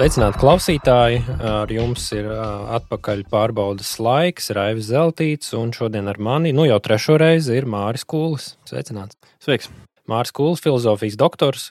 Sveicināti 0.00 0.40
klausītāji! 0.40 1.16
Ar 1.44 1.68
jums 1.68 2.06
ir 2.16 2.24
atpakaļ 2.32 3.18
pārbaudas 3.28 3.90
laiks, 4.00 4.46
Raivis 4.56 4.86
Zeltīts, 4.88 5.50
un 5.58 5.74
šodien 5.76 6.06
ar 6.08 6.16
mani, 6.16 6.54
nu 6.56 6.64
jau 6.64 6.78
trešo 6.80 7.18
reizi, 7.20 7.52
ir 7.58 7.66
Māris 7.68 8.06
Kūlis. 8.08 8.46
Sveicināts! 8.64 9.18
Sveiks! 9.44 9.68
Māris 10.08 10.32
Kūlis, 10.32 10.62
filozofijas 10.64 11.18
doktors. 11.20 11.66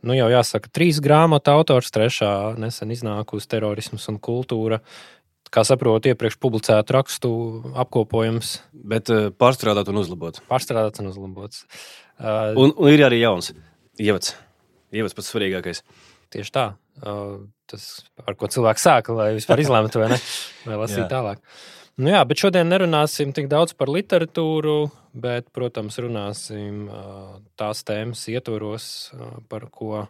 Nu 0.00 0.16
jau 0.16 0.30
jāsaka, 0.32 0.72
trīs 0.72 1.02
grāmatu 1.04 1.52
autors, 1.52 1.92
trešā 1.92 2.30
nesen 2.56 2.96
iznākusi 2.96 3.50
terorisms 3.52 4.08
un 4.08 4.16
kultūra. 4.24 4.80
Kā 5.52 5.66
saprotu, 5.68 6.14
iepriekš 6.14 6.40
publicētu 6.40 6.96
rakstu 6.96 7.34
apkopojums. 7.76 8.54
Bet 8.72 9.12
pārstrādāt 9.36 9.92
un 9.92 10.00
uzlabot. 10.00 10.40
Pārstrādāts 10.48 11.04
un 11.04 11.12
uzlabots. 11.12 11.66
Uh, 12.16 12.56
un, 12.56 12.72
un 12.72 12.96
ir 12.96 13.04
arī 13.04 13.20
jauns 13.20 13.52
ievads. 14.00 14.32
Ievads 14.96 15.20
pats 15.20 15.28
svarīgākais. 15.36 15.84
Tieši 16.32 16.56
tā. 16.56 16.68
Tas, 17.00 17.86
ar 18.22 18.36
ko 18.38 18.48
cilvēks 18.48 18.84
sāka, 18.86 19.14
lai 19.16 19.32
vispār 19.36 19.60
izlemtu, 19.60 20.00
vai, 20.00 20.12
ne, 20.14 20.20
vai 20.68 20.78
lasīt 20.84 21.02
jā. 21.04 21.08
tālāk. 21.10 21.42
Nu 22.00 22.12
jā, 22.12 22.20
bet 22.28 22.40
šodien 22.40 22.68
nerunāsim 22.68 23.32
tik 23.36 23.48
daudz 23.48 23.72
par 23.76 23.88
literatūru, 23.92 24.90
bet, 25.16 25.48
protams, 25.56 25.96
runāsim 26.04 26.90
tās 27.56 27.80
tēmas 27.88 28.26
ietvaros, 28.32 28.90
par 29.48 29.68
ko 29.72 30.04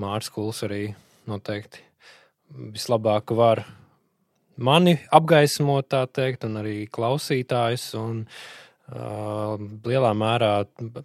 Mārcis 0.00 0.34
Kuls 0.34 0.64
arī 0.66 0.88
noteikti 1.30 1.86
vislabāk 2.50 3.30
var 3.36 3.62
mani 4.60 4.96
apgaismot, 5.14 5.88
tā 5.90 6.02
teikt, 6.10 6.46
un 6.48 6.60
arī 6.62 6.82
klausītājus. 6.90 7.92
Un, 8.00 8.26
Uh, 8.90 9.54
lielā 9.86 10.08
mērā 10.18 10.64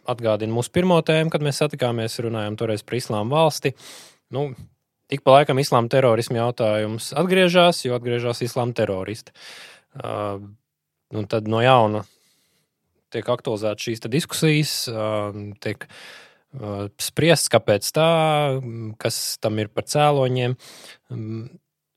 atgādina 0.09 0.55
mūsu 0.55 0.71
pirmo 0.73 0.95
tēmu, 1.05 1.29
kad 1.29 1.43
mēs 1.45 1.59
satikāmies, 1.61 2.15
runājām 2.25 2.55
toreiz 2.57 2.81
par 2.81 2.95
islāma 2.97 3.35
valsti. 3.35 3.75
Nu, 4.33 4.47
ik 5.11 5.23
pa 5.25 5.39
laikam 5.39 5.59
islāma 5.61 5.91
terorismu 5.91 6.39
jautājums 6.39 7.11
atgriežas, 7.17 7.83
jo 7.85 7.95
atgriežas 7.97 8.43
islāma 8.45 8.75
teroristi. 8.77 9.35
Uh, 9.95 10.41
un 11.15 11.27
tad 11.31 11.47
no 11.51 11.61
jauna 11.63 12.03
tiek 13.13 13.27
aktualizētas 13.31 13.85
šīs 13.85 14.03
diskusijas, 14.11 14.73
uh, 14.91 15.35
tiek 15.63 15.85
uh, 15.87 16.87
spriests, 17.01 17.51
kāpēc 17.53 17.91
tā, 17.95 18.09
kas 19.01 19.21
tam 19.43 19.61
ir 19.63 19.71
par 19.71 19.87
cēloņiem. 19.91 20.57
Um, 21.13 21.45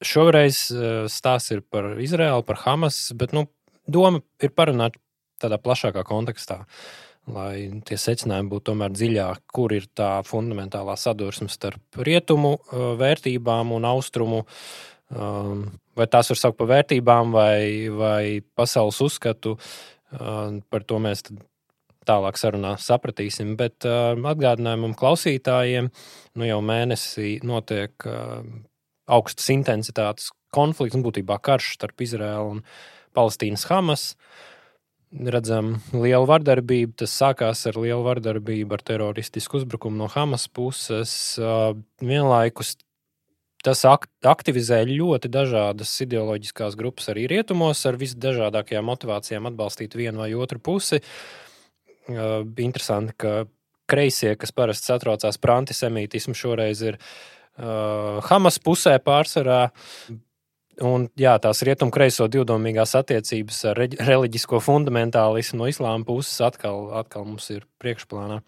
šoreiz 0.05 0.69
uh, 0.75 1.09
stāsts 1.11 1.57
ir 1.57 1.65
par 1.67 1.97
Izraēlu, 1.99 2.47
par 2.47 2.63
Hamas, 2.67 3.09
bet 3.19 3.35
nu, 3.35 3.49
doma 3.89 4.23
ir 4.45 4.55
parunāt 4.55 5.01
tādā 5.43 5.59
plašākā 5.63 6.05
kontekstā. 6.07 6.65
Lai 7.29 7.69
tie 7.85 7.99
secinājumi 8.01 8.49
būtu 8.53 8.71
tomēr 8.71 8.95
dziļāki, 8.95 9.45
kur 9.53 9.75
ir 9.77 9.89
tā 9.97 10.19
fundamentālā 10.25 10.95
sadursme 10.97 11.51
starp 11.53 12.01
rietumu 12.07 12.55
uh, 12.57 12.95
vērtībām 13.01 13.75
un 13.77 13.85
austrumu, 13.89 14.45
um, 15.13 15.67
vai 15.99 16.09
tās 16.09 16.33
var 16.33 16.41
saukt 16.41 16.59
par 16.61 16.71
vērtībām 16.73 17.35
vai, 17.35 17.61
vai 17.93 18.23
pasaules 18.57 19.01
uzskatu. 19.05 19.59
Um, 20.17 20.63
par 20.73 20.87
to 20.89 21.01
mēs 21.05 21.27
tālāk 22.09 22.41
sarunā 22.41 22.77
sapratīsim. 22.81 23.57
Bet 23.61 23.85
uh, 23.89 24.15
atgādinājumam 24.17 24.97
klausītājiem, 24.97 25.93
nu 26.41 26.49
jau 26.49 26.61
mēnesī 26.65 27.37
notiek 27.45 28.09
augstas 29.09 29.51
intensitātes 29.53 30.31
konflikts, 30.55 30.97
un 30.97 31.05
būtībā 31.05 31.37
karš 31.45 31.75
starp 31.77 32.07
Izraēlu 32.07 32.57
un 32.57 32.63
Palestīnas 33.17 33.69
Hamas. 33.69 34.15
Uh, 34.15 34.48
redzam 35.13 35.77
lielu 35.93 36.27
vardarbību. 36.29 36.97
Tas 37.01 37.15
sākās 37.17 37.65
ar 37.71 37.79
lielu 37.81 38.03
vardarbību, 38.05 38.77
ar 38.77 38.85
teroristisku 38.85 39.63
uzbrukumu 39.63 39.97
no 40.03 40.09
Hamas 40.13 40.49
puses. 40.53 41.13
Vienlaikus 42.03 42.77
tas 43.65 43.83
aktivizē 43.89 44.85
ļoti 44.87 45.31
dažādas 45.35 45.91
ideoloģiskās 46.05 46.77
grupas 46.79 47.11
arī 47.11 47.27
rietumos, 47.33 47.81
ar 47.89 47.99
visdažādākajām 47.99 48.87
motivācijām 48.87 49.49
atbalstīt 49.51 49.97
vienu 49.99 50.23
vai 50.23 50.31
otru 50.39 50.63
pusi. 50.63 51.01
Interesanti, 52.09 53.17
ka 53.19 53.33
kreisie, 53.91 54.37
kas 54.39 54.55
parasti 54.55 54.93
satraucās 54.93 55.41
par 55.43 55.57
antisemītismu, 55.59 56.37
šoreiz 56.39 56.85
ir 56.87 57.01
Hamas 57.59 58.61
pusē 58.63 58.95
pārsvarā. 59.03 59.69
Un, 60.85 61.09
jā, 61.19 61.33
tās 61.43 61.65
rietumkreiso 61.67 62.29
divdomīgās 62.31 62.93
attiecības 63.01 63.59
ar 63.73 63.81
reliģisko 63.83 64.61
fundamentālismu 64.63 65.59
no 65.63 65.67
islāma 65.71 66.07
puses 66.07 66.39
atkal, 66.45 66.93
atkal 67.01 67.27
mums 67.27 67.49
ir 67.51 67.65
priekšplānā. 67.83 68.39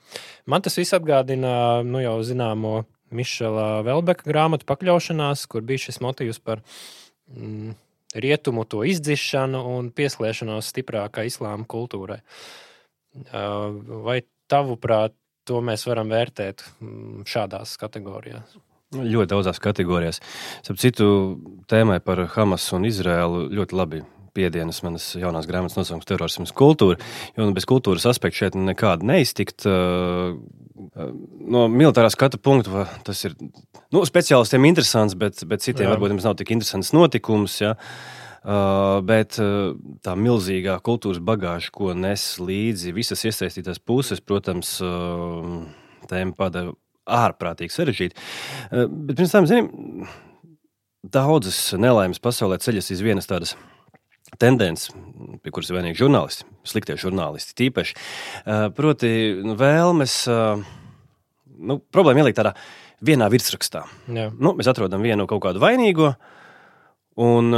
Man 0.46 0.62
tas 0.62 0.78
viss 0.78 0.94
atgādina 0.94 1.82
nu, 1.86 1.98
jau 2.04 2.20
zināmo 2.26 2.84
Mišela 3.10 3.82
Velbeka 3.86 4.28
grāmatu 4.30 4.68
pakļaušanās, 4.70 5.42
kur 5.50 5.66
bija 5.66 5.88
šis 5.88 5.98
motīvs 6.04 6.38
par 6.46 6.62
mm, 7.34 7.74
rietumu 8.14 8.66
to 8.70 8.84
izdzišanu 8.86 9.64
un 9.74 9.90
pieslēgšanos 9.94 10.70
stiprākai 10.70 11.26
islāma 11.30 11.66
kultūrai. 11.66 12.20
Vai 14.06 14.20
tavuprāt, 14.50 15.18
to 15.48 15.58
mēs 15.66 15.82
varam 15.88 16.14
vērtēt 16.14 16.62
mm, 16.78 17.26
šādās 17.26 17.74
kategorijās? 17.80 18.54
Ļoti 18.90 19.30
daudzās 19.30 19.60
kategorijās. 19.62 20.18
Starp 20.64 20.80
citu, 20.82 21.04
tēmai 21.70 22.00
par 22.02 22.24
Hamas 22.32 22.64
un 22.74 22.88
Izraēlu 22.88 23.44
ļoti 23.54 23.76
labi 23.78 24.00
piedienas 24.34 24.80
manas 24.82 25.04
jaunās 25.14 25.46
grāmatas 25.46 25.78
nosaukums 25.78 26.08
terorisms 26.08 26.52
kultūra, 26.58 26.98
jo 27.36 27.46
nu, 27.46 27.54
bez 27.54 27.66
kultūras 27.70 28.08
aspekta 28.10 28.44
šeit 28.44 28.58
nekāda 28.58 29.06
neiztikt. 29.06 29.66
No 31.54 31.64
militārā 31.70 32.10
skatu 32.10 32.40
punkta 32.42 32.88
tas 33.06 33.22
ir 33.28 33.36
nu, 33.38 34.02
speciālistiem 34.06 34.66
interesants, 34.66 35.14
bet, 35.18 35.44
bet 35.46 35.62
citiem 35.62 35.86
Jā. 35.86 35.94
varbūt 35.94 36.16
nav 36.18 36.34
tik 36.40 36.50
interesants 36.56 36.90
notikums. 36.96 37.60
Ja? 37.62 37.76
Uh, 38.40 38.98
bet 39.04 39.36
uh, 39.38 39.74
tā 40.00 40.16
milzīgā 40.16 40.78
kultūras 40.82 41.20
bagāža, 41.22 41.70
ko 41.76 41.92
nes 41.94 42.22
līdzi 42.40 42.94
visas 42.96 43.22
iesaistītās 43.28 43.82
puses, 43.84 44.22
protams, 44.24 44.78
uh, 44.80 45.60
tēma 46.08 46.32
padara 46.38 46.72
ārprātīgi 47.08 47.74
sarežģīti. 47.74 48.16
Eh, 48.70 48.86
bet 48.88 49.20
pirms 49.20 49.34
tam, 49.34 49.48
zinām, 49.50 50.08
daudzas 51.04 51.58
nelaimes 51.80 52.20
pasaulē 52.22 52.60
ceļas 52.60 52.90
iz 52.92 53.04
vienas 53.04 53.30
tādas 53.30 53.54
tendences, 54.40 54.92
pie 55.42 55.50
kuras 55.50 55.70
ir 55.70 55.78
vainīgi 55.78 55.98
žurnālisti, 56.02 56.46
sliktie 56.68 56.96
žurnālisti 57.00 57.56
tīpaši. 57.58 57.96
Eh, 58.44 58.66
proti, 58.76 59.12
nu, 59.44 59.56
vēlmes, 59.58 60.20
eh, 60.30 60.62
nu, 61.58 61.80
problēma 61.92 62.24
ielikt 62.24 62.38
tādā 62.38 62.54
vienā 63.02 63.30
virsrakstā. 63.32 63.86
Jā. 64.08 64.30
Nu, 64.38 64.54
mēs 64.54 64.68
atrodam 64.70 65.02
vienu 65.02 65.26
kaut 65.26 65.42
kādu 65.42 65.62
vainīgo. 65.62 66.14
Un, 67.20 67.50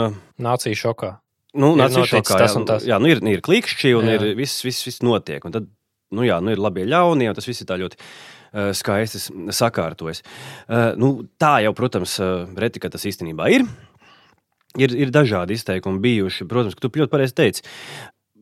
Nācija 0.43 0.75
šokā. 0.75 1.19
Nu, 1.53 1.75
nācija 1.77 2.07
šokā 2.09 2.39
tas 2.41 2.55
jā, 2.57 2.65
tas. 2.67 2.85
jā, 2.89 2.97
nu 3.03 3.11
ir, 3.13 3.21
ir 3.29 3.43
klikšķi 3.45 3.93
un 3.99 4.09
jā. 4.09 4.17
ir 4.17 4.39
viss, 4.39 4.63
viss, 4.65 4.87
viss 4.87 5.03
notiek. 5.05 5.45
Un 5.45 5.53
tad, 5.53 5.67
nu 6.15 6.25
jā, 6.25 6.39
nu 6.41 6.55
ir 6.55 6.63
labie 6.63 6.87
ļaunie, 6.89 7.29
un 7.29 7.37
tas 7.37 7.49
viss 7.49 7.61
ir 7.61 7.69
tā 7.69 7.77
ļoti 7.83 8.01
Eh, 8.53 8.75
skaisti 8.77 9.17
sakārtojas. 9.49 10.21
Eh, 10.69 10.93
nu, 11.01 11.23
tā 11.41 11.63
jau, 11.65 11.73
protams, 11.73 12.19
eh, 12.21 12.45
reti, 12.61 12.83
ka 12.85 12.91
tas 12.93 13.07
īstenībā 13.09 13.49
ir. 13.49 13.65
Ir, 14.77 14.93
ir 14.93 15.09
dažādi 15.09 15.57
izteikumi 15.57 16.01
bijuši. 16.01 16.49
Protams, 16.49 16.75
ka 16.77 16.85
tu 16.85 16.91
ļoti 16.93 17.09
pareizi 17.09 17.33
teici. 17.33 17.63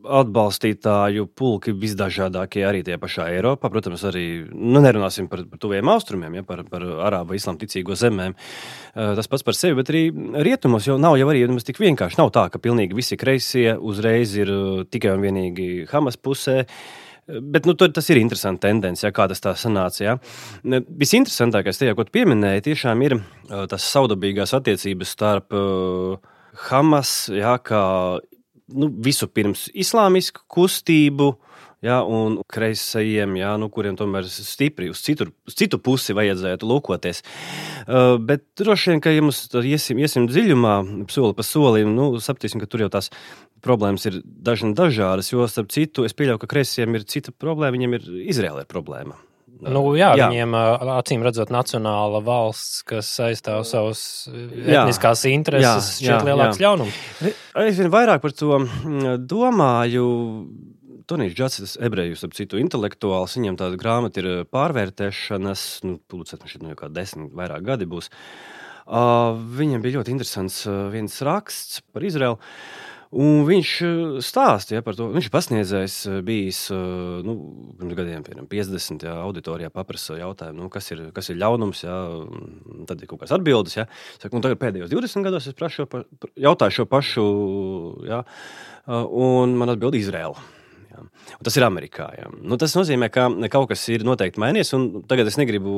Atbalstītāju 0.03 1.29
pulki 1.37 1.71
visdažādākie 1.71 2.65
arī 2.67 2.83
tie 2.83 2.97
pašā 2.99 3.29
Eiropā. 3.31 3.71
Protams, 3.71 4.03
arī 4.03 4.49
nu, 4.51 4.81
nerunāsim 4.81 5.29
par, 5.31 5.45
par 5.45 5.61
tuviem 5.63 5.87
austrumiem, 5.87 6.41
ja, 6.41 6.43
par, 6.43 6.65
par 6.65 6.83
arābu 6.83 7.37
islāma 7.37 7.61
ticīgo 7.61 7.95
zemēm. 7.95 8.35
Tas 8.95 9.29
pats 9.29 9.45
par 9.45 9.55
sevi, 9.55 9.77
bet 9.77 9.93
arī 9.93 10.09
rietumos 10.43 10.89
jau 10.89 10.97
nav 10.99 11.19
jau 11.21 11.29
arī 11.29 11.45
tik 11.63 11.79
vienkārši. 11.79 12.19
Nav 12.19 12.33
tā, 12.33 12.49
ka 12.51 12.59
pilnīgi 12.59 12.97
visi 12.97 13.21
kreisie 13.21 13.77
uzreiz 13.77 14.35
ir 14.41 14.51
tikai 14.91 15.15
un 15.15 15.21
vienīgi 15.21 15.87
Hamas 15.93 16.17
pusē. 16.17 16.65
Uh, 16.65 17.10
Bet 17.53 17.69
nu, 17.69 17.75
tas 17.79 18.11
ir 18.11 18.21
interesants 18.21 18.63
tendence, 18.63 19.05
ja, 19.07 19.13
kā 19.15 19.27
tas 19.31 19.43
tā 19.45 19.55
sanāca. 19.59 20.01
Ja. 20.03 20.17
Visinteresantākais 20.65 21.81
tajā, 21.81 21.95
ko 21.99 22.07
tu 22.07 22.15
pieminēji, 22.17 22.67
tiešām 22.71 23.07
ir 23.07 23.19
tas 23.71 23.87
saudabīgās 23.93 24.55
attiecības 24.57 25.15
starp 25.17 25.57
Hamas, 26.71 27.13
ja, 27.33 27.55
kā 27.63 27.85
nu, 28.75 28.91
visu 29.05 29.29
pirms 29.31 29.69
islāmisku 29.75 30.45
kustību. 30.51 31.33
Ja, 31.81 32.03
un 32.05 32.37
kreisajiem, 32.53 33.39
ja, 33.41 33.55
nu, 33.57 33.71
kuriem 33.73 33.97
tomēr 33.97 34.27
stipri 34.29 34.91
uz 34.93 35.01
citu, 35.01 35.31
uz 35.49 35.55
citu 35.57 35.79
pusi 35.81 36.13
vajadzētu 36.13 36.69
lūkoties. 36.69 37.23
Uh, 37.87 38.19
bet 38.21 38.45
droši 38.61 38.93
vien, 38.93 39.01
ka 39.01 39.15
ja 39.15 39.25
mums 39.25 39.47
iesim, 39.57 40.03
iesim 40.03 40.27
dziļumā, 40.29 40.75
soli 41.09 41.39
pa 41.39 41.47
solim, 41.47 41.95
nu, 41.97 42.11
sapratīsim, 42.21 42.61
ka 42.61 42.69
tur 42.69 42.85
jau 42.85 42.91
tās 42.93 43.09
problēmas 43.65 44.05
ir 44.11 44.21
dažna 44.25 44.75
dažādas, 44.77 45.33
jo, 45.33 45.49
starp 45.49 45.73
citu, 45.73 46.05
es 46.05 46.17
pieļauju, 46.17 46.43
ka 46.43 46.53
kreisiem 46.53 47.01
ir 47.01 47.09
cita 47.09 47.33
problēma, 47.33 47.79
viņiem 47.79 47.97
ir 47.97 48.09
Izraēlē 48.29 48.69
problēma. 48.69 49.17
Nu, 49.61 49.83
jā, 49.99 50.15
jā, 50.17 50.31
viņiem 50.31 50.55
acīm 50.97 51.25
redzot, 51.25 51.51
nacionāla 51.53 52.23
valsts, 52.25 52.81
kas 52.89 53.09
aizstāv 53.25 53.65
savas 53.69 54.03
etniskās 54.31 55.27
intereses, 55.29 55.99
ir 56.01 56.25
lielāks 56.25 56.61
ļaunums. 56.63 57.01
Es 57.65 57.81
vien 57.81 57.93
vairāk 57.93 58.23
par 58.25 58.33
to 58.37 58.63
domāju. 59.29 60.07
Tonijs 61.11 61.35
Džacis, 61.35 61.73
ebrejus, 61.83 62.23
ap 62.23 62.37
citu 62.39 62.61
intelektuāls, 62.63 63.35
viņam 63.35 63.57
tāda 63.59 63.79
grāmata 63.81 64.23
ir 64.23 64.29
pārvērtēšanas, 64.55 65.65
nu, 65.89 65.97
publicēt, 66.07 66.39
man 66.39 66.53
šķiet, 66.53 66.63
nu, 66.63 66.71
jau 66.71 66.79
kā 66.85 66.91
desmit 66.95 67.33
vairāk 67.35 67.65
gadi 67.67 67.89
būs. 67.91 68.13
Uh, 68.91 69.35
viņam 69.59 69.83
bija 69.83 69.99
ļoti 69.99 70.15
interesants 70.15 70.61
uh, 70.69 70.87
viens 70.93 71.17
raksts 71.27 71.83
par 71.91 72.07
Izraelu. 72.07 72.39
Un 73.11 73.41
viņš 73.43 73.71
stāstīja 74.23 74.79
ja, 74.79 74.85
par 74.87 74.95
to. 74.95 75.09
Viņš 75.11 75.27
ir 75.27 75.33
pasniedzējis, 75.35 75.97
bijis 76.23 76.61
nu, 77.27 77.35
pirms 77.81 77.97
gadiem, 77.99 78.23
piemēram, 78.23 78.47
50. 78.53 79.03
Jā, 79.03 79.17
auditorijā 79.25 79.73
paprasa 79.75 80.21
jautājumu, 80.21 80.61
nu, 80.63 80.71
kas, 80.71 80.93
ir, 80.95 81.03
kas 81.17 81.33
ir 81.33 81.41
ļaunums. 81.43 81.83
Jā, 81.89 81.97
tad 82.87 83.03
ir 83.03 83.11
kaut 83.11 83.25
kādas 83.25 83.35
atbildes. 83.35 83.75
Jā. 83.81 83.89
Saku, 84.15 84.39
tagad 84.47 84.63
pēdējos 84.63 84.95
20 84.95 85.27
gados 85.27 85.51
es 85.51 85.59
prašu, 85.59 85.89
jautāju 86.39 86.79
šo 86.79 86.87
pašu, 86.95 87.27
jā, 88.07 88.23
un 89.27 89.59
man 89.59 89.75
atbild 89.75 89.99
Izraela. 89.99 90.60
Jā. 91.01 91.37
Un 91.39 91.47
tas 91.47 91.57
ir 91.57 91.65
Amerikā. 91.67 92.09
Jā. 92.19 92.29
Nu, 92.43 92.59
tas 92.61 92.75
nozīmē, 92.77 93.11
ka 93.13 93.29
kaut 93.53 93.71
kas 93.73 93.83
ir 93.93 94.05
noteikti 94.07 94.41
mainījies. 94.43 94.73
Tagad 95.11 95.31
es 95.31 95.39
negribu 95.41 95.73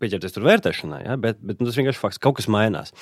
pieķerties 0.00 0.34
tur 0.34 0.46
vērtēšanai, 0.46 1.02
jā, 1.06 1.16
bet, 1.20 1.40
bet 1.40 1.60
nu, 1.60 1.68
tas 1.68 1.78
vienkārši 1.78 2.02
fakts, 2.02 2.20
ka 2.20 2.28
kaut 2.28 2.40
kas 2.40 2.50
mainās. 2.52 2.94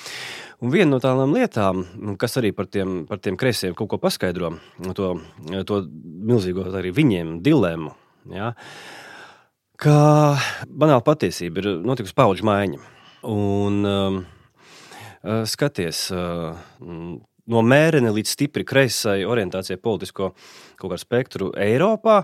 Un 0.63 0.71
viena 0.73 0.93
no 0.93 1.01
tādām 1.03 1.35
lietām, 1.35 1.83
kas 2.21 2.37
arī 2.39 2.53
par 2.55 2.69
tiem, 2.71 3.03
par 3.09 3.19
tiem 3.23 3.39
kreisiem 3.39 3.75
kaut 3.77 3.91
ko 3.91 3.99
paskaidro, 4.01 4.55
to, 4.97 5.11
to 5.67 5.81
milzīgo 6.31 6.69
arī 6.71 6.93
viņiem 6.95 7.39
dilemmu. 7.45 7.93
Jā, 8.33 8.53
ka 9.81 9.97
banāla 10.65 11.03
patiesība 11.05 11.61
ir 11.61 11.71
notikusi 11.85 12.15
paudžu 12.17 12.47
maiņa. 12.47 12.81
Un, 13.29 13.85
um, 13.89 14.19
skaties, 15.49 16.07
uh, 16.13 16.57
no 17.51 17.61
mērena 17.65 18.13
līdz 18.15 18.31
stipri 18.35 18.65
kreisai 18.67 19.19
orientācijai 19.27 19.79
politisko 19.81 20.33
spektru 21.01 21.51
Eiropā. 21.57 22.23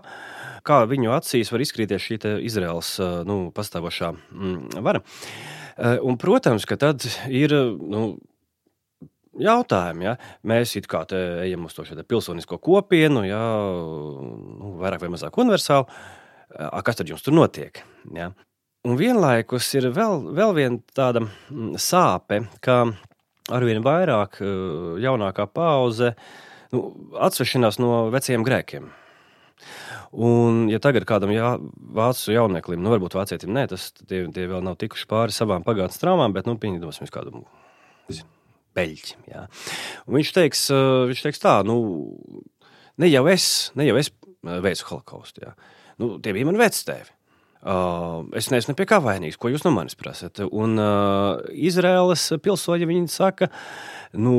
Kā 0.66 0.82
viņu 0.90 1.14
acīs 1.16 1.52
var 1.54 1.64
izkrīties 1.64 2.08
šī 2.08 2.20
Izraels 2.46 2.96
nu, 3.28 3.44
pastāvošā 3.56 4.12
mm, 4.14 4.82
vara. 4.86 5.02
Un, 6.06 6.18
protams, 6.22 6.68
ka 6.70 6.78
tad 6.78 7.06
ir 7.30 7.54
nu, 7.82 8.04
jautājumi. 9.40 10.06
Ja? 10.10 10.16
Mēs 10.48 10.76
kā 10.90 11.04
ejam 11.46 11.66
uz 11.66 11.76
to 11.78 11.86
pilsonisko 11.86 12.60
kopienu, 12.62 13.24
ja? 13.28 13.42
nu, 13.42 14.76
vairāk 14.82 15.06
vai 15.06 15.14
mazāk 15.16 15.38
universāli. 15.42 15.88
Kas 16.86 17.00
tad 17.00 17.10
jums 17.10 17.24
tur 17.24 17.36
notiek? 17.38 17.84
Ja? 18.16 18.32
Un 18.88 18.98
vienlaikus 18.98 19.70
ir 19.78 19.92
vēl, 19.94 20.24
vēl 20.36 20.56
viena 20.58 20.82
tāda 20.98 21.22
mm, 21.24 21.76
sāpe, 21.80 22.42
ka 22.66 22.84
arvien 23.50 23.84
vairāk 23.86 24.42
eh, 24.44 24.50
jaunākā 25.04 25.48
paudze 25.50 26.14
nu, 26.74 26.84
atsvešinās 27.20 27.80
no 27.82 28.10
veciem 28.14 28.46
grēkiem. 28.48 28.90
Un, 30.12 30.66
ja 30.68 30.82
tagad 30.84 31.06
kādam 31.08 31.32
jā, 31.32 31.54
vācu 31.96 32.34
jauneklim, 32.36 32.82
nu, 32.84 32.92
varbūt 32.92 33.16
vācietim, 33.16 33.54
nē, 33.56 33.70
tas 33.72 33.92
tie, 33.96 34.26
tie 34.36 34.48
vēl 34.52 34.64
nav 34.66 34.76
tikuši 34.82 35.08
pāri 35.08 35.36
savām 35.36 35.64
pagātnes 35.64 36.02
traumām, 36.02 36.36
bet, 36.36 36.50
nu, 36.50 36.58
pieņemsim 36.60 37.08
kādu 37.14 37.46
beļķi. 38.76 39.22
Viņš 40.12 40.34
teiks, 40.36 40.66
eh, 40.76 40.90
viņš 41.12 41.24
teiks 41.28 41.44
tā, 41.44 41.62
nu, 41.68 41.78
ne 43.00 43.12
jau 43.12 43.24
es, 43.32 43.72
ne 43.80 43.88
jau 43.88 43.98
es 44.02 44.12
eh, 44.12 44.60
veicu 44.64 44.90
holokaustu. 44.92 45.56
Nu, 46.02 46.18
tie 46.20 46.36
bija 46.36 46.50
mani 46.50 46.60
vectēvi. 46.62 47.16
Uh, 47.62 48.26
es 48.34 48.48
neesmu 48.50 48.74
pie 48.74 48.88
kā 48.90 48.98
vainīgs, 49.04 49.38
ko 49.38 49.52
jūs 49.52 49.62
no 49.68 49.70
manis 49.76 49.94
prasat. 49.98 50.40
Un 50.50 50.80
uh, 50.82 51.38
Izraēlas 51.54 52.24
pilsoņi 52.42 52.88
viņi 52.90 53.12
saka, 53.14 53.52
nu, 54.18 54.34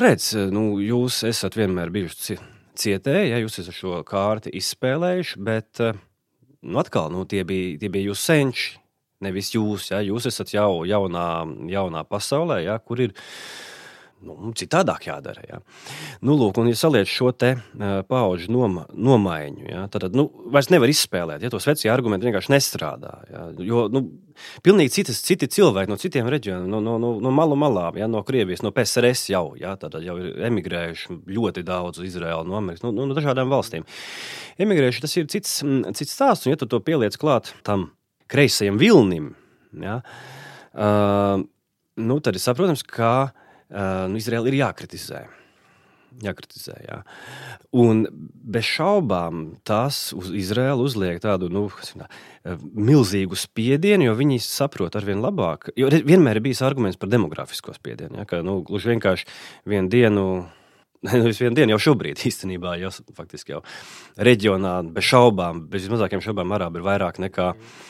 redz, 0.00 0.34
nu, 0.52 0.74
jūs 0.84 1.22
esat 1.30 1.56
vienmēr 1.56 1.92
bijuši 1.94 2.36
cietēji, 2.80 3.32
ja 3.32 3.40
jūs 3.40 3.62
esat 3.62 3.78
šo 3.78 4.02
kārti 4.04 4.52
izspēlējuši, 4.60 5.40
bet 5.46 5.80
uh, 5.86 5.96
nu, 6.60 6.76
atkal 6.82 7.08
nu, 7.14 7.24
tie, 7.24 7.46
bija, 7.48 7.78
tie 7.80 7.88
bija 7.92 8.10
jūsu 8.10 8.26
senči, 8.28 8.68
nevis 9.24 9.54
jūs. 9.54 9.88
Ja, 9.94 10.02
jūs 10.04 10.28
esat 10.28 10.52
jau 10.52 10.84
jaunā, 10.88 11.26
jaunā 11.72 12.04
pasaulē, 12.08 12.60
ja, 12.66 12.76
kur 12.84 13.00
ir 13.06 13.16
nu, 14.26 14.52
citādāk 14.56 15.06
jādara. 15.08 15.42
Ja. 15.48 15.60
Nu, 16.24 16.36
lūk, 16.38 16.58
un, 16.60 16.68
ja 16.70 16.78
saliec 16.78 17.08
šo 17.10 17.30
te 17.36 17.54
uh, 17.56 18.00
paudžu 18.08 18.50
noma, 18.52 18.86
nomaiņu, 18.92 19.66
ja, 19.70 19.84
tad 19.92 20.16
nu, 20.16 20.26
vairs 20.52 20.70
nevar 20.72 20.90
izspēlēt. 20.92 21.44
Ja, 21.44 21.52
tos 21.52 21.68
vecie 21.68 21.90
argumenti 21.92 22.28
vienkārši 22.28 22.52
nestrādā. 22.52 23.12
Ja, 23.30 23.44
jo 23.64 23.86
nu, 23.92 24.04
pilnīgi 24.66 24.94
citas, 24.98 25.22
citi 25.26 25.48
cilvēki 25.50 25.92
no 25.92 25.98
citiem 26.00 26.28
reģioniem, 26.32 26.68
no, 26.70 26.82
no, 26.84 26.96
no, 27.02 27.14
no 27.22 27.32
malu 27.34 27.58
malām, 27.60 27.98
ja, 28.00 28.08
no 28.10 28.22
Krievijas, 28.26 28.64
no 28.66 28.72
PSRS 28.76 29.30
jau, 29.32 29.44
ja, 29.60 29.76
jau 29.80 30.18
ir 30.20 30.44
emigrējuši 30.50 31.20
ļoti 31.30 31.64
daudz 31.66 32.02
uz 32.02 32.10
Izraēlu, 32.10 32.48
no 32.50 32.58
Amerikas, 32.60 32.84
no, 32.86 32.92
no 32.96 33.16
dažādām 33.16 33.52
valstīm. 33.52 33.86
Emigrējuši 34.60 35.04
tas 35.06 35.16
ir 35.16 35.30
cits, 35.32 35.60
cits 35.96 36.16
stāsts, 36.16 36.46
un 36.46 36.54
ja 36.54 36.60
tu 36.60 36.68
to 36.70 36.82
pieliec 36.84 37.16
klāt 37.20 37.54
tam 37.66 37.90
kreisajam 38.30 38.78
vilnim, 38.80 39.32
ja, 39.82 40.00
uh, 40.74 41.42
nu, 42.00 42.20
tad 42.24 42.36
ir 42.36 42.42
saprotams, 42.42 42.84
ka 42.86 43.30
nu, 43.70 44.18
Izraela 44.20 44.50
ir 44.50 44.58
jākritizē. 44.60 45.26
Jākritizē, 46.20 46.74
jā. 46.82 46.96
Un 47.78 48.02
bez 48.10 48.66
šaubām 48.66 49.44
tas 49.66 50.10
uz 50.16 50.32
Izraēlu 50.34 50.88
uzliek 50.88 51.20
tādu 51.22 51.46
nu, 51.54 51.68
tā, 51.94 52.08
milzīgu 52.58 53.38
spiedienu, 53.38 54.08
jo 54.08 54.16
viņi 54.18 54.40
saprot 54.42 54.98
ar 54.98 55.06
vien 55.06 55.22
labāk. 55.22 55.70
Jo 55.78 55.90
vienmēr 55.92 56.40
ir 56.40 56.48
bijis 56.48 56.64
arguments 56.66 56.98
par 57.00 57.12
demografisko 57.12 57.76
spiedienu. 57.76 58.18
Ja, 58.20 58.26
ka, 58.28 58.42
nu, 58.46 58.58
gluži 58.66 58.96
vienkārši 58.96 59.30
vienu 59.70 59.92
dienu 59.92 60.26
Nevis 61.06 61.38
vienu 61.40 61.56
dienu, 61.56 61.72
jau 61.72 61.78
šobrīd 61.86 62.20
īstenībā, 62.28 62.74
jau 62.82 62.90
faktiski 63.16 63.54
jau 63.54 63.62
reģionā 64.20 64.74
bez 64.92 65.06
šaubām, 65.08 65.62
bez 65.72 65.86
mazākiem 65.88 66.20
šaubām, 66.20 66.52
arābi 66.52 66.82
ir 66.82 66.84
vairāk 66.90 67.22
nekā 67.24 67.54
mm 67.54 67.88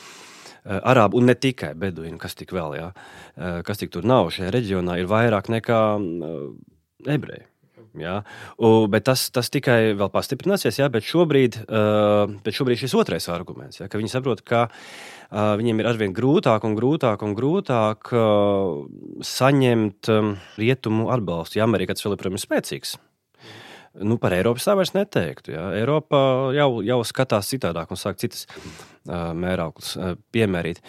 arābu 0.65 1.19
un 1.19 1.29
ne 1.31 1.35
tikai 1.37 1.73
beduīnu, 1.79 2.19
kas 2.21 2.35
tik 2.37 2.53
vēl, 2.55 2.75
jā, 2.77 2.89
eh, 3.37 3.61
kas 3.67 3.81
tik 3.81 3.93
tur 3.93 4.05
nav 4.07 4.29
šajā 4.33 4.51
reģionā, 4.53 4.99
ir 4.99 5.09
vairāk 5.09 5.49
nekā 5.49 5.81
eh, 5.97 7.15
ebreji. 7.17 7.47
Jā. 7.99 8.21
U, 8.55 8.87
bet 8.87 9.03
tas, 9.03 9.25
tas 9.35 9.49
tikai 9.51 9.91
vēl 9.99 10.07
pastiprināsies, 10.13 10.77
jā, 10.79 10.87
bet, 10.87 11.03
šobrīd, 11.03 11.57
uh, 11.65 12.23
bet 12.39 12.55
šobrīd 12.55 12.79
šis 12.79 12.95
otrais 12.95 13.27
arguments, 13.27 13.81
jā, 13.81 13.89
ka 13.91 13.99
viņi 13.99 14.13
saprot, 14.13 14.45
ka 14.47 14.61
uh, 14.69 15.57
viņiem 15.59 15.83
ir 15.83 15.89
arvien 15.91 16.15
grūtāk 16.15 16.63
un 16.63 16.77
grūtāk 16.79 17.25
un 17.27 17.35
grūtāk 17.35 18.13
uh, 18.15 18.87
saņemt 19.27 20.07
um, 20.15 20.37
rietumu 20.55 21.11
atbalstu. 21.11 21.59
Ja 21.59 21.67
Amerika 21.67 21.91
tas 21.91 22.07
vēl 22.07 22.15
ir 22.15 22.39
spēcīgs, 22.39 22.95
Nu, 23.99 24.15
par 24.21 24.31
Eiropu 24.31 24.61
tā 24.63 24.75
vairs 24.79 24.93
neteiktu. 24.95 25.51
Ja. 25.55 25.65
Eiropa 25.75 26.19
jau, 26.55 26.69
jau 26.85 27.01
skatās 27.07 27.49
citādāk 27.51 27.91
un 27.91 27.99
sāk 27.99 28.21
citas 28.21 28.45
uh, 28.47 29.33
mērauklas 29.35 29.95
uh, 29.99 30.13
piemērīt. 30.31 30.79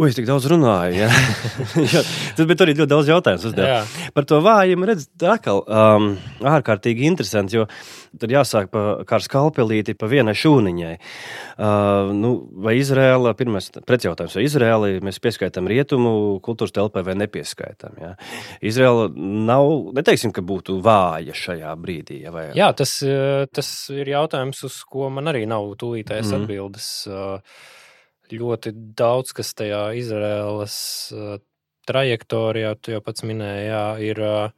Ui, 0.00 0.08
es 0.08 0.16
tik 0.16 0.24
daudz 0.24 0.46
runāju. 0.48 0.94
Ja? 0.96 1.08
Tas 2.36 2.46
bija 2.48 2.64
arī 2.64 2.72
ļoti 2.72 2.88
daudz 2.88 3.08
jautājumu. 3.10 3.50
Par 4.16 4.24
to 4.24 4.38
vājumu 4.40 4.86
redzēt, 4.88 5.24
atkal 5.28 5.58
um, 5.60 6.06
ārkārtīgi 6.48 7.04
interesanti, 7.04 7.58
jo 7.58 7.66
tad 8.16 8.32
jāsāk 8.32 8.70
pa, 8.72 8.84
ar 9.04 9.24
skalpelīti 9.26 9.92
pa 10.00 10.08
vienai 10.08 10.32
šūniņai. 10.40 10.94
Uh, 10.96 12.14
nu, 12.16 12.30
vai 12.64 12.78
Izrēla, 12.78 13.34
pirmais 13.36 13.68
pretjautājums, 13.76 14.38
vai 14.38 14.44
Izrēla 14.46 14.88
mēs 15.04 15.20
pieskaitām 15.20 15.68
rietumu 15.68 16.12
kultūras 16.46 16.72
telpai 16.78 17.02
vai 17.04 17.18
nepieskaitām? 17.20 17.98
Ja? 18.00 18.14
Izrēla 18.64 19.10
nav, 19.50 19.68
neteiksim, 19.98 20.32
ka 20.32 20.40
būtu 20.40 20.78
vāja 20.86 21.36
šajā 21.36 21.74
brīdī. 21.82 22.22
Ja, 22.24 22.32
vai... 22.32 22.46
Jā, 22.56 22.70
tas, 22.78 22.96
tas 23.52 23.68
ir 23.92 24.14
jautājums, 24.14 24.64
uz 24.64 24.80
ko 24.88 25.12
man 25.12 25.28
arī 25.28 25.44
nav 25.50 25.68
tūlītējas 25.84 26.32
mm. 26.32 26.40
atbildes. 26.40 26.88
Uh, 27.10 27.76
ļoti 28.32 28.72
daudz 28.98 29.32
kas 29.36 29.54
tajā 29.58 29.90
Izraēlas 29.98 30.76
uh, 31.14 31.38
trajektorijā, 31.90 32.74
tu 32.78 32.94
jau 32.94 33.02
pats 33.04 33.24
minēji, 33.26 33.66
jā, 33.70 33.84
ir 34.10 34.22
uh, 34.24 34.50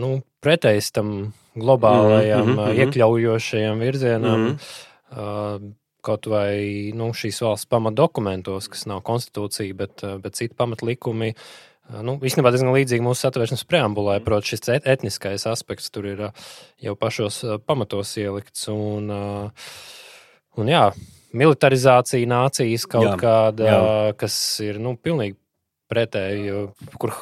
nu, 0.00 0.20
pretējs 0.44 0.92
tam 0.94 1.32
globālajam, 1.56 2.46
mm 2.46 2.58
-hmm. 2.58 2.80
iekļaujošajam 2.84 3.78
virzienam. 3.80 4.40
Mm 4.40 4.56
-hmm. 4.56 5.74
kaut 6.06 6.26
vai 6.26 6.92
nu, 6.94 7.10
šīs 7.10 7.40
valsts 7.42 7.66
pamatdokumentos, 7.66 8.68
kas 8.68 8.86
nav 8.86 9.00
konstitūcija, 9.02 9.74
bet, 9.74 10.02
bet 10.22 10.34
citi 10.34 10.54
pamatlikumi. 10.54 11.34
Nu, 12.02 12.18
īstenībā 12.18 12.50
diezgan 12.50 12.74
līdzīgi 12.74 13.02
mūsu 13.02 13.26
satvēršanas 13.26 13.64
preambulē, 13.64 14.20
protams, 14.24 14.46
šis 14.46 14.68
etniskais 14.84 15.46
aspekts 15.46 15.90
tur 15.90 16.06
ir 16.06 16.30
jau 16.82 16.94
pašos 16.94 17.44
pamatos 17.66 18.16
ielikts. 18.16 18.68
Un, 18.68 19.10
un 20.56 20.68
jā, 20.68 20.92
militarizācija 21.36 22.28
nācijas 22.30 22.86
kaut 22.90 23.10
jā, 23.10 23.16
kāda, 23.20 23.66
jā. 23.68 23.80
kas 24.20 24.36
ir 24.64 24.80
nu, 24.82 24.96
pilnīgi 24.96 25.36
pretēji. 25.90 26.66
Kur 27.00 27.12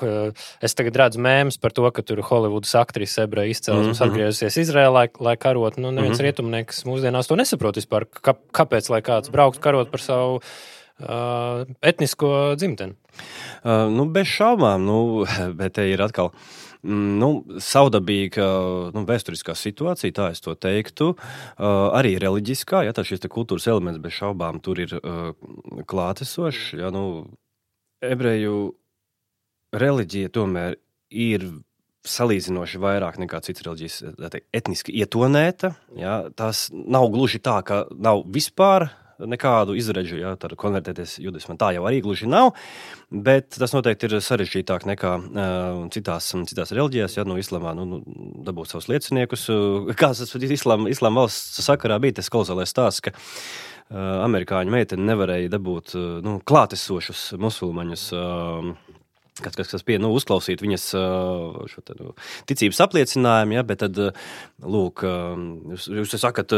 es 0.65 0.77
tagad 0.77 0.99
redzu 1.03 1.23
mēmus 1.25 1.59
par 1.61 1.75
to, 1.77 1.85
ka 1.95 2.05
tur 2.07 2.23
Holivudas 2.25 2.73
aktrise 2.81 3.27
ebreju 3.27 3.53
izcelsmes 3.53 3.87
mm 3.87 4.01
-hmm. 4.01 4.09
atgriezusies 4.09 4.61
Izrēlā, 4.65 5.09
lai 5.21 5.37
karotu. 5.37 5.81
Nu, 5.81 5.91
neviens 5.91 6.17
mm 6.17 6.21
-hmm. 6.21 6.29
rietumnieks 6.29 6.85
mūsdienās 6.85 7.29
to 7.29 7.37
nesaprot 7.37 7.77
vispār. 7.77 8.07
Kā, 8.23 8.35
kāpēc 8.53 8.91
lai 8.91 9.03
kāds 9.03 9.31
brauktu 9.31 9.61
karot 9.61 9.91
par 9.91 10.01
savu 10.01 10.41
uh, 10.99 11.67
etnisko 11.83 12.55
dzimteni? 12.57 12.95
Uh, 13.65 13.91
nu, 13.91 14.05
bez 14.05 14.27
šaubām, 14.27 14.85
nu, 14.85 15.27
bet 15.59 15.73
te 15.73 15.91
ir 15.91 16.03
atkal. 16.03 16.33
Mm, 16.33 16.64
nu, 16.85 17.31
saudabīga 17.65 18.47
nu, 18.95 19.05
vēsturiskā 19.09 19.57
situācija, 19.59 20.15
tā 20.15 20.31
es 20.35 20.45
to 20.45 20.55
teiktu. 20.55 21.15
Uh, 21.15 21.91
arī 21.97 22.15
reliģiskā, 22.23 22.85
ja 22.87 22.95
tā 22.97 23.07
šis 23.07 23.25
kultūras 23.33 23.69
elements 23.71 24.03
bez 24.03 24.17
šaubām 24.19 24.61
tur 24.65 24.81
ir 24.85 24.97
uh, 25.01 25.33
klātesošs. 25.91 26.75
Ja, 26.81 26.93
nu, 26.95 27.25
ebreju 28.05 28.75
reliģija 29.75 30.33
tomēr 30.35 30.77
ir 31.11 31.49
salīdzinoši 32.05 32.81
vairāk 32.83 33.17
nekā 33.23 33.41
citas 33.45 33.65
reliģijas, 33.65 34.03
teikt, 34.21 34.49
etniski 34.53 34.95
ietonēta. 35.01 35.73
Ja? 35.97 36.19
Tas 36.37 36.69
nav 36.73 37.09
gluži 37.15 37.41
tā, 37.45 37.61
ka 37.65 37.85
nav 37.97 38.27
vispār 38.29 38.91
nekādu 39.19 39.77
izredzu, 39.79 40.19
ja 40.21 40.35
tā 40.41 40.51
konvertēties 40.59 41.19
judismā. 41.23 41.57
Tā 41.61 41.73
jau 41.77 41.85
arī 41.89 42.01
gluži 42.05 42.29
nav, 42.31 42.53
bet 43.11 43.55
tas 43.57 43.75
noteikti 43.77 44.09
ir 44.09 44.17
sarežģītāk 44.25 44.87
nekā 44.91 45.13
uh, 45.19 45.83
citās, 45.95 46.31
citās 46.51 46.75
reliģijās. 46.75 47.19
Ja 47.19 47.27
no 47.29 47.39
islāmā 47.41 47.75
nu, 47.79 47.87
nu, 47.91 48.01
dabūt 48.47 48.73
savus 48.73 48.91
lieciniekus, 48.93 49.47
kāds 50.01 50.25
tas 50.25 50.49
islāma 50.59 50.91
islam 50.93 51.21
valsts 51.23 51.63
sakarā 51.67 52.01
bija, 52.03 52.21
tas 52.21 52.33
kolosālais 52.33 52.75
stāsts. 52.75 53.05
Ka, 53.05 53.15
uh, 53.15 54.25
amerikāņu 54.25 54.75
meitene 54.75 55.09
nevarēja 55.13 55.53
dabūt 55.55 55.95
uh, 55.99 56.11
nu, 56.25 56.39
klātesošus 56.47 57.33
musulmaņus. 57.41 58.11
Uh, 58.15 58.94
kas, 59.43 59.57
kas, 59.57 59.71
kas 59.73 59.85
pie, 59.87 59.97
nu, 60.03 60.13
uzklausīt 60.15 60.63
viņas 60.63 60.85
te, 61.87 61.97
nu, 61.99 62.13
ticības 62.51 62.83
apliecinājumu, 62.87 63.57
ja, 63.57 63.65
bet 63.67 63.83
tad, 63.83 63.99
lūk, 64.63 65.03
jūs, 65.75 65.89
jūs 66.01 66.15
sakat, 66.23 66.55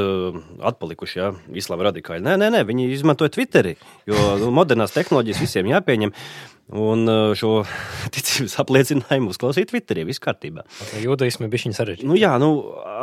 atpalikuši, 0.73 1.21
ja, 1.21 1.31
islāma 1.57 1.89
radikāļi. 1.89 2.25
Nē, 2.27 2.37
nē, 2.43 2.51
nē, 2.59 2.65
viņi 2.69 2.91
izmantoja 2.97 3.33
Twitteri, 3.37 3.77
jo 4.09 4.37
nu, 4.43 4.53
modernās 4.55 4.95
tehnoloģijas 4.97 5.43
visiem 5.47 5.73
jāpieņem. 5.73 6.15
Un 6.75 7.07
šo 7.39 7.61
ticības 8.15 8.57
apliecinājumu 8.59 9.31
uzklausīt 9.31 9.71
Twitterī. 9.71 10.03
Viss 10.09 10.23
kārtībā. 10.23 10.65
Jūdaismi 10.99 11.47
bija 11.51 11.63
viņa 11.63 11.79
sarežģīta. 11.79 12.09
Nu, 12.11 12.17
jā, 12.19 12.33
nu, 12.43 12.51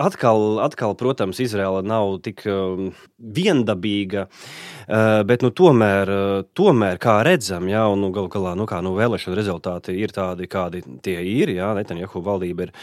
atkal, 0.04 0.60
atkal, 0.66 0.98
protams, 1.00 1.40
Izraela 1.40 1.80
nav 1.86 2.18
tik 2.26 2.44
um, 2.52 2.92
viendabīga. 3.18 4.28
Uh, 4.84 5.22
bet, 5.24 5.46
nu, 5.46 5.54
tomēr, 5.56 6.12
uh, 6.12 6.42
tomēr, 6.60 7.00
kā 7.00 7.22
redzam, 7.24 7.70
jā, 7.72 7.86
un 7.88 8.04
nu, 8.04 8.12
galu 8.12 8.28
galā 8.34 8.52
nu, 8.60 8.68
kā, 8.68 8.82
nu, 8.84 8.98
vēlēšana 9.00 9.40
rezultāti 9.40 9.96
ir 9.96 10.12
tādi, 10.12 10.50
kādi 10.52 10.84
tie 11.06 11.22
ir. 11.24 11.54
Netanjahu 11.54 12.20
valdība 12.26 12.68
ir, 12.68 12.74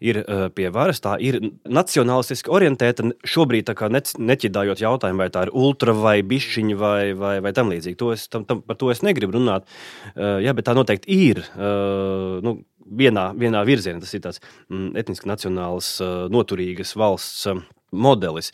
ir 0.00 0.22
uh, 0.22 0.46
pie 0.56 0.70
varas, 0.72 1.02
tā 1.04 1.18
ir 1.20 1.36
nacionālistiski 1.68 2.48
orientēta. 2.48 3.10
Šobrīd 3.28 3.68
ne, 3.92 4.02
neķidājot 4.32 4.80
jautājumu, 4.86 5.20
vai 5.20 5.28
tā 5.34 5.44
ir 5.44 5.52
ultra 5.52 5.92
vai 5.92 6.16
bišķiņa 6.24 6.80
vai, 6.80 7.12
vai, 7.12 7.36
vai 7.44 7.52
tam 7.56 7.68
līdzīgi. 7.74 8.00
To 8.00 8.14
es, 8.16 8.24
tam, 8.32 8.48
tam, 8.48 8.64
par 8.64 8.80
to 8.80 8.88
es 8.94 9.04
negribu 9.04 9.36
runāt. 9.36 9.68
Uh, 10.14 10.29
jā, 10.44 10.54
bet 10.56 10.68
tā 10.68 10.74
noteikti 10.76 11.18
ir. 11.30 11.42
Eh, 11.54 12.38
nu, 12.46 12.56
vienā, 13.00 13.30
vienā 13.38 13.64
virzienā 13.66 14.02
tas 14.02 14.14
ir 14.16 14.24
tāds 14.24 14.40
mm, 14.68 14.94
etniski 15.00 15.30
nacionāls, 15.30 15.92
eh, 16.04 16.16
noturīgas 16.32 16.94
valsts 16.98 17.48
modelis. 17.90 18.52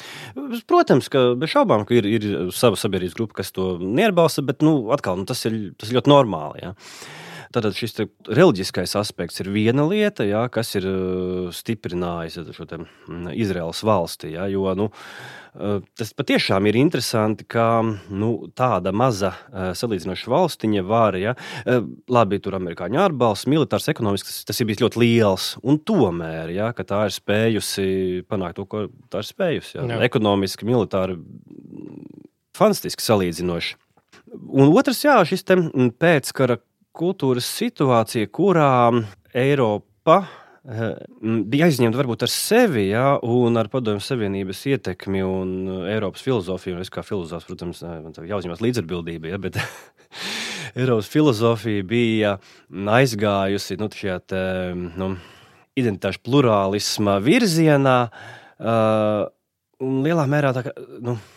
Protams, 0.68 1.11
ka 1.12 1.28
bez 1.37 1.52
šaubām 1.52 1.85
ka 1.88 1.97
ir, 1.99 2.09
ir 2.09 2.26
sava 2.56 2.78
sabiedrības 2.80 3.16
grupa, 3.18 3.42
kas 3.42 3.52
to 3.52 3.75
neatbalsta, 3.83 4.45
bet 4.47 4.64
nu, 4.64 4.78
atkal, 4.97 5.18
nu, 5.21 5.28
tas, 5.28 5.45
ir, 5.49 5.59
tas 5.76 5.92
ir 5.92 5.99
ļoti 5.99 6.12
normāli. 6.12 6.64
Ja. 6.64 6.73
Tātad 7.57 7.73
šis 7.73 7.95
reliģiskais 8.29 8.93
aspekts 9.01 9.41
ir 9.41 9.49
viena 9.49 9.87
lieta, 9.89 10.27
jā, 10.29 10.43
kas 10.53 10.75
ir 10.77 10.85
stiprinājis 11.57 12.37
šo 12.53 12.67
mm, 12.69 13.31
Izraels 13.33 13.81
valsti. 13.87 14.35
Jā, 14.35 14.45
jo, 14.53 14.67
nu, 14.77 14.91
tas 15.97 16.13
patiešām 16.19 16.69
ir 16.69 16.77
interesanti, 16.77 17.47
ka 17.49 17.81
nu, 18.13 18.31
tāda 18.53 18.93
maza 18.93 19.33
salīdzinoša 19.79 20.35
valstiņa 20.35 20.85
var, 20.85 21.17
ja, 21.17 21.33
labi, 22.13 22.43
tur 22.45 22.59
amerikāņu 22.61 23.01
ārbalsts, 23.07 23.49
militārs, 23.49 23.89
ekonomisks, 23.95 24.43
tas, 24.45 24.61
ir 24.61 24.69
bijis 24.69 24.85
ļoti 24.85 25.01
liels. 25.01 25.49
Un 25.65 25.81
tomēr, 25.81 26.53
ja, 26.59 26.69
tā 26.77 27.07
ir 27.09 27.17
spējusi 27.17 27.89
panākt 28.29 28.61
to, 28.61 28.69
ko 28.69 28.85
tā 29.09 29.25
ir 29.25 29.31
spējusi. 29.33 29.79
Ja, 29.79 29.89
jā. 29.95 30.03
ekonomiski, 30.11 30.69
militāri, 30.69 31.17
fantastiski 32.61 33.09
salīdzinoši. 33.09 33.81
Un 34.37 34.77
otrs, 34.77 35.01
jā, 35.07 35.17
šis 35.25 35.47
pēckara 35.97 36.61
kultūras 36.97 37.47
situācija, 37.59 38.31
kurā 38.35 38.71
Eiropa 39.37 40.17
eh, 40.65 40.97
bija 41.47 41.69
aizņemta 41.69 42.00
varbūt 42.00 42.25
ar 42.26 42.33
sevi, 42.33 42.88
ja, 42.91 43.05
un 43.23 43.61
ar 43.61 43.71
Padomju 43.73 44.05
Savienības 44.05 44.65
ietekmi 44.73 45.23
un 45.26 45.53
Eiropas 45.93 46.25
filozofiju. 46.26 46.81
Es 46.83 46.93
kā 46.93 47.05
filozofs, 47.07 47.49
protams, 47.49 47.85
jāuzņemas 48.17 48.65
līdzatbildība, 48.65 49.35
ja, 49.35 49.41
bet 49.43 49.61
Eiropas 50.81 51.12
filozofija 51.12 51.87
bija 51.87 52.35
aizgājusi 52.97 53.79
nu, 53.81 53.93
šajā 53.93 54.19
te, 54.33 54.43
nu, 54.97 55.15
identitāšu 55.76 56.25
plurālisma 56.25 57.21
virzienā. 57.25 58.00
Uh, 58.57 59.26
lielā 59.76 60.25
mērā 60.33 60.55
tā 60.57 60.62
kā. 60.65 60.73
Nu, 61.05 61.19
Eh, 61.19 61.36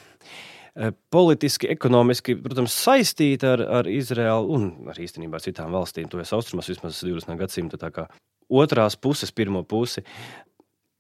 politiski, 1.14 1.70
ekonomiski, 1.74 2.36
protams, 2.44 2.76
saistīta 2.86 3.56
ar, 3.56 3.64
ar 3.80 3.90
Izraelu 3.92 4.52
un 4.56 4.68
ar 4.92 5.00
īstenībā 5.02 5.42
citām 5.44 5.74
valstīm. 5.76 6.10
Tuvies 6.12 6.34
austrumos 6.36 6.70
vismaz 6.72 7.02
20. 7.06 7.36
gadsimta 7.40 8.08
otrās 8.50 8.98
puses, 8.98 9.32
pirmo 9.32 9.64
pusi. 9.64 10.04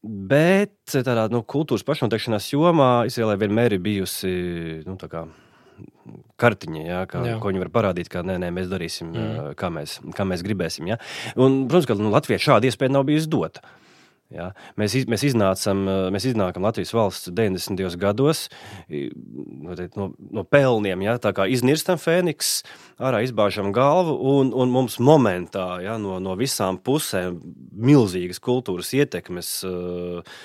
Bet 0.03 0.93
tādā 0.93 1.27
nu, 1.31 1.41
kultūras 1.43 1.83
pašnoteikšanās 1.87 2.53
jomā 2.53 2.91
Izraēlē 3.09 3.35
vienmēr 3.41 3.75
ir 3.75 3.81
bijusi 3.83 4.29
nu, 4.87 4.95
kā, 4.95 5.25
kartiņa, 6.39 6.83
ja, 6.85 7.01
kā, 7.09 7.23
jā. 7.27 7.35
ko 7.41 7.51
viņi 7.51 7.63
var 7.65 7.71
parādīt, 7.73 8.11
kā 8.11 8.23
nē, 8.23 8.37
nē, 8.45 8.51
mēs 8.55 8.69
darīsim, 8.71 9.11
mm. 9.11 9.51
kā, 9.59 9.71
mēs, 9.75 9.97
kā 10.15 10.23
mēs 10.27 10.45
gribēsim. 10.45 10.87
Ja. 10.93 10.99
Un, 11.35 11.65
protams, 11.67 11.89
ka 11.89 11.99
nu, 11.99 12.13
Latvijai 12.13 12.39
šāda 12.45 12.69
iespēja 12.69 12.95
nav 12.95 13.09
bijusi 13.11 13.31
dota. 13.31 13.65
Ja? 14.29 14.51
Mēs, 14.77 14.93
iz, 14.93 15.07
mēs, 15.09 15.23
iznācam, 15.25 15.81
mēs 16.13 16.27
iznākam 16.29 16.65
Latvijas 16.67 16.93
valsts 16.93 17.31
90. 17.33 17.81
gados 17.97 18.45
no, 19.97 20.09
no 20.13 20.43
pelniem, 20.45 21.01
ja? 21.07 21.17
tā 21.21 21.33
kā 21.33 21.47
iznirstam 21.49 21.97
fēniks, 21.97 22.59
ārā 23.01 23.23
izbāžam 23.25 23.73
galvu, 23.73 24.19
un, 24.37 24.53
un 24.53 24.73
mums 24.73 24.99
momentā 25.01 25.79
ja? 25.81 25.97
no, 26.01 26.19
no 26.21 26.37
visām 26.37 26.77
pusēm 26.77 27.41
milzīgas 27.73 28.41
kultūras 28.43 28.93
ietekmes. 28.97 29.53
Uh, 29.67 30.41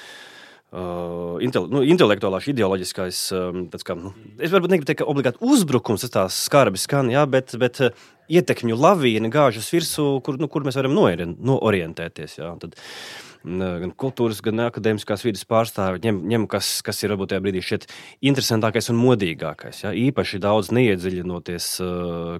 Uh, 0.74 1.36
intele, 1.38 1.68
nu, 1.70 1.84
intelektuālais, 1.86 2.48
ideoloģiskais, 2.50 3.18
um, 3.38 3.60
kā, 3.70 3.94
nu, 3.94 4.10
es 4.42 4.50
varbūt 4.50 4.72
negribu 4.72 4.88
teikt, 4.88 5.04
ka 5.04 5.06
obligāti 5.06 5.38
uzbrukums 5.46 6.02
tas 6.10 6.34
skarbi 6.48 6.80
skan, 6.82 7.12
jā, 7.14 7.22
bet, 7.30 7.54
bet 7.62 7.78
uh, 7.84 8.00
ietekmju 8.26 8.74
lavīna 8.82 9.30
gāžas 9.30 9.68
virsū, 9.70 10.08
kur, 10.26 10.40
nu, 10.42 10.48
kur 10.50 10.66
mēs 10.66 10.80
varam 10.80 10.98
noorientēties. 10.98 12.34
Jā, 12.40 12.50
tad, 12.58 12.74
uh, 12.74 13.33
gan 13.44 13.92
kultūras, 14.00 14.40
gan 14.44 14.64
akadēmiskās 14.66 15.24
vidas 15.26 15.44
pārstāvi 15.48 16.00
ņem, 16.06 16.22
ņem 16.32 16.46
kas, 16.50 16.78
kas 16.84 17.02
ir 17.04 17.12
varbūt 17.12 17.34
tajā 17.34 17.44
brīdī 17.44 17.62
šķiet 17.64 17.86
interesantākais 18.30 18.88
un 18.92 19.00
modīgākais. 19.02 19.84
Ja? 19.84 19.92
Īpaši 19.92 20.40
daudz 20.42 20.72
neiedziļinoties, 20.74 21.68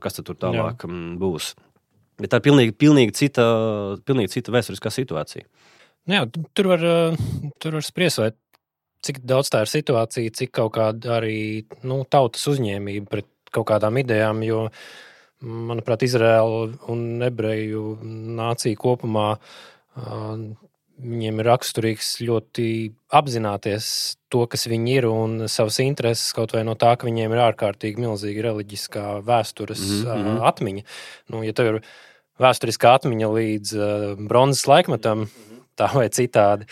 kas 0.01 0.21
tur 0.21 0.39
tālāk 0.41 0.87
Jā. 0.87 1.01
būs. 1.21 1.53
Bet 2.21 2.31
tā 2.31 2.39
ir 2.39 2.47
pilnīgi, 2.47 2.77
pilnīgi, 2.79 3.17
cita, 3.19 3.45
pilnīgi 4.07 4.37
cita 4.37 4.55
vēsturiskā 4.55 4.93
situācija. 4.95 5.47
Jā, 6.11 6.25
tur 6.55 6.69
var, 6.75 6.83
tur 7.61 7.79
var 7.79 7.85
spriest, 7.85 8.21
vai 8.23 8.31
cik 9.05 9.23
daudz 9.29 9.51
tā 9.53 9.65
ir 9.65 9.73
situācija, 9.73 10.35
cik 10.37 10.53
kaut 10.55 10.75
kāda 10.77 11.19
arī 11.19 11.65
nu, 11.85 12.03
tautas 12.09 12.45
uzņēmība 12.53 13.11
pret 13.11 13.29
kaut 13.55 13.69
kādām 13.71 13.99
idejām. 14.01 14.43
Jo, 14.47 14.67
manuprāt, 15.45 16.07
Izraela 16.07 16.69
un 16.93 17.25
ebreju 17.25 17.99
nācija 18.05 18.79
kopumā 18.81 19.35
Viņiem 20.95 21.41
ir 21.43 21.49
raksturīgs 21.51 22.11
ļoti 22.23 22.67
apzināties 23.11 23.87
to, 24.31 24.45
kas 24.51 24.69
viņi 24.71 24.95
ir 25.01 25.09
un 25.11 25.49
savas 25.51 25.81
intereses, 25.83 26.31
kaut 26.37 26.55
vai 26.55 26.63
no 26.65 26.77
tā, 26.79 26.95
ka 26.97 27.09
viņiem 27.09 27.35
ir 27.35 27.43
ārkārtīgi 27.49 28.05
milzīga 28.05 28.47
reliģiskā 28.47 29.07
vēstures 29.27 29.83
mm 29.83 30.13
-hmm. 30.13 30.39
atmiņa. 30.51 30.85
Nu, 31.35 31.43
ja 31.43 31.53
tev 31.53 31.73
ir 31.73 31.81
vēsturiskā 32.39 32.95
atmiņa 32.99 33.33
līdz 33.39 33.75
uh, 33.75 34.07
bronzas 34.29 34.67
laikmetam, 34.71 35.27
mm 35.27 35.31
-hmm 35.31 35.54
tā 35.79 35.89
vai 35.95 36.07
citādi, 36.13 36.67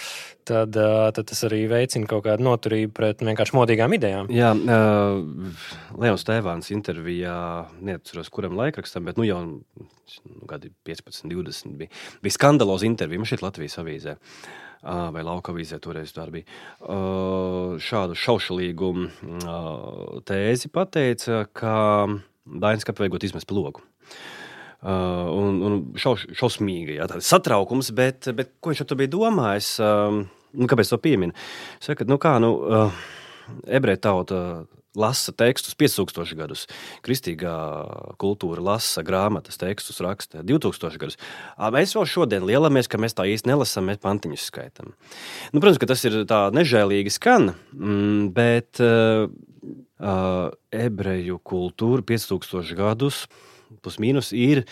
tad, 0.48 0.76
tad 0.76 1.28
tas 1.28 1.44
arī 1.48 1.64
veicina 1.70 2.08
kaut 2.10 2.24
kādu 2.26 2.46
noturību 2.46 2.94
pret 2.96 3.24
vienkārši 3.24 3.56
modīgām 3.58 3.96
idejām. 3.98 4.30
Jā, 4.32 4.52
uh, 4.54 5.60
Leons 6.02 6.26
Tēvāns 6.28 6.72
intervijā, 6.74 7.36
neatceros, 7.84 8.30
kuram 8.32 8.58
laikrakstam, 8.58 9.06
bet 9.08 9.20
nu 9.20 9.28
jau 9.28 9.42
nu, 9.44 9.60
gadi 10.50 10.72
15, 10.88 11.28
20 11.30 11.78
bija, 11.78 12.02
bija 12.24 12.38
skandaloza 12.38 12.88
intervija, 12.88 13.22
man 13.22 13.30
šeit 13.30 13.44
Latvijas 13.44 13.80
avīzē. 13.82 14.18
Uh, 14.82 15.12
vai 15.14 15.22
lauka 15.22 15.52
avīzē 15.52 15.76
toreiz 15.78 16.10
tā 16.10 16.24
bija. 16.34 16.42
Uh, 16.80 17.78
šādu 17.78 18.16
šaušalīgu 18.18 18.88
uh, 18.98 20.16
tēzi 20.26 20.72
pateica, 20.74 21.44
ka 21.54 21.76
Dainis 22.42 22.82
Kapu 22.82 23.04
vajag 23.04 23.30
izmest 23.30 23.46
plogu. 23.46 23.84
Uh, 24.82 25.28
un, 25.30 25.58
un 25.62 25.74
šaus, 25.94 26.24
šausmīgi, 26.34 26.96
jā, 26.96 27.06
tāds 27.06 27.28
satraukums, 27.30 27.92
bet, 27.94 28.26
bet 28.34 28.56
ko 28.58 28.72
viņš 28.72 28.82
tur 28.82 28.98
bija 28.98 29.12
domājis? 29.12 29.76
Uh, 29.78 30.24
nu, 30.58 30.66
kāpēc 30.70 30.90
to 30.90 30.98
pieminu? 30.98 31.36
Saka, 31.82 32.06
nu 32.10 32.18
kā, 32.18 32.32
nu, 32.42 32.56
uh, 32.66 33.04
ebreju 33.70 34.00
tauta 34.02 34.40
lasa 34.98 35.32
tekstus 35.32 35.76
5000 35.78 36.36
gadus, 36.36 36.64
kristīgā 37.04 37.52
kultūra 38.20 38.60
lasa 38.64 39.04
grāmatas, 39.06 39.56
tekstus 39.60 40.02
raksta 40.04 40.42
2000 40.44 41.00
gadus. 41.00 41.16
Mēs 41.72 41.94
vēl 41.96 42.08
šodien 42.08 42.44
lielamies, 42.48 42.90
ka 42.90 43.00
mēs 43.00 43.16
tā 43.16 43.26
īsti 43.30 43.48
nelasām, 43.48 43.88
mēs 43.88 44.02
pantiņus 44.02 44.48
skaitām. 44.50 44.92
Nu, 45.52 45.62
protams, 45.62 45.80
ka 45.80 45.88
tas 45.94 46.04
ir 46.08 46.18
tā 46.28 46.42
nežēlīgi 46.52 47.14
skan, 47.14 47.54
mm, 47.72 48.28
bet 48.36 48.82
uh, 48.84 49.30
uh, 49.30 50.52
ebreju 50.74 51.40
kultūra 51.46 52.04
5000 52.12 52.76
gadus 52.76 53.24
plus 53.82 54.00
mīnus 54.02 54.32
ir 54.36 54.64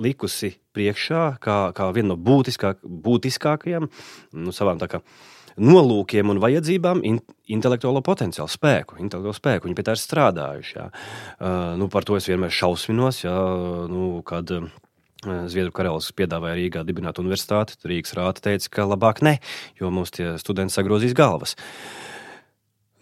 likusi 0.00 0.54
priekšā 0.74 1.36
kā, 1.42 1.58
kā 1.76 1.90
vienu 1.94 2.14
no 2.14 2.16
būtiskāk, 2.16 2.80
būtiskākajiem 2.82 3.88
nu, 4.32 4.54
savām 4.56 4.80
nolūkiem 5.60 6.30
un 6.32 6.40
vajadzībām 6.40 7.02
in, 7.04 7.18
intelektuālo 7.52 8.00
potenciālu, 8.04 8.48
spēku, 8.48 8.96
intelektuālo 9.02 9.36
spēku. 9.36 9.68
Viņi 9.68 9.76
pie 9.76 9.84
tā 9.84 9.96
ir 9.96 10.00
strādājuši. 10.00 10.76
Jā. 10.78 10.86
Uh, 11.36 11.74
nu, 11.80 11.90
par 11.92 12.06
to 12.08 12.16
es 12.16 12.28
vienmēr 12.30 12.54
šausminos, 12.54 13.22
jā, 13.26 13.34
nu, 13.92 14.14
kad 14.24 14.48
uh, 14.56 14.70
Zviedru 15.22 15.70
karalis 15.70 16.08
piedāvāja 16.18 16.56
Rīgā 16.58 16.80
dibināt 16.86 17.20
universitāti. 17.22 17.76
Rīgas 17.86 18.16
rāta 18.18 18.42
teica, 18.48 18.72
ka 18.74 18.88
labāk 18.90 19.22
ne, 19.22 19.36
jo 19.78 19.92
mums 19.94 20.10
tie 20.16 20.32
studenti 20.42 20.74
sagrozīs 20.74 21.14
galvas. 21.14 21.54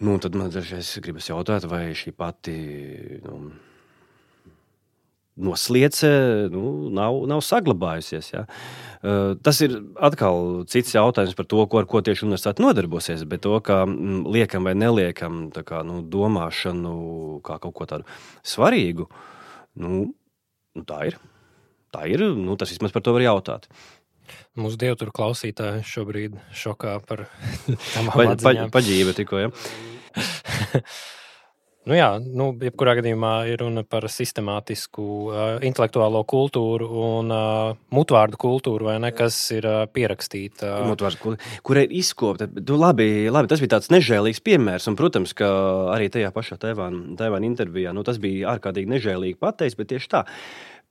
Nu, 0.01 0.19
tad 0.21 0.37
man 0.37 0.51
dažreiz 0.53 0.91
gribas 1.01 1.29
jautāt, 1.29 1.65
vai 1.69 1.87
šī 1.97 2.13
pati. 2.13 2.53
Nu, 3.25 3.55
nosliece 5.35 6.09
nu, 6.51 6.89
nav, 6.93 7.21
nav 7.29 7.41
saglabājusies. 7.45 8.31
Ja. 8.33 8.43
Uh, 9.01 9.33
tas 9.41 9.61
ir 9.63 9.77
atkal 10.03 10.65
cits 10.69 10.93
jautājums 10.95 11.35
par 11.37 11.47
to, 11.49 11.63
ko, 11.69 11.81
ar 11.81 11.87
ko 11.89 12.01
tieši 12.03 12.25
universitāte 12.27 12.63
nodarbosies. 12.63 13.23
Bet 13.29 13.43
to, 13.45 13.55
ka 13.63 13.83
mm, 13.87 14.25
liekam 14.33 14.67
vai 14.67 14.75
neliekam 14.77 15.45
kā, 15.55 15.81
nu, 15.87 16.01
domāšanu 16.03 16.95
kā 17.47 17.57
kaut 17.63 17.77
ko 17.77 17.87
tādu 17.89 18.19
svarīgu, 18.45 19.07
nu, 19.81 20.03
nu, 20.75 20.85
tā 20.87 21.05
ir. 21.11 21.17
Tā 21.91 22.05
ir. 22.07 22.23
Nu, 22.37 22.55
tas 22.59 22.71
vismaz 22.71 22.93
par 22.95 23.03
to 23.03 23.15
var 23.15 23.25
jautāt. 23.25 23.67
Mūsu 24.55 24.77
dievu 24.79 24.95
tur 24.99 25.09
klausītāji 25.15 25.83
šobrīd 25.87 26.37
šokā 26.55 26.99
par 27.07 27.25
tām 27.95 28.11
paģību 28.11 28.71
pa, 28.71 28.77
pa, 28.77 29.17
tikko. 29.17 29.41
Ja? 29.47 29.51
Nu 31.89 31.95
jā, 31.97 32.11
nu, 32.21 32.51
jebkurā 32.61 32.93
gadījumā 32.99 33.31
ir 33.49 33.63
runa 33.63 33.81
par 33.89 34.05
sistemātisku 34.13 35.03
uh, 35.31 35.37
intelektuālo 35.65 36.19
kultūru 36.29 36.85
un 37.01 37.33
uh, 37.33 37.79
mutvārdu 37.89 38.37
kultūru, 38.41 38.85
vai 38.91 38.99
ne, 39.01 39.09
kas 39.17 39.37
ir 39.55 39.65
uh, 39.65 39.79
pierakstīta. 39.89 40.75
Uh, 40.83 40.91
kur 41.65 41.79
ir 41.81 41.95
izkopta. 41.97 42.45
Nu, 42.53 42.77
labi, 42.77 43.07
labi, 43.33 43.49
tas 43.49 43.63
bija 43.63 43.79
tāds 43.79 43.89
nežēlīgs 43.95 44.43
piemērs, 44.45 44.85
un, 44.91 44.99
protams, 44.99 45.33
ka 45.37 45.49
arī 45.95 46.11
tajā 46.13 46.29
pašā 46.35 46.59
Taivāna 46.61 47.49
intervijā 47.49 47.95
nu, 47.97 48.05
tas 48.05 48.21
bija 48.21 48.53
ārkārtīgi 48.53 48.93
nežēlīgi 48.93 49.41
pateicis, 49.41 49.79
bet 49.81 49.89
tieši 49.95 50.13
tā 50.13 50.23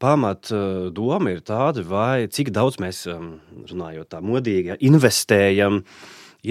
pamat 0.02 0.50
doma 0.96 1.36
ir 1.36 1.46
tāda, 1.46 1.86
vai 1.86 2.26
cik 2.32 2.50
daudz 2.56 2.82
mēs, 2.82 3.04
runājot 3.70 4.10
tā 4.10 4.24
modīgi, 4.26 4.72
ja, 4.72 4.82
investējam, 4.90 5.84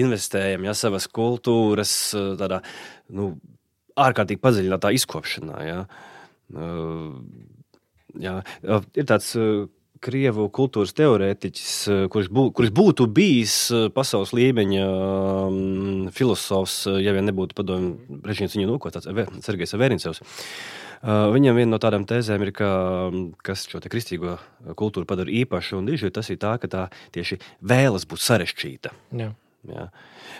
investējam 0.00 0.64
ja, 0.64 0.78
savas 0.78 1.10
kultūras 1.12 1.96
tādā, 2.40 2.64
nu, 3.12 3.34
ārkārtīgi 4.06 4.42
padziļinātā 4.42 4.94
izkopšanā. 4.96 5.60
Uh, 6.50 7.20
jā. 8.18 8.40
Ir 8.66 9.06
tāds 9.08 9.34
krievu 10.00 10.46
kultūras 10.54 10.94
teorētiķis, 10.96 11.72
kurš, 12.12 12.30
bū, 12.32 12.46
kurš 12.56 12.72
būtu 12.76 13.06
bijis 13.12 13.56
pasaules 13.94 14.32
līmeņa 14.36 14.84
um, 14.88 16.06
filozofs, 16.16 16.86
ja 17.04 17.12
vien 17.16 17.28
nebūtu 17.28 17.56
padomju 17.58 18.20
režīms 18.24 18.56
viņu 18.56 18.70
nokotāts, 18.72 19.10
Sergejs 19.44 19.76
Vernicevs. 19.76 20.24
Uh, 21.00 21.30
viņam 21.32 21.56
viena 21.56 21.72
no 21.72 21.80
tādām 21.80 22.04
tēzēm 22.08 22.42
ir, 22.44 22.50
ka, 22.56 22.70
kas 23.44 23.64
šo 23.68 23.80
kristīgo 23.80 24.36
kultūru 24.76 25.08
padara 25.08 25.32
īpašu 25.32 25.78
un 25.78 25.88
dižu, 25.88 26.10
tas 26.12 26.28
ir 26.32 26.40
tā, 26.40 26.56
ka 26.60 26.68
tā 26.68 26.82
tieši 27.14 27.40
vēlas 27.64 28.04
būt 28.08 28.20
sarežģīta. 28.20 28.92
Jā. 29.16 29.30
Jā. 29.68 29.86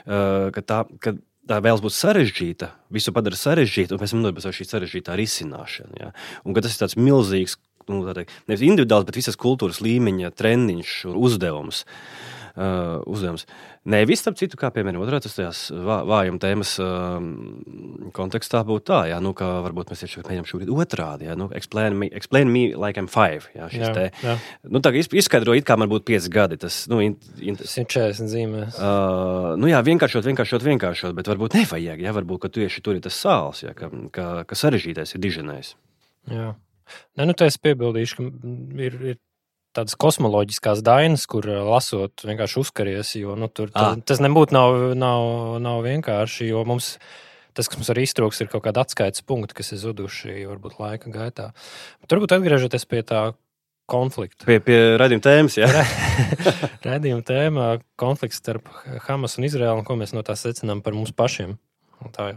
Uh, 0.05 0.49
ka 0.53 0.65
tā, 0.65 0.83
ka 1.01 1.15
tā 1.51 1.59
vēlas 1.63 1.83
būt 1.83 1.97
sarežģīta, 1.97 2.71
visu 2.95 3.15
padara 3.17 3.39
sarežģītu, 3.39 3.97
un 3.97 4.03
pēc 4.03 4.15
tam 4.15 4.23
nodarbojas 4.23 4.51
ar 4.51 4.57
šī 4.57 4.69
sarežģītā 4.71 5.19
risināšanu. 5.19 6.01
Ja? 6.01 6.13
Un 6.45 6.57
tas 6.57 6.75
ir 6.75 6.83
tāds 6.85 6.99
milzīgs, 7.01 7.59
nu, 7.91 8.05
tā 8.07 8.21
teikt, 8.21 8.35
nevis 8.51 8.67
individuāls, 8.67 9.09
bet 9.09 9.19
visas 9.19 9.39
kultūras 9.41 9.83
līmeņa 9.85 10.31
treniņš 10.39 10.99
un 11.11 11.19
uzdevums. 11.27 11.83
Uh, 11.85 12.40
uzdevums. 12.57 13.47
Nevis, 13.91 14.21
starp 14.21 14.37
citu, 14.41 14.59
kā 14.61 14.69
piemēram, 14.75 15.01
otrā 15.05 15.21
tas 15.23 15.37
vā, 15.73 16.01
vājuma 16.09 16.41
tēmas 16.43 16.75
uh, 16.83 17.17
kontekstā 18.17 18.63
būtu 18.69 18.85
tā, 18.91 19.01
jā, 19.13 19.21
nu, 19.25 19.33
ka 19.37 19.49
varbūt 19.65 19.93
mēs 19.93 20.05
tieši 20.05 20.25
mēģinām 20.25 20.49
šobrīd 20.51 20.73
otrādi, 20.75 21.29
jā, 21.31 21.37
nu, 21.39 21.49
explain 21.57 21.97
me, 22.01 22.11
explain 22.17 22.53
me 22.53 22.67
like 22.77 23.01
I'm 23.01 23.09
five, 23.11 23.49
jā, 23.57 23.71
šis 23.73 23.85
jā, 23.87 23.93
te, 23.97 24.07
jā. 24.25 24.37
nu, 24.69 24.83
tā 24.85 24.93
izskaidro 24.99 25.57
it 25.57 25.69
kā 25.69 25.79
man 25.81 25.91
būtu 25.93 26.09
pieci 26.13 26.33
gadi, 26.33 26.61
tas, 26.61 26.83
nu, 26.93 27.01
in, 27.05 27.17
in, 27.41 27.59
140 27.61 28.33
zīmēs. 28.33 28.81
Uh, 28.81 29.55
nu, 29.61 29.71
jā, 29.73 29.81
vienkāršot, 29.87 30.29
vienkāršot, 30.29 30.67
vienkāršot, 30.67 31.17
bet 31.17 31.31
varbūt 31.31 31.57
nevajag, 31.61 32.05
jā, 32.05 32.17
varbūt, 32.17 32.45
ka 32.45 32.53
tieši 32.61 32.85
tur 32.85 32.99
ir 32.99 33.05
tas 33.07 33.17
sāls, 33.17 33.65
jā, 33.65 33.73
ka, 33.77 33.89
ka, 34.15 34.29
ka 34.49 34.59
sarežģītais 34.59 35.17
ir 35.17 35.25
diženais. 35.25 35.75
Jā. 36.31 36.53
Nē, 37.19 37.27
nu, 37.29 37.35
tā 37.39 37.47
es 37.51 37.59
piebildīšu, 37.63 38.17
ka 38.19 38.83
ir, 38.83 38.97
ir 39.15 39.19
tādas 39.77 39.97
kosmoloģiskās 40.01 40.83
dainas, 40.87 41.27
kur 41.31 41.47
eh, 41.49 41.63
lasot, 41.67 42.25
vienkārši 42.27 42.61
uzkaries. 42.63 43.15
Jo, 43.21 43.37
nu, 43.39 43.51
tur, 43.53 43.73
tas, 43.75 43.97
ah. 43.97 44.01
tas 44.07 44.23
nebūtu 44.23 44.57
nav, 44.57 44.79
nav, 44.99 45.27
nav 45.63 45.83
vienkārši, 45.87 46.51
jo 46.53 46.65
mums. 46.69 46.97
Tas, 47.51 47.67
kas 47.67 47.81
mums 47.81 47.89
arī 47.91 48.05
iztrūks, 48.07 48.39
ir 48.45 48.47
kaut 48.47 48.63
kāda 48.63 48.85
atskaites 48.87 49.25
punkta, 49.27 49.57
kas 49.59 49.73
ir 49.75 49.81
zuduši 49.81 50.45
varbūt 50.47 50.77
laika 50.79 51.11
gaitā. 51.11 51.49
Turbūt 52.07 52.37
atgriežoties 52.37 52.87
pie 52.87 53.01
tā 53.03 53.25
konflikta. 53.91 54.47
Pie, 54.47 54.61
pie 54.63 54.79
redzējuma 55.01 55.25
tēmas, 55.27 55.57
jā. 55.59 55.67
redzējuma 56.87 57.27
tēma, 57.27 57.67
konflikts 57.99 58.39
starp 58.39 58.71
Hamas 59.09 59.35
un 59.41 59.49
Izraēlu, 59.51 59.83
un 59.83 59.89
ko 59.89 59.99
mēs 59.99 60.15
no 60.15 60.23
tā 60.27 60.39
secinām 60.39 60.85
par 60.87 60.95
mums 60.95 61.11
pašiem. 61.17 61.57
Tā 62.15 62.31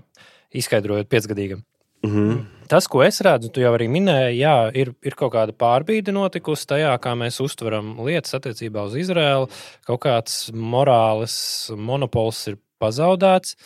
izskaidrojot 0.57 1.13
piecgadīgam. 1.13 1.61
-hmm. 2.03 2.41
Tas, 2.67 2.87
ko 2.87 3.03
es 3.03 3.19
redzu, 3.21 3.51
tu 3.53 3.61
jau 3.61 3.73
arī 3.75 3.85
minēji, 3.91 4.39
jā, 4.39 4.71
ir, 4.73 4.93
ir 5.03 5.15
kaut 5.19 5.33
kāda 5.35 5.53
pārbīde 5.53 6.13
notikusi 6.15 6.65
tajā, 6.71 6.93
kā 7.03 7.11
mēs 7.19 7.41
uztveram 7.43 7.97
lietas 8.05 8.33
attiecībā 8.33 8.85
uz 8.87 8.95
Izraēlu. 8.97 9.49
Kaut 9.85 10.01
kāds 10.05 10.51
morāles 10.53 11.35
monopols 11.75 12.47
ir 12.47 12.57
pazaudēts. 12.81 13.57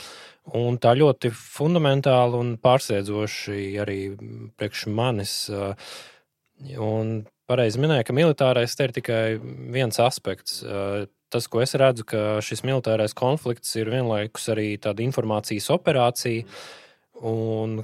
Un 0.57 0.77
tā 0.79 0.93
ļoti 0.95 1.31
fundamentāli 1.35 2.39
un 2.39 2.53
pārsteidzoši 2.63 3.79
arī 3.83 3.99
priekš 4.59 4.85
manis. 4.87 5.33
Un 6.79 7.25
pareizi 7.47 7.79
minēja, 7.83 8.07
ka 8.07 8.15
militārais 8.15 8.75
te 8.75 8.87
ir 8.87 8.95
tikai 8.95 9.23
viens 9.75 9.99
aspekts. 10.03 10.63
Tas, 11.27 11.49
ko 11.51 11.59
es 11.59 11.75
redzu, 11.75 12.05
ka 12.07 12.39
šis 12.43 12.63
militārais 12.63 13.15
konflikts 13.17 13.75
ir 13.75 13.91
vienlaikus 13.91 14.47
arī 14.53 14.73
tāda 14.79 15.03
informācijas 15.03 15.67
operācija. 15.75 16.47
Un 17.27 17.81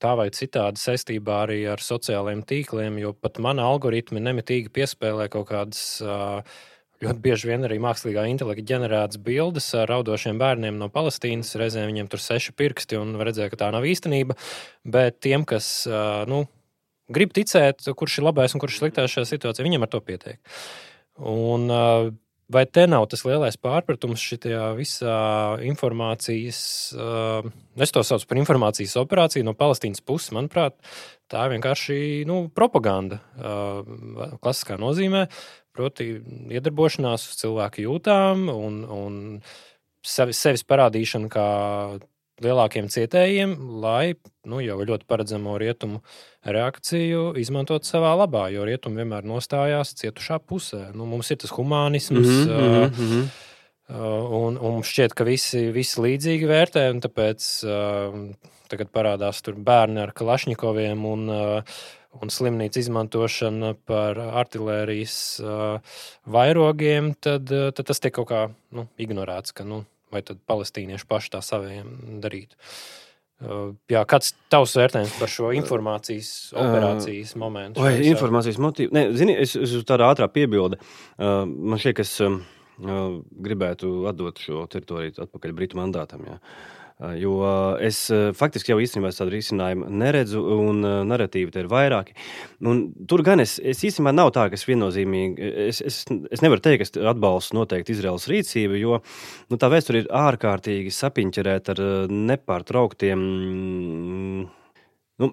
tā 0.00 0.16
vai 0.18 0.28
citādi 0.34 0.80
saistībā 0.80 1.42
arī 1.44 1.60
ar 1.70 1.82
sociālajiem 1.84 2.42
tīkliem, 2.48 2.98
jo 3.02 3.14
pat 3.14 3.40
mana 3.42 3.68
algoritmi 3.70 4.22
nemitīgi 4.24 4.72
piespēlē 4.74 5.28
kaut 5.32 5.50
kādas. 5.52 5.82
Ļoti 7.00 7.22
bieži 7.24 7.48
vien 7.48 7.64
arī 7.64 7.78
mākslīgā 7.80 8.26
intelekta 8.28 8.66
ģenerētas 8.74 9.20
bildes 9.24 9.70
ar 9.78 9.88
raudošiem 9.88 10.36
bērniem 10.40 10.76
no 10.76 10.90
Palestīnas. 10.92 11.54
Reizēm 11.56 11.88
viņiem 11.88 12.10
tur 12.12 12.20
seši 12.20 12.52
pirksti 12.52 12.98
un 13.00 13.14
redzēja, 13.16 13.48
ka 13.54 13.62
tā 13.62 13.70
nav 13.72 13.86
īstenība. 13.88 14.36
Bet 14.84 15.16
tiem, 15.24 15.46
kas 15.48 15.88
nu, 16.28 16.42
grib 17.08 17.32
ticēt, 17.36 17.88
kurš 17.96 18.18
ir 18.20 18.28
labais 18.28 18.52
un 18.52 18.60
kurš 18.60 18.76
ir 18.76 18.84
sliktais 18.84 19.14
šajā 19.14 19.30
situācijā, 19.32 19.64
viņiem 19.64 19.88
ar 19.88 19.92
to 19.94 20.02
pietiek. 20.04 20.36
Un, 21.24 21.72
Vai 22.50 22.64
te 22.66 22.82
nav 22.90 23.04
tas 23.10 23.22
lielais 23.22 23.54
pārpratums 23.62 24.22
šajā 24.26 24.72
visā 24.74 25.16
informācijas, 25.62 26.60
uh, 26.98 27.46
es 27.78 27.94
to 27.94 28.02
saucu 28.06 28.26
par 28.26 28.40
informācijas 28.40 28.96
operāciju 28.98 29.46
no 29.46 29.54
Palestīnas 29.54 30.02
puses, 30.02 30.32
manuprāt, 30.34 30.74
tā 31.30 31.44
ir 31.46 31.54
vienkārši 31.54 31.98
nu, 32.26 32.40
propaganda 32.50 33.20
uh, 33.38 34.34
klasiskā 34.42 34.80
nozīmē, 34.82 35.28
proti, 35.76 36.08
iedarbošanās 36.50 37.28
uz 37.30 37.38
cilvēku 37.44 37.86
jūtām 37.86 38.48
un, 38.50 38.82
un 38.98 39.20
sevis, 40.02 40.42
sevis 40.42 40.66
parādīšana 40.66 41.30
kā 41.30 41.48
lielākiem 42.44 42.88
cietējiem, 42.92 43.54
lai 43.82 44.14
nu, 44.48 44.60
jau 44.64 44.78
ļoti 44.80 45.06
paredzamo 45.10 45.56
rietumu 45.60 46.00
reakciju 46.46 47.34
izmantot 47.40 47.86
savā 47.88 48.14
labā, 48.18 48.48
jo 48.54 48.64
rietumi 48.68 49.02
vienmēr 49.02 49.28
nostājās 49.28 49.94
cietušā 50.00 50.40
pusē. 50.40 50.88
Nu, 50.96 51.06
mums 51.10 51.30
ir 51.30 51.40
tas 51.42 51.52
humanisms. 51.56 52.28
Mm 52.28 52.48
-hmm, 52.48 52.50
uh, 52.50 52.98
mm 52.98 53.12
-hmm. 53.12 53.30
Un, 53.90 54.54
un 54.54 54.76
mums 54.76 54.86
šķiet, 54.86 55.16
ka 55.18 55.24
visi, 55.26 55.64
visi 55.74 56.00
līdzīgi 56.00 56.46
vērtē, 56.46 56.84
un 56.92 57.00
tāpēc 57.02 57.46
uh, 57.66 58.18
tagad 58.70 58.92
parādās 58.94 59.42
bērni 59.42 60.00
ar 60.04 60.12
kalašņikoviem 60.14 61.04
un, 61.04 61.28
uh, 61.28 61.80
un 62.22 62.30
slimnīcu 62.30 62.78
izmantošana 62.78 63.74
par 63.84 64.18
artērijas 64.18 65.40
uh, 65.42 65.80
vairogiem, 66.26 67.14
tad, 67.18 67.50
uh, 67.50 67.72
tad 67.74 67.90
tas 67.90 67.98
tiek 67.98 68.14
kaut 68.14 68.28
kā 68.30 68.54
nu, 68.70 68.86
ignorēts. 68.96 69.52
Ka, 69.52 69.64
nu, 69.64 69.84
vai 70.12 70.22
tad 70.26 70.40
palestīnieši 70.50 71.08
paši 71.10 71.32
tā 71.36 71.42
saviem 71.44 72.20
darītu. 72.22 72.58
Uh, 73.40 73.70
jā, 73.88 74.02
kāds 74.04 74.34
ir 74.34 74.40
tavs 74.52 74.74
vērtējums 74.76 75.12
par 75.16 75.30
šo 75.32 75.50
informācijas 75.56 76.30
operācijas 76.52 77.32
uh, 77.32 77.40
momentu? 77.40 77.80
Vai 77.80 77.94
informācijas 78.10 78.58
motīvu? 78.60 78.92
Nē, 78.92 79.04
zini, 79.16 79.36
es, 79.40 79.54
es 79.56 79.72
uz 79.78 79.86
tādu 79.88 80.04
ātrā 80.04 80.28
piebildi. 80.28 80.76
Uh, 81.16 81.46
man 81.48 81.80
šķiet, 81.80 81.96
ka 81.96 82.04
es 82.04 82.12
uh, 82.26 82.36
gribētu 83.46 83.94
atdot 84.10 84.44
šo 84.44 84.66
teritoriju 84.68 85.16
atpakaļ 85.24 85.56
Britu 85.56 85.80
mandātam. 85.80 86.26
Jā. 86.28 86.36
Jo 87.00 87.36
es 87.80 87.98
faktiski 88.36 88.74
jau 88.74 88.80
īstenībā 88.82 89.08
tādu 89.16 89.32
risinājumu 89.32 89.86
neredzu, 90.02 90.40
un 90.66 90.82
narratīvi 91.08 91.54
tur 91.54 91.64
ir 91.64 91.70
vairāki. 91.72 92.12
Un 92.68 92.82
tur 93.08 93.22
gan 93.24 93.40
es, 93.40 93.54
es 93.56 93.80
īstenībā 93.88 94.12
nav 94.12 94.34
tā, 94.36 94.44
ka 94.52 94.58
es 94.58 94.66
viennozīmīgi, 94.68 95.48
es, 95.70 95.80
es, 95.80 96.02
es 96.04 96.44
nevaru 96.44 96.60
teikt, 96.66 96.98
ka 96.98 97.14
atbalstu 97.14 97.56
noteikti 97.56 97.96
Izraels 97.96 98.28
rīcību, 98.28 98.76
jo 98.82 98.98
nu, 99.00 99.60
tā 99.60 99.72
vēsture 99.72 100.04
ir 100.04 100.12
ārkārtīgi 100.12 100.92
sapiņķerēta 100.92 101.76
ar 101.78 102.12
nepārtrauktiem. 102.12 103.24
Nu, 105.24 105.32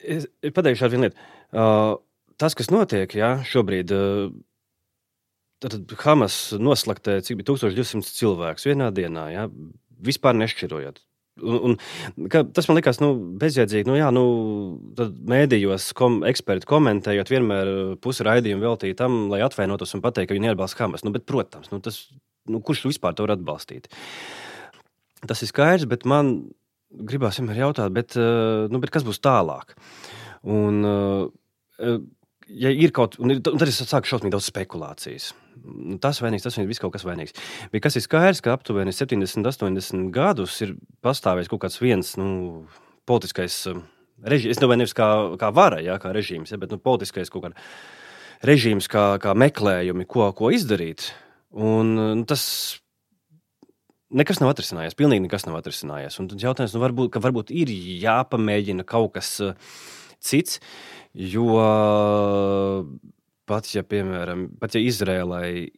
es, 0.00 0.30
pateikšu 0.48 0.92
vienu 0.96 1.10
lietu. 1.10 1.30
Uh, 1.52 1.92
tas, 2.40 2.56
kas 2.56 2.72
notiek 2.72 3.12
jā, 3.20 3.34
šobrīd, 3.52 3.92
uh, 3.92 4.32
tad 5.64 5.96
Hamas 6.04 6.36
noslaktē 6.56 7.20
cik 7.24 7.40
bija 7.40 7.52
1200 7.52 8.16
cilvēku 8.16 8.68
vienā 8.68 8.90
dienā. 8.96 9.28
Jā, 9.34 9.48
vispār 10.02 10.36
nešķirojot. 10.38 11.02
Un, 11.42 11.56
un, 11.66 12.28
tas 12.54 12.68
man 12.70 12.78
likās 12.78 13.00
nu, 13.02 13.10
bezjēdzīgi. 13.40 13.88
Nu, 13.88 13.96
jā, 13.98 14.10
nu, 14.14 14.24
mēdījos 15.30 15.88
kom, 15.98 16.20
eksperti 16.28 16.68
komentējot, 16.70 17.32
vienmēr 17.32 17.70
pusi 18.04 18.26
raidījumu 18.26 18.62
veltīja 18.62 19.00
tam, 19.02 19.24
lai 19.32 19.42
atvainotos 19.42 19.96
un 19.96 20.04
pateiktu, 20.04 20.30
ka 20.30 20.38
viņi 20.38 20.48
neatbalsta 20.48 20.84
Hamas. 20.84 21.02
Nu, 21.06 21.10
bet, 21.14 21.26
protams, 21.26 21.72
nu, 21.74 21.80
tas, 21.82 22.04
nu, 22.50 22.62
kurš 22.62 22.86
vispār 22.86 23.16
to 23.18 23.26
var 23.26 23.34
atbalstīt? 23.34 23.90
Tas 25.26 25.42
ir 25.42 25.50
skaidrs, 25.50 25.88
bet 25.90 26.06
man 26.06 26.36
gribās 26.94 27.40
vienmēr 27.40 27.64
jautāt, 27.64 27.90
bet, 27.96 28.14
nu, 28.14 28.82
bet 28.82 28.94
kas 28.94 29.06
būs 29.06 29.18
tālāk? 29.24 29.74
Un, 30.46 30.84
ja 32.46 32.70
ir 32.70 32.94
kaut 32.94 33.16
kas, 33.16 33.24
un 33.24 33.40
tad 33.42 33.66
es 33.66 33.82
sāku 33.82 34.12
šausmīgi 34.12 34.36
daudz 34.36 34.52
spekulācijas. 34.52 35.32
Nu, 35.62 35.98
tas 36.02 36.20
vainīgs, 36.22 36.44
tas 36.46 36.58
viss 36.58 36.82
kaut 36.82 36.94
kas 36.96 37.06
vainīgs. 37.06 37.36
Bet 37.72 37.84
kas 37.84 37.98
ir 37.98 38.04
skaidrs, 38.04 38.42
ka 38.44 38.54
aptuveni 38.56 38.94
70, 38.94 39.46
80 39.46 40.10
gadus 40.14 40.56
ir 40.64 40.74
pastāvējis 41.04 41.50
kaut 41.52 41.64
kāds 41.64 41.80
viens 41.82 42.14
nu, 42.20 42.28
politiskais 43.08 43.56
um, 43.70 43.84
režīms. 44.24 44.56
Es 44.56 44.62
domāju, 44.62 44.82
nevis 44.82 44.96
kā, 44.96 45.08
kā 45.40 45.50
vara, 45.54 45.80
jā, 45.84 45.96
kā 46.02 46.12
režīms, 46.14 46.54
ja, 46.54 46.60
bet 46.60 46.74
nu, 46.74 46.80
politiskais 46.82 47.32
kaut 47.32 47.46
kāds 47.46 48.44
režīms, 48.44 48.88
kā, 48.90 49.14
kā 49.22 49.34
meklējumi, 49.38 50.06
ko, 50.10 50.28
ko 50.36 50.50
izdarīt. 50.54 51.12
Un, 51.54 51.94
nu, 51.94 52.24
tas 52.28 52.44
nekas 54.14 54.40
nav 54.42 54.52
atrisinājies. 54.52 54.96
Pilnīgi 54.98 55.26
nekas 55.26 55.46
nav 55.48 55.58
atrisinājies. 55.60 56.18
Un 56.20 56.30
tad 56.30 56.42
jautājums, 56.42 56.74
nu, 56.76 56.82
varbūt, 56.82 57.18
varbūt 57.22 57.54
ir 57.54 57.70
jāpamēģina 58.04 58.86
kaut 58.88 59.14
kas 59.16 59.36
uh, 59.44 59.54
cits. 60.24 60.60
Jo 61.14 61.46
pat 63.48 63.70
ja, 63.74 63.84
piemēram, 63.86 64.48
pat 64.60 64.76
ja 64.76 64.82
Izrēlai 64.84 65.70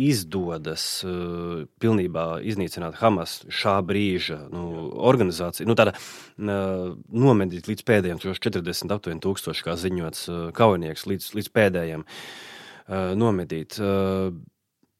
izdodas 0.00 0.84
uh, 1.06 1.66
pilnībā 1.78 2.40
iznīcināt 2.42 2.96
Hamas 2.98 3.44
šā 3.46 3.76
brīža 3.86 4.40
nu, 4.50 4.88
organizāciju, 5.06 5.68
nu, 5.70 5.76
tāda 5.78 5.94
uh, 5.94 6.96
nomedīt 7.14 7.70
līdz 7.70 7.86
pēdējiem 7.86 8.22
40 8.24 8.96
aptuveni 8.96 9.22
tūkstoši, 9.22 9.66
kā 9.66 9.76
ziņots 9.78 10.24
uh, 10.32 10.40
kaujinieks, 10.56 11.06
līdz, 11.10 11.28
līdz 11.38 11.52
pēdējiem 11.54 12.02
uh, 12.02 13.12
nomedīt, 13.20 13.78
uh, 13.78 14.34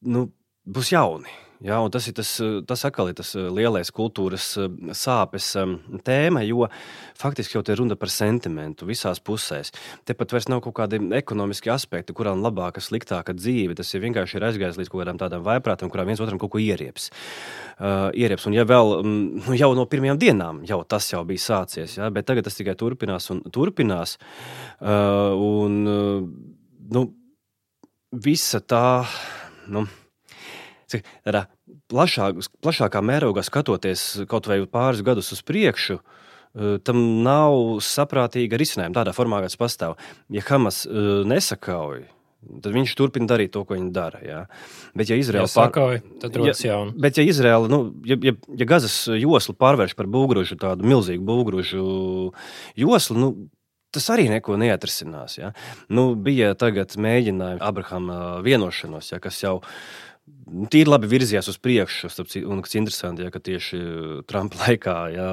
nu, 0.07 0.29
būs 0.65 0.95
jauni. 0.95 1.35
Ja, 1.65 1.79
tas 1.89 2.05
ir 2.11 2.13
tas, 2.13 2.29
tas 2.69 2.83
atkal 2.85 3.09
ir 3.09 3.15
tas 3.17 3.31
eh, 3.39 3.47
lielais 3.49 3.89
kultūras 3.95 4.51
eh, 4.61 4.67
sāpes 4.93 5.47
eh, 5.57 5.71
tēma, 6.05 6.43
jo 6.45 6.67
faktiski 7.17 7.57
jau 7.57 7.63
te 7.65 7.73
runa 7.79 7.97
par 7.97 8.11
sentimentu 8.13 8.85
visās 8.85 9.23
pusēs. 9.25 9.73
Tepat 10.05 10.35
vairs 10.37 10.51
nav 10.53 10.61
kaut 10.67 10.77
kādi 10.77 11.01
ekonomiski 11.17 11.73
aspekti, 11.73 12.13
kurām 12.17 12.45
labāka, 12.45 12.83
sliktāka 12.85 13.33
dzīve. 13.39 13.79
Tas 13.79 13.95
ir 13.97 14.05
vienkārši 14.05 14.37
ir 14.37 14.47
aizgājis 14.51 14.81
līdz 14.83 14.93
kaut 14.93 15.05
kādām 15.07 15.23
tādām 15.23 15.47
vaiprātām, 15.47 15.89
kurām 15.89 16.13
viens 16.13 16.21
otram 16.21 16.43
kaut 16.43 16.53
ko 16.53 16.61
ierieps. 16.61 17.09
Uh, 17.75 18.13
ierieps. 18.13 18.45
Un 18.51 18.59
ja 18.59 18.67
vēl 18.69 18.99
mm, 18.99 19.49
nu, 19.49 19.57
jau 19.57 19.73
no 19.75 19.89
pirmajām 19.89 20.21
dienām 20.21 20.61
jau 20.69 20.83
tas 20.85 21.09
jau 21.15 21.25
bija 21.27 21.47
sācies, 21.47 21.97
ja, 21.97 22.13
bet 22.13 22.29
tagad 22.29 22.45
tas 22.45 22.61
tikai 22.61 22.77
turpinās 22.77 23.33
un 23.33 23.41
turpinās. 23.49 24.19
Uh, 24.85 25.33
un, 25.33 25.81
uh, 25.89 26.63
nu, 26.93 27.09
visa 28.29 28.61
tā. 28.61 28.87
Nu, 29.73 29.89
tādā 31.25 31.47
plašāk, 31.93 32.41
plašākā 32.65 33.03
mērogā 33.05 33.45
skatoties 33.45 34.25
kaut 34.31 34.49
vai 34.51 34.61
pāris 34.71 35.05
gadus 35.07 35.33
uz 35.35 35.43
priekšu, 35.47 35.99
eh, 36.01 36.77
tam 36.85 37.23
nav 37.27 37.79
saprātīga 37.85 38.61
risinājuma 38.61 39.01
tādā 39.01 39.15
formā, 39.17 39.43
kāds 39.45 39.59
pastāv. 39.61 39.97
Ja 40.33 40.45
Hamas 40.49 40.85
eh, 40.87 41.23
nesakauj, 41.29 42.05
tad 42.63 42.75
viņš 42.75 42.95
turpina 42.99 43.29
darīt 43.31 43.55
to, 43.55 43.65
ko 43.65 43.77
viņi 43.77 43.91
dara. 43.95 44.21
Jā. 44.25 44.41
Bet, 44.97 45.11
ja 45.11 45.19
Izraela 45.21 45.49
pār... 45.49 46.01
tad 46.23 46.37
rodas 46.37 46.63
ja, 46.65 46.75
jauna. 46.75 46.95
Bet, 47.01 47.19
ja 47.19 47.25
Izraela, 47.27 47.69
nu, 47.71 47.87
ja, 48.07 48.19
ja, 48.23 48.35
ja 48.61 48.69
Gazas 48.69 49.05
joslu 49.09 49.57
pārvērš 49.59 49.97
par 49.99 50.09
būgružu, 50.11 50.59
tādu 50.61 50.87
milzīgu 50.89 51.25
būgružu 51.25 51.85
joslu, 52.81 53.21
nu, 53.21 53.31
tas 53.95 54.09
arī 54.13 54.27
neko 54.33 54.59
neatrisinās. 54.61 55.39
Ja? 55.39 55.53
Nu, 55.89 56.13
bija 56.19 56.55
tagad 56.59 56.97
mēģinājumi 57.01 57.63
Abrahama 57.65 58.19
vienošanos, 58.45 59.13
ja, 59.15 59.23
kas 59.23 59.41
jau 59.43 59.61
Tīri 60.73 60.89
labi 60.89 61.09
virzījās 61.11 61.51
uz 61.51 61.57
priekšu, 61.61 62.09
un 62.49 62.61
kas 62.65 62.77
interesanti, 62.79 63.25
ja, 63.27 63.31
ka 63.33 63.41
tieši 63.45 63.79
Trumpa 64.29 64.57
laikā 64.63 64.95
ja, 65.13 65.27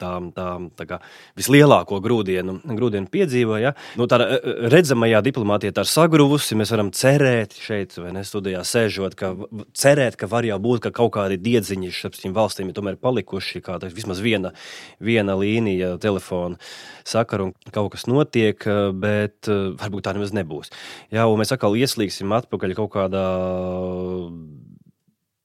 tā, 0.00 0.10
tā, 0.36 0.46
tā 0.76 0.86
kā 0.88 0.98
vislielāko 1.38 2.00
grūdienu, 2.04 2.58
grūdienu 2.76 3.08
piedzīvoja. 3.12 3.70
Ja. 3.70 3.72
Nu, 3.96 4.04
tā 4.10 4.18
e, 4.24 4.36
e, 4.36 4.54
redzamajā 4.72 5.22
diplomātijā 5.24 5.72
tā 5.76 5.84
ir 5.86 5.90
sagruvusi. 5.92 6.58
Mēs 6.60 6.72
varam 6.74 6.90
cerēt, 6.96 7.56
šeit, 7.56 7.96
vai 7.96 8.12
ne 8.16 8.24
studijā 8.26 8.60
sēžot, 8.68 9.16
ka, 9.16 9.32
cerēt, 9.78 10.18
ka 10.20 10.28
var 10.28 10.48
jau 10.48 10.60
būt, 10.64 10.82
ka 10.84 10.92
kaut 11.00 11.14
kādi 11.16 11.40
diedziņi 11.40 11.92
starp 11.94 12.20
šīm 12.20 12.36
valstīm 12.36 12.68
ir 12.68 12.76
tomēr 12.76 13.00
palikuši, 13.00 13.64
kā 13.64 13.78
tā, 13.80 13.92
vismaz 13.94 14.20
viena, 14.24 14.52
viena 15.00 15.38
līnija 15.40 15.94
telefona 16.04 16.60
sakaru, 17.08 17.52
un 17.54 17.72
kaut 17.72 17.94
kas 17.94 18.04
notiek, 18.10 18.68
bet 19.00 19.48
varbūt 19.48 20.04
tā 20.04 20.12
nemaz 20.16 20.34
nebūs. 20.36 20.72
Ja, 21.14 21.24
mēs 21.40 21.54
atkal 21.54 21.78
ieslīgsim 21.80 22.36
atpakaļ 22.42 22.76
kaut 22.76 22.92
kādā 22.98 23.24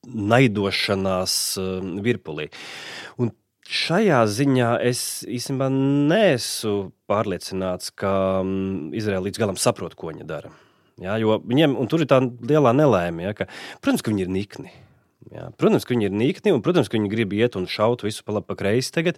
naidošanās 0.07 1.35
um, 1.61 1.95
virpulī. 2.03 2.49
Un 3.21 3.31
šajā 3.69 4.19
ziņā 4.27 4.75
es 4.83 5.23
īstenībā 5.27 5.69
neesmu 5.73 6.91
pārliecināts, 7.09 7.93
ka 7.95 8.13
um, 8.43 8.91
Izraela 8.95 9.25
līdz 9.27 9.41
galam 9.41 9.59
saprot, 9.59 9.95
ko 9.95 10.11
viņa 10.11 10.27
dara. 10.27 10.53
Ja, 11.01 11.17
viņiem, 11.17 11.75
tur 11.89 12.03
ir 12.03 12.09
tā 12.11 12.19
lielā 12.21 12.73
nelaime, 12.75 13.25
ja, 13.25 13.33
ka, 13.37 13.47
protams, 13.81 14.03
ka 14.05 14.13
viņi 14.13 14.27
ir 14.27 14.33
nikni. 14.33 14.73
Ja, 15.33 15.47
protams, 15.57 15.87
ka 15.87 15.95
viņi 15.95 16.09
ir 16.11 16.13
nikni, 16.13 16.53
un, 16.53 16.61
protams, 16.61 16.91
ka 16.91 16.99
viņi 16.99 17.09
grib 17.09 17.33
iet 17.33 17.57
un 17.57 17.65
šaut 17.71 18.03
visu 18.05 18.25
pa 18.27 18.35
labi, 18.35 18.51
pa 18.51 18.59
kreisi 18.59 18.93
tagad. 18.93 19.17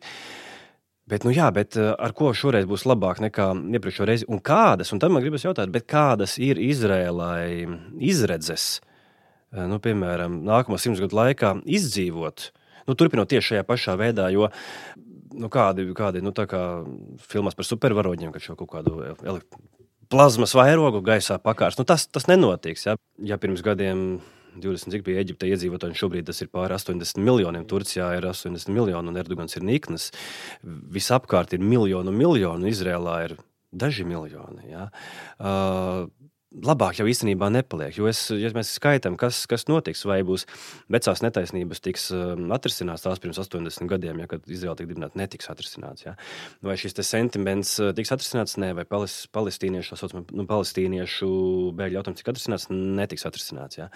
Bet, 1.09 1.25
nu 1.27 1.33
jā, 1.35 1.51
bet 1.53 1.75
uh, 1.77 1.91
ar 2.01 2.15
ko 2.17 2.31
šoreiz 2.33 2.65
būs 2.69 2.85
labāk 2.87 3.19
nekā 3.21 3.51
iepriekšējā 3.77 4.07
reizē? 4.09 4.29
Un 4.31 4.39
kādas, 4.41 4.93
un 4.93 5.01
tad 5.01 5.13
man 5.13 5.21
gribas 5.21 5.43
jautāt, 5.45 5.73
kādas 5.85 6.39
ir 6.41 6.57
Izrēlai 6.61 7.67
izredzes 8.01 8.79
uh, 8.79 8.87
Eh, 8.87 8.94
nu, 9.55 9.79
piemēram, 9.83 10.41
nākamo 10.47 10.79
simts 10.81 11.01
gadu 11.03 11.17
laikā 11.17 11.55
izdzīvot, 11.77 12.49
nu, 12.89 12.97
turpinot 12.97 13.31
tieši 13.31 13.53
šajā 13.53 13.65
pašā 13.67 13.97
veidā. 14.01 14.27
Jo, 14.33 14.49
nu, 15.35 15.49
kādi 15.51 15.87
kādi 15.97 16.23
nu, 16.25 16.33
kā 16.35 16.63
filmās 17.31 17.57
par 17.57 17.67
supervaroņiem, 17.67 18.33
kad 18.35 18.43
šo 18.43 18.57
kaut 18.59 18.73
kādu 18.75 19.39
plazmas 20.11 20.53
vairogu 20.57 21.01
gaisā 21.05 21.39
pakārs, 21.41 21.79
nu, 21.79 21.87
tas, 21.87 22.07
tas 22.07 22.29
nenotiks. 22.31 22.85
Ja, 22.87 22.97
ja 23.25 23.39
pirms 23.41 23.63
gadiem 23.65 24.19
20, 24.61 24.93
cik 24.93 25.03
bija 25.07 25.23
Eģipte 25.23 25.49
iedzīvotāji, 25.49 25.97
šobrīd 25.99 26.29
tas 26.29 26.39
ir 26.43 26.51
pāri 26.53 26.77
80 26.77 27.19
miljoniem. 27.23 27.65
Turcijā 27.67 28.11
ir 28.17 28.27
80 28.29 28.71
miljoni, 28.71 29.11
un 29.11 29.19
Erdogans 29.19 29.57
ir 29.57 29.65
nikns. 29.67 30.11
Visapkārt 30.63 31.55
ir 31.57 31.63
miljonu, 31.63 32.13
miljonu, 32.15 32.69
Izrēlā 32.71 33.17
ir 33.27 33.35
daži 33.75 34.05
miljoni. 34.07 34.69
Ja. 34.71 34.87
Uh, 35.35 36.07
labāk 36.63 36.99
jau 36.99 37.05
īstenībā 37.09 37.49
nepaliek. 37.51 37.95
Jo 37.97 38.07
es, 38.09 38.21
ja 38.31 38.51
mēs 38.55 38.73
skaitām, 38.77 39.17
kas, 39.19 39.41
kas 39.49 39.67
notiks, 39.69 40.05
vai 40.07 40.19
būs 40.27 40.45
vecās 40.91 41.21
netaisnības 41.25 41.83
tiks 41.83 42.07
um, 42.15 42.47
atrisināts 42.55 43.05
tās 43.05 43.21
pirms 43.23 43.39
80 43.41 43.89
gadiem, 43.91 44.21
ja, 44.23 44.29
kad 44.31 44.45
Izraela 44.47 44.77
tika 44.79 44.91
dibināta, 44.91 45.19
netiks 45.19 45.49
atrisināts. 45.51 46.05
Ja. 46.07 46.15
Vai 46.65 46.77
šis 46.79 46.97
sentiments 47.05 47.75
uh, 47.81 47.91
tiks 47.97 48.13
atrisināts, 48.15 48.57
nē, 48.61 48.71
vai 48.77 48.87
palis, 48.89 49.17
palestīniešu, 49.35 49.99
saucam, 49.99 50.25
nu, 50.31 50.47
palestīniešu 50.49 51.29
bēgļu 51.77 51.99
jautājums 51.99 52.21
tiks 52.21 52.33
atrisināts, 52.33 52.67
netiks 52.71 53.27
atrisināts. 53.27 53.79
Ja. 53.81 53.89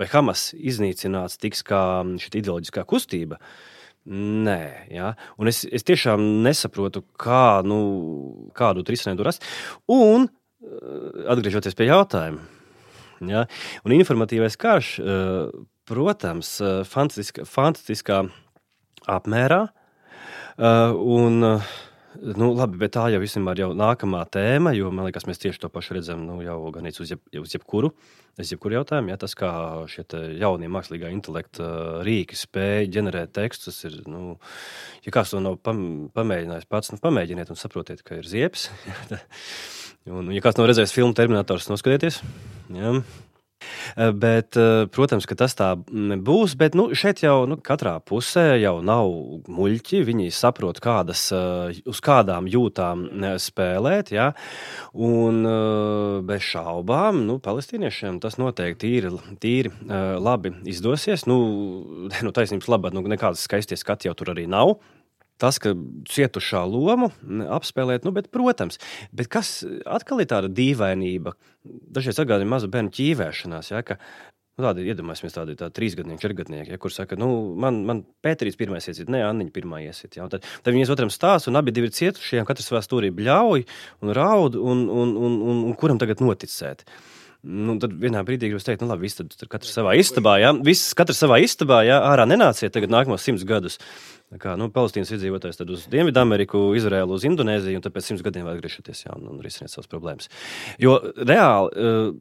Vai 0.00 0.10
Hamas 0.12 0.50
iznīcināts 0.56 1.40
tiks 1.42 1.64
kā 1.66 1.82
šī 2.22 2.36
ideoloģiskā 2.40 2.86
kustība. 2.88 3.40
Nē, 4.06 4.60
ja? 4.94 5.16
un 5.34 5.50
es, 5.50 5.64
es 5.66 5.82
tiešām 5.82 6.22
nesaprotu, 6.44 7.02
kā, 7.18 7.60
nu, 7.66 7.78
kādu 8.54 8.84
risinājumu 8.86 9.18
tur 9.18 9.32
rast. 9.32 9.46
Un 9.90 10.28
atgriežoties 11.28 11.76
pie 11.78 11.88
jautājuma, 11.90 12.44
ja, 13.28 13.46
un 13.84 13.96
informatīvais 13.96 14.58
karš, 14.60 14.92
protams, 15.86 16.56
fantastiska, 16.90 17.46
fantastiskā 17.48 18.24
apmērā. 19.16 19.66
Un 20.56 21.44
Nu, 22.16 22.50
labi, 22.56 22.78
bet 22.80 22.94
tā 22.96 23.06
jau 23.12 23.20
ir 23.20 23.60
jau 23.60 23.68
nākamā 23.76 24.22
tēma, 24.32 24.72
jo 24.76 24.90
man 24.94 25.08
liekas, 25.08 25.26
mēs 25.28 25.40
tieši 25.42 25.60
to 25.62 25.70
pašu 25.72 25.96
redzam 25.96 26.22
nu, 26.26 26.38
jau 26.44 26.56
gan 26.74 26.88
uz, 26.88 27.10
jeb, 27.10 27.20
uz 27.40 27.52
jebkuru, 27.52 27.90
uz 28.40 28.52
jebkuru 28.52 28.78
jautājumu. 28.78 29.12
Ja, 29.12 29.18
tas, 29.20 29.34
kā 29.38 29.50
šie 29.90 30.06
jaunie 30.40 30.70
mākslīgā 30.72 31.10
intelekta 31.12 31.66
rīki 32.06 32.38
spēj 32.38 32.88
ģenerēt 32.94 33.34
tekstus, 33.36 33.82
ir, 33.88 33.98
nu, 34.10 34.38
ja 35.04 35.14
kāds 35.14 35.34
to 35.34 35.42
nav 35.44 35.58
pamēģinājis 35.66 36.70
pats, 36.70 36.94
nu, 36.94 37.00
pamēģiniet 37.02 37.52
un 37.52 37.60
saprotiet, 37.60 38.04
ka 38.06 38.20
ir 38.22 38.30
ziepes. 38.30 38.70
un, 40.10 40.32
ja 40.34 40.42
kāds 40.44 40.58
nav 40.58 40.70
redzējis 40.70 40.94
filmu 40.94 41.16
Terminators, 41.16 41.70
noskatieties. 41.72 42.22
Ja. 42.74 42.98
Eh, 43.96 44.12
bet, 44.12 44.56
eh, 44.56 44.86
protams, 44.92 45.26
ka 45.26 45.34
tas 45.38 45.54
tā 45.56 45.70
būs. 45.76 46.56
Bet 46.58 46.74
nu, 46.76 46.90
šeit 46.94 47.22
jau 47.24 47.46
nu, 47.48 47.56
katrā 47.56 47.96
pusē 48.04 48.60
jau 48.60 48.80
nav 48.84 49.08
muļķi. 49.48 50.02
Viņi 50.06 50.32
saprot, 50.34 50.80
kādas, 50.80 51.30
eh, 51.32 51.80
uz 51.86 52.00
kādām 52.00 52.48
jūtām 52.50 53.06
spēlēt. 53.40 54.12
Ja? 54.12 54.34
Un 54.94 55.42
bez 56.26 56.42
šaubām, 56.42 57.24
nu, 57.26 57.38
palestīniešiem 57.38 58.20
tas 58.20 58.36
noteikti 58.36 58.86
tīri, 58.86 59.20
tīri 59.40 59.72
labi 60.20 60.52
izdosies. 60.64 61.26
Nu, 61.26 61.38
nu 62.26 62.32
taisnības 62.32 62.68
labāk, 62.68 62.92
nu, 62.92 63.02
nekādas 63.02 63.46
skaistas 63.46 63.80
skati 63.80 64.08
jau 64.08 64.14
tur 64.14 64.34
arī 64.34 64.46
nav 64.46 64.76
tas, 65.42 65.58
ka 65.62 65.74
cietušā 66.12 66.62
lomu 66.68 67.10
apspēlēt, 67.56 68.06
nu, 68.06 68.14
bet, 68.16 68.30
protams, 68.34 68.80
bet 69.16 69.30
kas 69.32 69.58
atkal 69.84 70.22
ir 70.22 70.30
tāda 70.32 70.52
dīvainība, 70.52 71.36
dažreiz 71.64 72.22
atgādina 72.22 72.56
mazu 72.56 72.70
bērnu 72.72 72.94
ķīvēšanās. 72.96 73.72
Ja, 73.74 73.84
ka, 73.86 74.00
Nu, 74.56 74.64
tādi 74.64 74.86
iedomāsimies, 74.88 75.34
tādi 75.36 75.52
tā, 75.60 75.66
trīsgadnieki, 75.76 76.22
četrgadnieki, 76.22 76.70
ja, 76.72 76.78
kur 76.80 76.92
saka, 76.92 77.18
nu, 77.20 77.26
man, 77.60 77.82
man 77.84 77.98
Pēterīs 78.24 78.56
pirmais 78.56 78.86
iesit, 78.88 79.10
ne 79.12 79.20
Anniņa 79.20 79.52
pirmā 79.52 79.82
iesit. 79.84 80.16
Ja, 80.16 80.30
tad, 80.32 80.46
tad 80.64 80.72
viņi 80.72 80.86
otram 80.94 81.12
stāsta, 81.12 81.50
un 81.50 81.60
abi 81.60 81.74
ir 81.76 81.92
cietušie, 81.92 82.38
un 82.40 82.48
katrs 82.48 82.70
savā 82.70 82.80
stūrī 82.80 83.10
bļauj 83.12 83.66
un 84.00 84.14
raud, 84.16 84.56
un, 84.56 84.86
un, 84.88 85.12
un, 85.12 85.36
un, 85.44 85.60
un 85.68 85.76
kuram 85.76 86.00
tagad 86.00 86.24
noticēt. 86.24 86.86
Nu, 87.44 87.76
tad 87.82 87.92
vienā 88.00 88.22
brīdī 88.26 88.50
jūs 88.50 88.64
teikt, 88.66 88.82
nu, 88.82 88.90
labi, 88.90 89.06
viss 89.06 89.18
tad 89.18 89.34
katrs 89.52 89.74
savā 89.76 89.96
istabā, 90.00 90.36
ja, 90.42 90.52
viss 90.66 90.94
katrs 90.98 91.20
savā 91.22 91.38
istabā, 91.44 91.82
ja, 91.86 92.00
ārā 92.08 92.24
nenāciet 92.28 92.74
tagad 92.74 92.92
nākamos 92.92 93.26
simts 93.26 93.44
gadus. 93.46 93.80
Kā, 94.42 94.56
nu, 94.58 94.66
Palestīnas 94.74 95.12
iedzīvotājs 95.14 95.60
uz 95.68 95.84
Dienvidameriku, 95.92 96.72
Izraēlu, 96.78 97.14
uz 97.14 97.26
Indonēziju, 97.28 97.78
un 97.78 97.84
tad 97.84 97.94
pēc 97.94 98.08
simts 98.08 98.24
gadiem 98.26 98.48
atgriežoties 98.50 99.04
jā, 99.04 99.12
un, 99.14 99.28
un 99.30 99.44
risināt 99.44 99.70
savas 99.74 99.90
problēmas. 99.92 100.32
Jo 100.82 100.98
reāli. 101.16 101.76
Uh, 101.76 102.16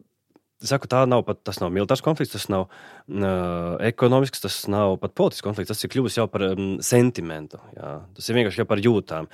Saku, 0.65 0.87
tā 0.87 1.01
nav 1.03 1.25
pat 1.27 1.41
tas 1.45 1.57
nav 1.59 1.73
militārs 1.75 2.01
konflikts, 2.01 2.31
tas 2.31 2.45
nav 2.49 2.69
uh, 2.69 3.75
ekonomisks, 3.83 4.39
tas 4.39 4.55
nav 4.71 4.95
pat 5.01 5.11
politisks 5.17 5.43
konflikts. 5.43 5.73
Tas 5.73 5.83
ir 5.83 5.91
kļuvis 5.91 6.15
jau 6.15 6.25
par 6.31 6.45
um, 6.47 6.77
sentimentu. 6.79 7.59
Jā. 7.75 7.97
Tas 8.15 8.29
ir 8.31 8.39
vienkārši 8.39 8.65
par 8.69 8.79
jūtām. 8.81 9.27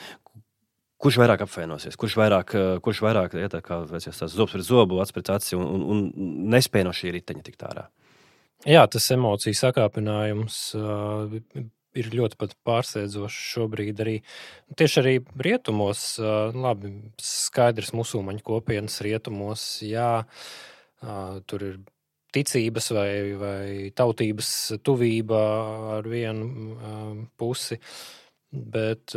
Kurš 1.02 1.18
vairāk 1.18 1.42
apvainosies, 1.48 1.98
kurš 1.98 2.16
vairāk, 2.20 2.56
kurš 2.86 3.02
vairāk 3.02 3.34
ja, 3.40 3.50
tā 3.50 3.64
kā, 3.66 3.80
veicies, 3.90 4.22
zobs 4.30 4.54
pret 4.54 4.66
zobu, 4.68 5.00
acis 5.02 5.16
pret 5.16 5.32
aci 5.34 5.58
un, 5.58 5.66
un, 5.66 5.86
un 5.90 6.32
nespēja 6.54 6.86
no 6.86 6.94
šī 6.94 7.16
riteņa 7.18 7.46
tikt 7.48 7.66
ārā? 7.66 7.88
Jā, 8.70 8.84
tas 8.86 9.08
emociju 9.16 9.58
sakāpinājums 9.58 10.58
uh, 10.78 11.40
ir 11.98 12.12
ļoti 12.16 12.50
pārsteidzošs 12.66 13.40
šobrīd. 13.56 14.04
Arī, 14.04 14.18
tieši 14.78 15.00
arī 15.02 15.16
rietumos, 15.48 16.04
labi, 16.56 16.94
skaidrs, 17.22 17.94
musulmaņu 17.98 18.44
kopienas 18.48 19.00
rietumos, 19.06 19.66
jā, 19.86 20.24
tur 21.50 21.68
ir 21.68 21.82
ticības 22.32 22.92
vai, 22.96 23.12
vai 23.40 23.66
tautības 23.96 24.52
tuvība 24.86 25.42
ar 25.98 26.08
vienu 26.08 26.78
pusi. 27.40 27.80
Bet, 28.52 29.14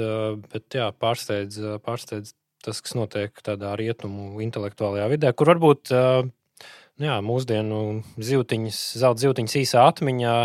bet 0.53 0.77
jā, 0.79 0.89
pārsteidz, 1.03 1.59
pārsteidz 1.83 2.37
tas, 2.65 2.79
kas 2.81 2.95
notiek 2.95 3.41
tādā 3.45 3.73
rietumu 3.79 4.39
intelektuālajā 4.45 5.09
vidē, 5.11 5.33
kur 5.35 5.51
varbūt 5.51 5.91
jā, 5.91 7.17
mūsdienu 7.27 7.81
zīltiņas, 8.15 8.81
zelta 9.03 9.25
zīltiņas 9.25 9.57
īsā 9.65 9.85
atmiņā. 9.91 10.37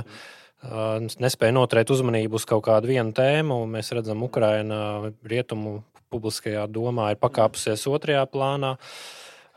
Nespēja 1.23 1.56
noturēt 1.56 1.93
uzmanību 1.93 2.36
uz 2.36 2.47
kaut 2.49 2.65
kādu 2.65 2.89
vienu 2.89 3.13
tēmu. 3.15 3.62
Mēs 3.69 3.93
redzam, 3.95 4.25
Ukraina 4.25 5.13
rietumu 5.23 5.84
publiskajā 6.12 6.65
domā 6.73 7.13
ir 7.13 7.21
pakāpusies 7.21 7.86
otrajā 7.88 8.25
plānā. 8.34 8.73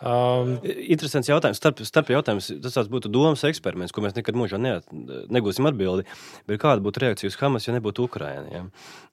Um, 0.02 0.56
Interesants 0.66 1.30
jautājums. 1.30 1.60
Starp, 1.60 1.82
starp 1.86 2.08
jautājums, 2.10 2.48
tas 2.64 2.90
būtu 2.90 3.10
domas 3.12 3.44
eksperiments, 3.46 3.94
ko 3.94 4.02
mēs 4.02 4.16
nekad 4.16 4.38
mūžā 4.38 4.58
ne, 4.58 4.72
negūsim 5.30 5.68
atbildi. 5.70 6.06
Bet 6.50 6.62
kāda 6.64 6.82
būtu 6.82 7.04
reakcija 7.04 7.30
uz 7.30 7.38
Hamas, 7.38 7.68
ja 7.68 7.76
nebūtu 7.76 8.08
Ukraina? 8.08 8.46
Ja? 8.50 8.64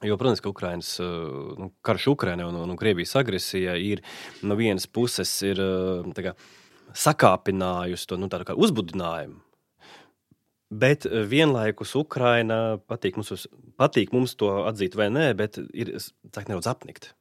Jo, 0.09 0.17
protams, 0.17 0.41
ka 0.41 0.49
Ukrainas, 0.49 0.95
nu, 0.99 1.69
karš 1.85 2.09
Ukrainā 2.15 2.47
un, 2.49 2.57
un 2.63 2.79
Krievijas 2.79 3.13
agresija 3.21 3.77
ir 3.77 4.01
no 4.41 4.57
vienas 4.57 4.89
puses 4.89 5.35
ir, 5.45 5.61
kā, 6.17 6.33
sakāpinājusi 6.97 8.09
to 8.09 8.17
nu, 8.17 8.31
uzbudinājumu 8.57 9.45
Bet 10.69 11.05
eh, 11.05 11.23
vienlaikus 11.25 11.95
Ukraina 11.97 12.77
patīk 12.89 13.17
mums, 13.17 13.47
patīk 13.79 14.13
mums 14.13 14.35
to 14.37 14.51
atzīt 14.69 14.97
vai 14.97 15.09
nē, 15.09 15.31
bet 15.37 15.57
ir 15.73 15.95
nedaudz 15.97 16.69
apnikt. 16.69 17.13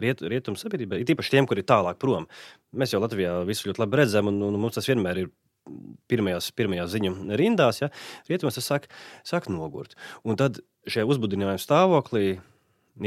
Riet, 0.00 0.22
rietumu 0.24 0.56
sabiedrībai, 0.56 1.02
īpaši 1.04 1.34
tiem, 1.34 1.46
kuri 1.48 1.60
ir 1.60 1.68
tālāk 1.68 1.98
prom. 2.00 2.24
Mēs 2.70 2.92
jau 2.94 3.00
Latvijā 3.02 3.32
visu 3.48 3.66
ļoti 3.66 3.82
labi 3.82 3.98
redzam, 3.98 4.28
un, 4.30 4.36
un 4.46 4.58
mums 4.62 4.76
tas 4.76 4.86
vienmēr 4.86 5.24
ir 5.24 5.30
pirmajās, 6.10 6.50
pirmajās 6.54 6.92
ziņu 6.92 7.14
rindās. 7.38 7.80
Ja? 7.82 7.90
Rietumos 8.30 8.58
tas 8.58 8.68
sāk, 8.70 8.86
sāk 9.26 9.48
nogurt. 9.50 9.96
Un 10.22 10.38
tad 10.38 10.62
šajā 10.90 11.08
uzbudinājuma 11.10 11.58
stāvoklī 11.60 12.38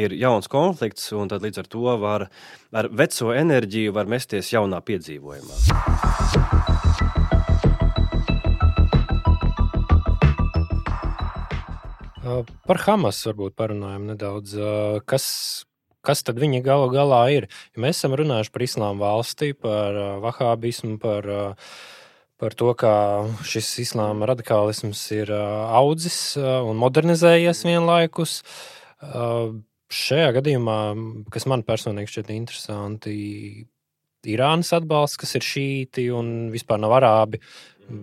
ir 0.04 0.16
jauns 0.20 0.50
konflikts, 0.52 1.10
un 1.16 1.32
līdz 1.32 1.64
ar 1.64 1.70
to 1.72 1.96
var 2.02 2.28
ar 2.76 2.90
veco 2.92 3.32
enerģiju 3.36 3.96
var 3.96 4.10
mesties 4.12 4.52
jaunā 4.54 4.82
piedzīvojumā. 4.84 5.56
Par 12.64 12.80
Hamas 12.86 13.20
varbūt 13.28 13.56
parunājam 13.60 14.08
nedaudz. 14.10 14.56
Kas, 15.08 15.26
kas 16.06 16.24
tad 16.28 16.40
viņi 16.42 16.62
galu 16.66 16.92
galā 16.94 17.24
ir? 17.34 17.50
Ja 17.76 17.84
mēs 17.86 18.02
esam 18.02 18.16
runājuši 18.20 18.54
par 18.54 18.66
islāma 18.66 19.06
valsti, 19.08 19.54
par 19.56 20.00
vahābismu, 20.24 20.98
par, 21.02 21.30
par 22.42 22.58
to, 22.60 22.72
kā 22.80 22.96
šis 23.48 23.72
islāma 23.86 24.30
radikālisms 24.34 25.04
ir 25.16 25.34
audzis 25.34 26.36
un 26.40 26.80
modernizējies 26.82 27.64
vienlaikus. 27.68 28.42
Šajā 29.94 30.30
gadījumā, 30.40 30.80
kas 31.34 31.46
man 31.50 31.66
personīgi 31.68 32.16
šķiet 32.16 32.34
interesanti, 32.36 33.16
Irānas 34.24 34.70
atbalsts, 34.72 35.20
kas 35.20 35.36
ir 35.36 35.44
šīti 35.44 36.06
un 36.16 36.28
vispār 36.54 36.80
nav 36.80 36.94
arābi, 36.96 37.42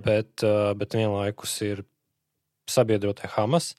bet, 0.05 0.45
bet 0.77 0.97
vienlaikus 0.99 1.55
ir 1.65 1.81
sabiedrotie 2.69 3.31
Hamas. 3.33 3.73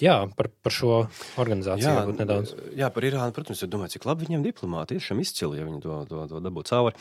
Jā, 0.00 0.14
par, 0.36 0.48
par 0.64 0.72
šo 0.72 0.94
organizāciju 1.40 1.90
jā, 1.90 2.04
nedaudz. 2.16 2.54
Jā, 2.78 2.88
par 2.94 3.04
Irānu, 3.04 3.34
protams, 3.36 3.60
es 3.60 3.70
domāju, 3.70 3.94
cik 3.96 4.06
labi 4.08 4.24
viņiem 4.26 4.44
diplomāti 4.46 4.96
ir 4.96 5.04
šam 5.04 5.20
izcili, 5.20 5.58
ja 5.60 5.66
viņi 5.66 5.82
to, 5.84 5.98
to, 6.08 6.22
to 6.30 6.40
dabū 6.40 6.64
cauri. 6.68 6.96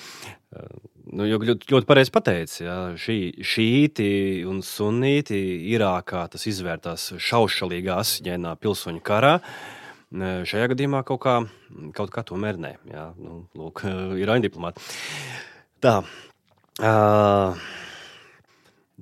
Uh, 0.51 0.67
nu, 1.15 1.27
jo 1.29 1.39
ļoti, 1.39 1.69
ļoti 1.71 1.88
pareizi 1.88 2.13
pateicis, 2.15 2.62
ja 2.65 2.77
šī, 2.99 3.17
šīti 3.39 4.09
un 4.49 4.59
sunīti 4.65 5.39
Irākā 5.71 6.25
tas 6.33 6.43
izvērtās 6.51 7.13
šaušalīgā 7.23 7.99
asiņainā 8.03 8.55
pilsoņu 8.59 9.03
karā. 9.05 9.38
Šajā 10.09 10.71
gadījumā 10.71 11.03
kaut 11.05 11.21
kā, 11.21 11.35
kaut 11.93 12.09
kā 12.13 12.23
tomēr 12.25 12.57
nē. 12.57 12.73
Jā, 12.89 13.12
nu, 13.21 13.43
lūk, 13.57 13.85
ir 14.21 14.33
diplomāti. 14.43 14.83
Tā. 15.79 16.01
Uh, 16.79 17.55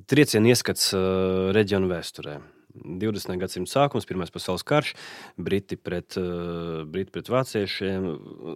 trieciena 0.09 0.53
ieskats 0.53 0.91
uh, 0.97 1.49
reģionu 1.55 1.89
vēsturē. 1.89 2.37
20. 2.85 3.35
gadsimta 3.41 3.73
sākums, 3.73 4.07
Pirmais 4.09 4.31
pasaules 4.33 4.65
karš, 4.67 4.93
Briti 5.37 5.79
pret, 5.79 6.17
uh, 6.19 6.85
Briti 6.87 7.13
pret 7.15 7.31
vāciešiem. 7.33 8.07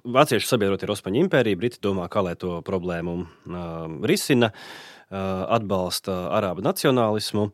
Vācieši 0.05 0.49
sabiedrotie 0.49 0.87
ir 0.87 0.95
Osmaņu 0.95 1.25
impērija, 1.25 1.59
Briti 1.59 1.81
domā, 1.83 2.07
kā 2.11 2.23
lai 2.25 2.37
to 2.39 2.59
problēmu 2.67 3.19
uh, 3.21 4.01
risina. 4.07 4.51
Uh, 4.51 5.01
atbalsta 5.11 6.13
arābu 6.37 6.63
nacionālismu. 6.63 7.49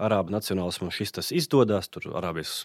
Arābu 0.00 0.30
nacionālismu 0.30 0.92
šis 0.94 1.12
tas 1.16 1.32
izdodas. 1.34 1.90
Tur 1.90 2.12
arābijas, 2.14 2.62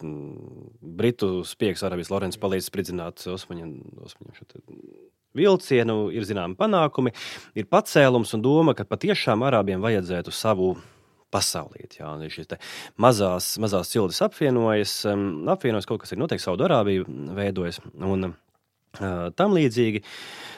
britu 0.80 1.42
spēks, 1.48 1.84
arābijas 1.86 2.12
Lorenz 2.14 2.38
palīdz 2.38 2.70
spridzināt 2.70 3.26
Osmaņu, 3.32 3.72
Osmaņu 4.06 4.46
vilcienu, 5.36 5.98
ir 6.16 6.24
zināmi 6.24 6.56
panākumi, 6.56 7.12
ir 7.60 7.68
pacēlums 7.68 8.32
un 8.38 8.44
doma, 8.46 8.76
ka 8.78 8.88
patiešām 8.88 9.44
arābiem 9.44 9.84
vajadzētu 9.84 10.32
savu 10.32 10.76
pasaulīt. 11.36 12.00
Jā, 12.00 12.16
šīs 12.32 12.56
mazās, 13.02 13.52
mazās 13.62 13.92
ciltis 13.92 14.24
apvienojas, 14.26 14.98
apvienojas 15.56 15.90
kaut 15.90 16.04
kas 16.04 16.16
ir 16.16 16.22
noteikti 16.22 16.48
Saudārābija 16.48 17.06
veidojas 17.38 17.82
un 18.00 18.32
uh, 18.32 18.36
tam 19.36 19.58
līdzīgi. 19.58 20.06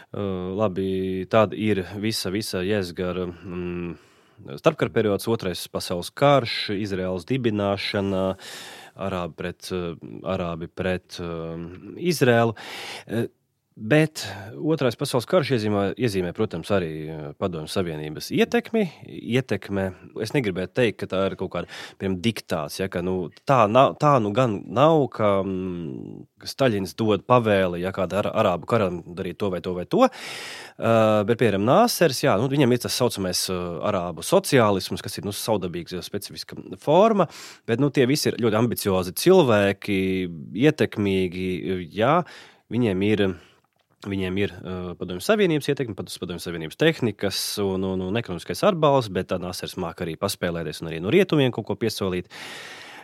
Uh, 0.08 0.54
labi, 0.56 1.26
tāda 1.28 1.58
ir 1.60 1.84
visa, 2.00 2.32
visa 2.34 2.63
jēzgara. 2.66 3.28
Um, 3.28 3.98
Starpkara 4.38 4.94
periods, 4.94 5.26
otrais 5.34 5.63
pasaules 5.74 6.12
karš, 6.13 6.70
Izraels 6.78 7.26
dibināšana, 7.26 8.36
arābi 9.08 9.34
pret, 9.40 9.70
arābi 10.30 10.70
pret 10.70 11.18
Izrēlu. 11.98 12.54
Bet 13.78 14.24
otrais 14.58 14.96
pasaules 14.98 15.28
karš 15.30 15.52
iezīmē, 15.54 15.82
iezīmē 16.02 16.32
protams, 16.34 16.72
arī 16.74 16.88
eh, 17.13 17.18
Padomju 17.38 17.70
Savienības 17.70 18.32
ietekmi. 18.34 18.82
Ietekme, 19.06 19.84
es 20.26 20.34
negribētu 20.34 20.74
teikt, 20.80 20.96
ka 21.04 21.10
tā 21.12 21.20
ir 21.28 21.36
kaut 21.38 21.52
kāda 21.54 21.70
piemēram, 22.02 22.16
diktāts. 22.26 22.80
Ja, 22.80 22.88
ka, 22.90 23.04
nu, 23.06 23.30
tā, 23.46 23.60
nav, 23.70 23.94
tā 24.02 24.16
nu 24.24 24.32
gan 24.34 24.58
nav, 24.66 25.04
ka, 25.13 25.30
mm, 25.46 26.26
Staļins 26.50 26.98
dod 26.98 27.28
pavēli, 27.30 27.84
ja 27.84 27.94
kāda 27.94 28.24
ar, 28.24 28.32
arābu 28.42 28.66
karam 28.72 28.98
darīt 29.13 29.38
to 29.38 29.52
vai 29.54 29.62
to 29.62 29.78
vai 29.78 29.86
to. 29.86 30.08
Uh, 30.08 31.22
bet, 31.30 31.38
piemēram, 31.38 31.70
Nāsers, 31.70 32.24
jā, 32.26 32.34
nu, 32.42 32.50
viņam 32.50 32.74
ir 32.74 32.82
tas 32.82 32.98
saucamais 32.98 33.44
uh, 33.54 33.78
arābu 33.86 34.26
sociālisms, 34.26 35.06
kas 35.06 35.22
ir 35.22 35.30
nu, 35.30 35.36
saudabīgs, 35.38 35.94
specifiska 36.02 36.58
forma. 36.82 37.30
Bet 37.70 37.78
nu, 37.84 37.94
tie 37.94 38.10
visi 38.10 38.32
ir 38.32 38.42
ļoti 38.42 38.58
ambiciozi 38.58 39.13
cilvēki, 39.22 40.00
ietekmīgi. 40.66 41.52
Jā, 41.94 42.24
viņiem 42.74 43.06
ir 43.13 43.30
Viņiem 44.05 44.36
ir 44.38 44.51
uh, 44.53 44.91
padomju 44.93 45.23
savienības 45.25 45.71
ietekme, 45.71 45.95
padomju 45.97 46.43
savienības 46.43 46.77
tehnikas 46.77 47.38
un, 47.63 47.81
un, 47.81 48.03
un 48.05 48.19
ekonomiskais 48.19 48.62
atbalsts, 48.69 49.10
bet 49.10 49.31
tādā 49.31 49.49
asars 49.49 49.73
māk 49.81 50.03
arī 50.05 50.13
paspēlēties 50.21 50.83
un 50.83 50.91
arī 50.91 50.99
no 51.01 51.13
rietumiem 51.13 51.49
kaut 51.55 51.65
ko 51.65 51.75
piesolīt. 51.81 52.29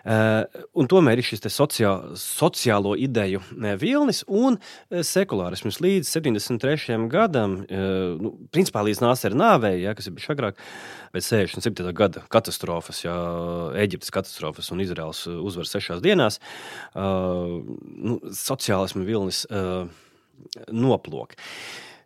Uh, 0.03 0.43
un 0.77 0.85
tomēr 0.91 1.17
ir 1.17 1.25
šis 1.25 1.41
sociā, 1.47 1.95
sociālo 2.19 2.91
ideju 2.99 3.39
vilnis 3.79 4.19
un 4.27 4.59
sekulārisms 4.91 5.79
līdz 5.81 6.11
73. 6.11 6.99
gadam, 7.09 7.57
uh, 7.63 8.13
nu, 8.21 8.35
principā 8.53 8.85
līdz 8.85 9.01
Nāsera 9.01 9.39
nāvei, 9.39 9.79
ja, 9.87 9.95
kas 9.97 10.11
ir 10.11 10.13
bijis 10.13 10.29
agrāk, 10.35 10.61
bet 11.15 11.25
67. 11.25 11.89
gada 11.97 12.27
katastrofas, 12.29 13.01
ja, 13.07 13.17
Eģiptes 13.81 14.13
katastrofas 14.13 14.69
un 14.75 14.85
Izraels 14.85 15.25
uzvaras 15.33 15.73
sešās 15.73 16.05
dienās, 16.05 16.41
uh, 16.93 17.63
nu, 17.97 18.21
sociālismu 18.45 19.09
vilnis. 19.09 19.47
Uh, 19.49 19.87
noplok. 20.71 21.35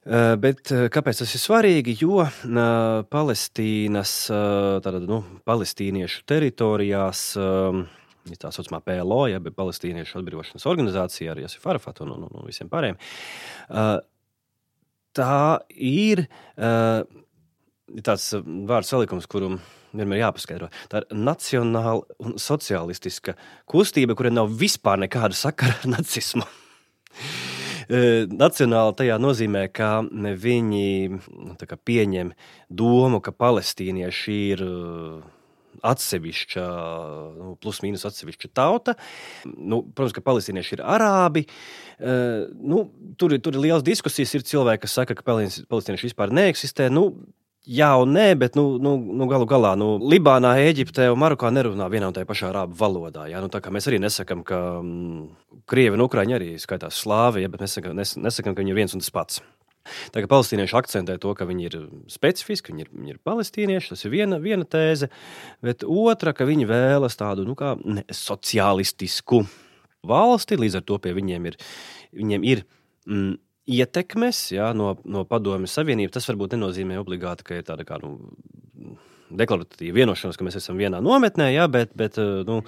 Eh, 0.08 0.34
bet 0.40 0.70
eh, 0.72 0.86
kāpēc 0.92 1.20
tas 1.20 1.34
ir 1.36 1.42
svarīgi? 1.42 1.98
Jo 2.00 2.22
eh, 2.24 2.60
Palestīnas, 3.12 4.14
tātad, 4.32 5.04
nu, 5.10 5.20
palestīniešu 5.48 6.24
teritorijās, 6.30 7.24
tā 8.40 8.52
saucamā 8.56 8.80
PLO, 8.86 9.26
ja 9.28 9.42
Palestīniešu 9.44 10.22
atbrīvošanas 10.22 10.68
organizācija 10.70 11.34
ar 11.34 11.42
Jasifu 11.44 11.74
Arafatu 11.74 12.06
un, 12.06 12.14
un, 12.16 12.30
un 12.32 12.48
visiem 12.48 12.72
pārējiem, 12.72 13.00
tā 15.16 15.36
ir 15.72 16.24
tāds 18.04 18.30
vārdu 18.36 18.88
salikums, 18.88 19.28
kuru 19.32 19.54
vienmēr 19.96 20.26
jāpaskaidro. 20.26 20.72
Tā 20.92 21.04
ir 21.04 21.20
nacionāla 21.24 22.04
un 22.24 22.36
sociālistiska 22.40 23.38
kustība, 23.68 24.16
kurai 24.20 24.36
nav 24.36 24.52
vispār 24.60 25.00
nekāda 25.08 25.36
sakara 25.36 25.80
ar 25.80 25.94
nacismu. 25.96 26.48
Nacionāli 27.88 28.98
tajā 29.00 29.16
nozīmē, 29.22 29.68
ka 29.72 30.02
viņi 30.08 30.88
nu, 31.14 31.56
kā, 31.62 31.78
pieņem 31.80 32.34
domu, 32.68 33.22
ka 33.24 33.32
palestīnieši 33.32 34.38
ir 34.52 34.64
atsevišķa, 35.86 36.66
nu, 37.38 37.54
plus 37.62 37.82
mīnus 37.86 38.06
atsevišķa 38.10 38.52
tauta. 38.58 38.96
Nu, 39.46 39.84
protams, 39.86 40.16
ka 40.16 40.24
palestīnieši 40.26 40.78
ir 40.78 40.84
arābi. 40.84 41.46
Uh, 41.98 42.48
nu, 42.58 42.84
tur, 43.18 43.36
tur 43.42 43.58
ir 43.58 43.64
liels 43.68 43.86
diskusijas. 43.86 44.36
Ir 44.38 44.46
cilvēki, 44.48 44.84
kas 44.86 44.98
saka, 45.00 45.18
ka 45.18 45.26
palestīnieši 45.26 46.10
vispār 46.10 46.34
neeksistē. 46.36 46.90
Nu, 46.94 47.10
Jā, 47.68 47.90
un 48.00 48.14
nē, 48.16 48.30
bet 48.40 48.56
nu, 48.56 48.78
nu, 48.80 48.94
nu, 48.96 49.26
galu 49.28 49.44
galā 49.50 49.74
nu, 49.76 49.98
Libānā, 50.00 50.54
Eģiptē 50.70 51.10
un 51.12 51.20
Marokā 51.20 51.50
nerunā 51.52 51.90
vienā 51.92 52.08
un 52.08 52.16
tajā 52.16 52.28
pašā 52.30 52.48
arābu 52.54 52.78
valodā. 52.80 53.26
Jā, 53.28 53.42
nu, 53.44 53.50
mēs 53.52 53.90
arī 53.92 53.98
nesakām, 54.00 54.40
ka 54.48 54.60
mm, 54.80 55.26
Krievi 55.68 56.00
un 56.00 56.06
Ukrāņi 56.06 56.38
arī 56.38 56.48
skaitās 56.64 57.02
slāvi, 57.04 57.44
ja, 57.44 57.50
bet 57.52 57.66
nesakām, 57.66 57.98
nes, 58.00 58.14
nesakām, 58.16 58.56
ka 58.56 58.64
viņi 58.64 58.72
ir 58.72 58.78
viens 58.78 58.96
un 58.96 59.04
tas 59.04 59.12
pats. 59.12 59.42
Tā 60.16 60.24
kā 60.24 60.30
palestīnieši 60.32 60.78
akcentē 60.80 61.18
to, 61.20 61.34
ka 61.36 61.48
viņi 61.50 61.68
ir 61.68 61.76
specifiski, 62.12 62.72
viņi 62.72 62.86
ir, 62.86 62.92
viņi 62.94 63.14
ir 63.18 63.20
palestīnieši, 63.28 63.92
tas 63.92 64.06
ir 64.08 64.14
viena, 64.16 64.40
viena 64.44 64.68
tēze, 64.68 65.10
bet 65.64 65.84
otra, 65.84 66.32
ka 66.36 66.48
viņi 66.48 66.70
vēlas 66.72 67.20
tādu 67.20 67.44
nu, 67.48 67.58
kā, 67.60 67.74
ne, 67.84 68.06
sociālistisku 68.08 69.44
valsti, 70.08 70.60
līdz 70.64 70.80
ar 70.80 70.88
to 70.88 71.02
pie 71.04 71.12
viņiem 71.20 71.52
ir. 71.52 71.60
Viņiem 72.16 72.48
ir 72.48 72.64
mm, 73.08 73.36
ietekmes 73.68 74.48
jā, 74.56 74.72
no, 74.78 74.96
no 75.06 75.26
Padomju 75.28 75.70
Savienības. 75.72 76.16
Tas 76.18 76.30
varbūt 76.32 76.56
nenozīmē 76.56 77.00
obligāti, 77.02 77.46
ka 77.48 77.60
ir 77.60 77.68
tāda 77.68 77.86
kā 77.88 78.00
nu, 78.02 78.16
deklaratīva 79.28 79.96
vienošanās, 79.98 80.38
ka 80.40 80.46
mēs 80.48 80.58
esam 80.60 80.80
vienā 80.80 81.02
nometnē, 81.04 81.50
jā, 81.52 81.66
bet, 81.72 81.92
bet 82.00 82.18
nu, 82.48 82.62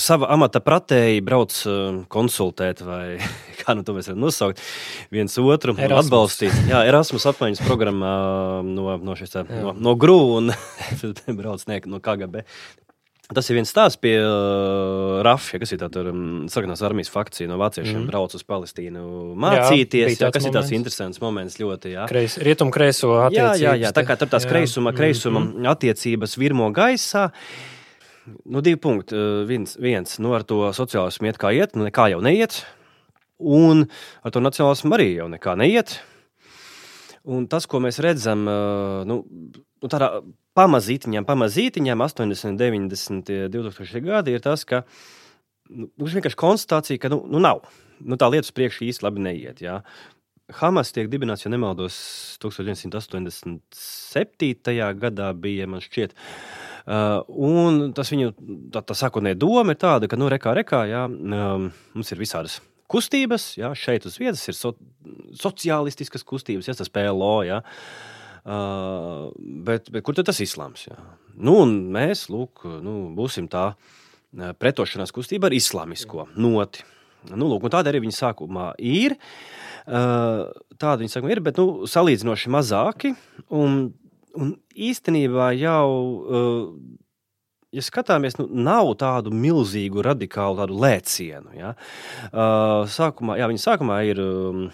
sava 0.00 0.28
amata 0.34 0.62
pratēji 0.64 1.22
brauc 1.24 1.54
konsultēt, 2.10 2.82
vai 2.86 3.18
kā 3.60 3.76
nu 3.78 3.86
to 3.86 3.94
mēs 3.96 4.10
varam 4.10 4.24
nosaukt, 4.26 4.62
viens 5.14 5.38
otru 5.38 5.76
Erasmus. 5.76 6.08
atbalstīt. 6.08 6.56
Jā, 6.70 6.82
Erasmus 6.90 7.28
apmaiņas 7.30 7.62
programmā 7.68 8.14
no, 8.66 8.88
no, 8.98 9.18
šis, 9.18 9.38
no, 9.50 9.74
no 9.78 9.94
GRU 9.98 10.18
un 10.40 10.54
brauc 11.40 11.66
ne, 11.70 11.80
no 11.90 12.02
KGB. 12.02 12.44
Tas 13.34 13.50
ir 13.50 13.58
viens 13.58 13.70
stāsts 13.70 14.00
pie 14.00 14.14
uh, 14.20 15.20
Rafja, 15.26 15.58
kas 15.62 15.74
ir 15.74 15.80
tāda 15.82 16.04
um, 16.10 16.44
sarkanās 16.52 16.82
armijas 16.86 17.12
fakcija 17.12 17.50
no 17.50 17.58
vāciešiem, 17.60 18.02
mm. 18.02 18.08
brauc 18.10 18.36
uz 18.36 18.44
Palestīnu 18.46 19.34
mācīties. 19.40 20.14
Jā, 20.14 20.26
jā, 20.26 20.30
kas 20.34 20.44
moments. 20.44 20.50
ir 20.50 20.56
tāds 20.56 20.72
interesants 20.76 21.22
moments 21.22 21.58
ļoti. 21.60 21.94
Jā, 21.96 22.06
Kreis, 22.10 22.38
rietum 22.42 22.72
kreiso 22.74 23.12
attiecības. 23.26 23.60
Jā, 23.60 23.74
jā, 23.74 23.76
jā, 23.86 23.92
tā 23.96 24.06
kā 24.06 24.18
tur 24.20 24.30
tās 24.32 24.46
jā. 24.46 24.52
kreisuma, 24.54 24.94
kreisuma 24.96 25.44
mm 25.44 25.72
attiecības 25.74 26.36
virmo 26.38 26.68
gaisā. 26.74 27.28
Nu, 28.44 28.60
divi 28.64 28.78
punkti. 28.80 29.16
Viens, 29.48 29.74
viens 29.80 30.18
nu, 30.22 30.32
ar 30.36 30.44
to 30.48 30.60
sociālismu 30.76 31.28
iet 31.28 31.38
kā 31.40 31.52
iet, 31.56 31.74
nu, 31.76 31.86
nekā 31.88 32.08
jau 32.12 32.20
neiet. 32.24 32.62
Un 33.40 33.84
ar 34.24 34.32
to 34.32 34.42
nacionālismu 34.44 34.96
arī 34.96 35.08
jau 35.18 35.28
nekā 35.32 35.56
neiet. 35.60 35.98
Un 37.24 37.46
tas, 37.48 37.64
ko 37.64 37.80
mēs 37.80 37.96
redzam, 38.04 38.44
nu, 39.08 39.14
nu, 39.24 39.88
tādā 39.88 40.20
pamazītiņām, 40.58 41.24
pamazītiņām, 41.24 42.02
80, 42.04 42.58
90, 42.60 43.48
2000 43.52 44.02
gadi, 44.04 44.34
ir 44.36 44.42
tas, 44.44 44.60
ka 44.68 44.82
nu, 45.72 45.88
vienkārši 45.98 46.36
konstatācija, 46.40 47.00
ka 47.00 47.08
nu, 47.12 47.18
nu 47.30 47.38
nav. 47.40 47.58
Nu, 48.04 48.14
tā 48.20 48.26
lietas 48.28 48.52
priekšā 48.52 48.84
īsti 48.90 49.04
labi 49.06 49.20
neiet. 49.24 49.58
Jā. 49.64 49.76
Hamas 50.58 50.92
tiek 50.92 51.08
dibināts, 51.08 51.46
ja 51.46 51.50
nemaldos, 51.54 51.94
1987. 52.44 53.56
gadā 55.00 55.32
bija, 55.32 55.64
man 55.70 55.80
šķiet. 55.80 56.12
Uh, 56.84 57.24
un 57.24 57.96
tas 57.96 58.12
viņu 58.12 58.34
tā, 58.74 58.80
tā 58.84 58.94
sākotnējā 59.00 59.40
doma 59.40 59.72
ir 59.72 59.78
tāda, 59.80 60.04
ka, 60.12 60.20
nu, 60.20 60.28
rekā, 60.28 60.52
rekā, 60.60 60.84
jā, 60.90 61.08
um, 61.08 61.72
mums 61.96 62.12
ir 62.12 62.20
visādas 62.20 62.60
kustības, 62.94 63.50
jā, 63.58 63.72
šeit 63.78 64.06
uz 64.08 64.18
vietas 64.22 64.44
ir 64.50 64.56
so, 64.58 64.74
sociālistiskas 65.40 66.26
kustības, 66.26 66.70
jā, 66.70 66.76
tas 66.78 66.92
PLO. 66.92 67.36
Jā. 67.46 67.60
Uh, 68.44 69.30
bet, 69.64 69.88
bet 69.92 70.04
kur 70.04 70.16
tad 70.16 70.28
tas 70.28 70.40
islāms? 70.44 70.86
Jā? 70.90 70.98
Nu, 71.34 71.62
mēs 71.66 72.28
lūk, 72.32 72.66
nu, 72.84 72.98
būsim 73.16 73.48
tā 73.50 73.72
pretošanās 74.34 75.14
kustība 75.14 75.48
ar 75.48 75.56
islāmisko 75.56 76.28
noti. 76.36 76.84
Nu, 77.32 77.48
lūk, 77.48 77.70
tāda 77.72 77.88
arī 77.92 78.02
viņa 78.04 78.18
sākumā 78.18 78.72
ir. 78.84 79.16
Uh, 79.84 80.50
tāda 80.80 81.00
viņa 81.00 81.14
sākumā 81.14 81.32
ir, 81.32 81.40
bet 81.44 81.60
nu, 81.60 81.88
salīdzinoši 81.88 82.52
mazāki. 82.52 83.14
Un, 83.54 83.86
un 84.36 84.52
īstenībā 84.74 85.50
jau, 85.56 85.88
uh, 86.20 86.98
ja 87.74 87.84
skatāmies, 87.84 88.38
nu, 88.40 88.48
nav 88.48 88.94
tādu 89.00 89.34
milzīgu, 89.34 90.04
radikālu 90.06 90.62
tādu 90.62 90.80
lēcienu. 90.84 91.54
Ja? 91.58 91.74
Uh, 92.30 92.82
sākumā, 92.90 93.38
jā, 93.40 93.50
viņa 93.50 93.64
sākumā 93.68 94.00
ir. 94.10 94.22
Um, 94.24 94.66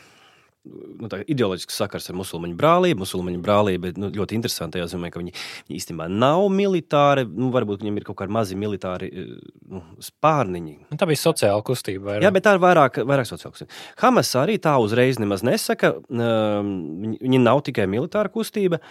nu, 0.65 1.09
ideoloģisks 1.31 1.79
sakars 1.81 2.11
ar 2.11 2.17
musulmaņu 2.19 2.57
brālību. 2.59 3.03
Musulmaņu 3.03 3.41
brālība 3.45 3.91
ir 3.91 4.01
nu, 4.01 4.11
ļoti 4.15 4.37
interesanta. 4.37 4.81
Es 4.83 4.95
domāju, 4.95 5.15
ka 5.15 5.23
viņi, 5.23 5.35
viņi 5.69 5.81
īstenībā 5.81 6.09
nav 6.13 6.45
militāri. 6.55 7.25
Nu, 7.29 7.51
varbūt 7.55 7.85
viņiem 7.85 8.01
ir 8.01 8.07
kaut 8.09 8.21
kādi 8.21 8.35
mazi 8.37 8.59
militāri 8.61 9.11
eh, 9.11 9.33
nu, 9.73 9.83
spārniņi. 10.05 10.77
Tā 11.01 11.09
bija 11.09 11.23
sociāla 11.23 11.65
kustība. 11.67 12.11
Vairāk. 12.11 12.27
Jā, 12.27 12.35
bet 12.37 12.47
tā 12.47 12.55
ir 12.57 12.63
vairāk, 12.65 13.01
vairāk 13.09 13.31
sociāla 13.31 13.55
kustība. 13.57 13.81
Hamas 14.03 14.35
arī 14.41 14.61
tā 14.63 14.77
uzreiz 14.83 15.21
nemaz 15.23 15.45
nesaka. 15.47 15.95
Ehm, 16.13 16.77
viņi, 17.07 17.19
viņi 17.25 17.43
nav 17.47 17.65
tikai 17.67 17.89
militāra 17.91 18.33
kustība. 18.33 18.83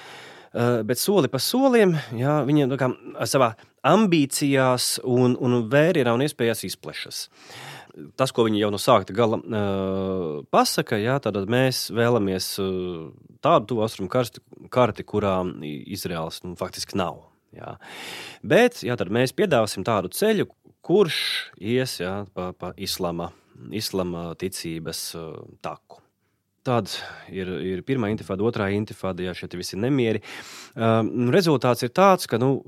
Uh, 0.50 0.80
bet 0.82 0.98
soli 0.98 1.30
pa 1.30 1.38
solim, 1.38 1.92
jā, 2.18 2.40
viņi 2.42 2.66
nu, 2.66 2.78
kā, 2.82 2.88
savā 3.30 3.52
ambīcijās 3.88 4.98
un, 5.08 5.36
un 5.40 5.62
vērienā 5.72 6.14
un 6.16 6.26
iespējās 6.26 6.66
izplešas. 6.68 7.28
Tas, 8.20 8.32
ko 8.32 8.46
viņi 8.46 8.62
jau 8.62 8.70
no 8.72 8.80
sākta 8.80 9.16
gala 9.16 9.40
uh, 9.42 10.44
pasaka, 10.54 11.00
jā, 11.02 11.18
tad 11.24 11.40
mēs 11.52 11.88
vēlamies 11.96 12.52
uh, 12.64 13.10
tādu 13.44 13.72
tuvu 13.72 13.84
austrumu 13.84 14.12
karti, 14.12 15.06
kurā 15.08 15.42
Izraels 15.66 16.44
nu, 16.46 16.56
faktiski 16.60 17.00
nav. 17.00 17.26
Jā. 17.56 17.76
Bet 18.46 18.84
jā, 18.86 18.96
mēs 19.10 19.34
piedāvāsim 19.36 19.84
tādu 19.88 20.12
ceļu, 20.14 20.48
kurš 20.86 21.20
ies 21.58 21.98
jā, 22.00 22.14
pa, 22.36 22.52
pa 22.54 22.72
islama, 22.78 23.32
islama 23.76 24.30
ticības 24.40 25.02
uh, 25.18 25.34
taku. 25.66 26.04
Tāda 26.68 26.92
ir, 27.32 27.50
ir 27.64 27.82
pirmā 27.88 28.12
intifāda, 28.14 28.44
otrā 28.46 28.68
intifāda, 28.76 29.24
ja 29.26 29.34
šeit 29.38 29.56
visi 29.58 29.80
nemieri. 29.80 30.22
Uh, 30.76 31.02
rezultāts 31.34 31.86
ir 31.88 31.94
tāds, 31.96 32.30
ka 32.30 32.38
nu, 32.42 32.60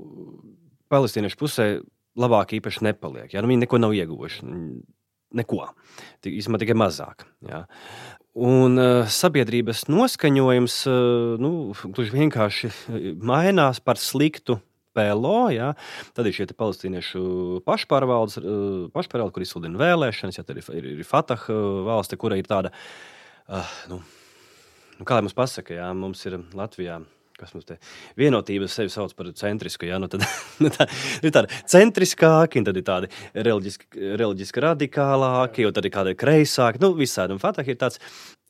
palestīniešu 0.92 1.40
pusē 1.40 1.66
labāk 2.18 2.56
īpaši 2.58 2.84
nepaliek. 2.88 3.30
Ja? 3.32 3.42
Nu, 3.42 3.50
viņi 3.50 3.64
neko 3.64 3.80
nav 3.80 3.94
ieguvuši. 3.96 4.48
Neko. 5.32 5.64
Īsumā 6.28 6.60
tikai 6.60 6.76
mazāk. 6.76 7.24
Ja? 7.48 7.64
Un 8.32 8.80
uh, 8.80 9.08
sabiedrības 9.12 9.86
noskaņojums 9.92 10.76
uh, 10.88 11.40
nu, 11.40 11.52
gluži 11.92 12.14
vienkārši 12.16 12.70
mainās 13.20 13.80
par 13.84 14.00
sliktu 14.00 14.58
PLO, 14.92 15.46
ja, 15.52 15.70
tad 16.12 16.28
ir 16.28 16.36
šie 16.36 16.46
palestīniešu 16.52 17.22
pašpārvaldes, 17.64 18.36
pašpārvalde, 18.92 19.32
kur 19.32 19.44
izsludina 19.44 19.80
vēlēšanas, 19.80 20.36
ja 20.36 20.44
tad 20.44 20.60
ir, 20.60 20.66
ir, 20.76 20.88
ir 20.98 21.08
Fatah 21.08 21.46
valste, 21.88 22.18
kura 22.20 22.36
ir 22.36 22.44
tāda, 22.44 22.74
uh, 23.48 23.72
nu, 23.88 24.02
nu, 24.98 25.06
kā 25.08 25.16
lai 25.16 25.24
mums 25.24 25.36
pasaka, 25.36 25.78
ja, 25.78 25.88
mums 25.96 26.20
ir 26.28 26.36
Latvijā 26.56 27.00
kas 27.42 27.54
mums 27.56 27.68
te 27.68 27.78
vienotība 28.18 28.68
sevi 28.70 28.92
sauc 28.92 29.14
par 29.18 29.32
centrisku. 29.38 29.88
Ja? 29.90 30.00
Nu, 30.02 30.10
tad, 30.12 30.24
nu, 30.62 30.70
tā, 30.72 30.88
ir 31.22 31.34
tādi 31.34 31.62
centriskāki, 31.70 32.62
un 32.62 32.68
tad 32.68 32.78
ir 32.78 32.86
tādi 32.86 33.10
reliģiski, 33.34 33.90
reliģiski 34.20 34.66
radikālāki, 34.68 35.66
un 35.68 35.74
tad 35.76 35.88
ir 35.88 35.94
kādi 35.94 36.14
kreisāki. 36.18 36.82
Nu, 36.82 36.94
visādi. 36.98 37.34
Un 37.34 37.42
Fatah 37.42 37.66
ir 37.68 37.80
tāds 37.80 38.00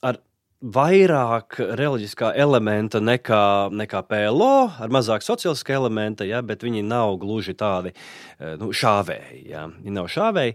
ar 0.05 0.21
vairāk 0.63 1.59
reliģiskā 1.75 2.33
elementa 2.39 3.01
nekā, 3.03 3.45
nekā 3.75 4.03
PLO, 4.07 4.55
ar 4.79 4.93
mazāk 4.95 5.25
sociāliskā 5.27 5.75
elementa, 5.75 6.27
ja, 6.29 6.43
bet 6.47 6.63
viņi 6.63 6.85
nav 6.87 7.17
gluži 7.23 7.57
tādi 7.59 7.91
eh, 7.93 8.55
nu, 8.61 8.71
šāvēji. 8.71 9.43
Ja. 9.51 9.67
Viņi 9.83 9.97
nav 9.99 10.11
šāvēji. 10.13 10.55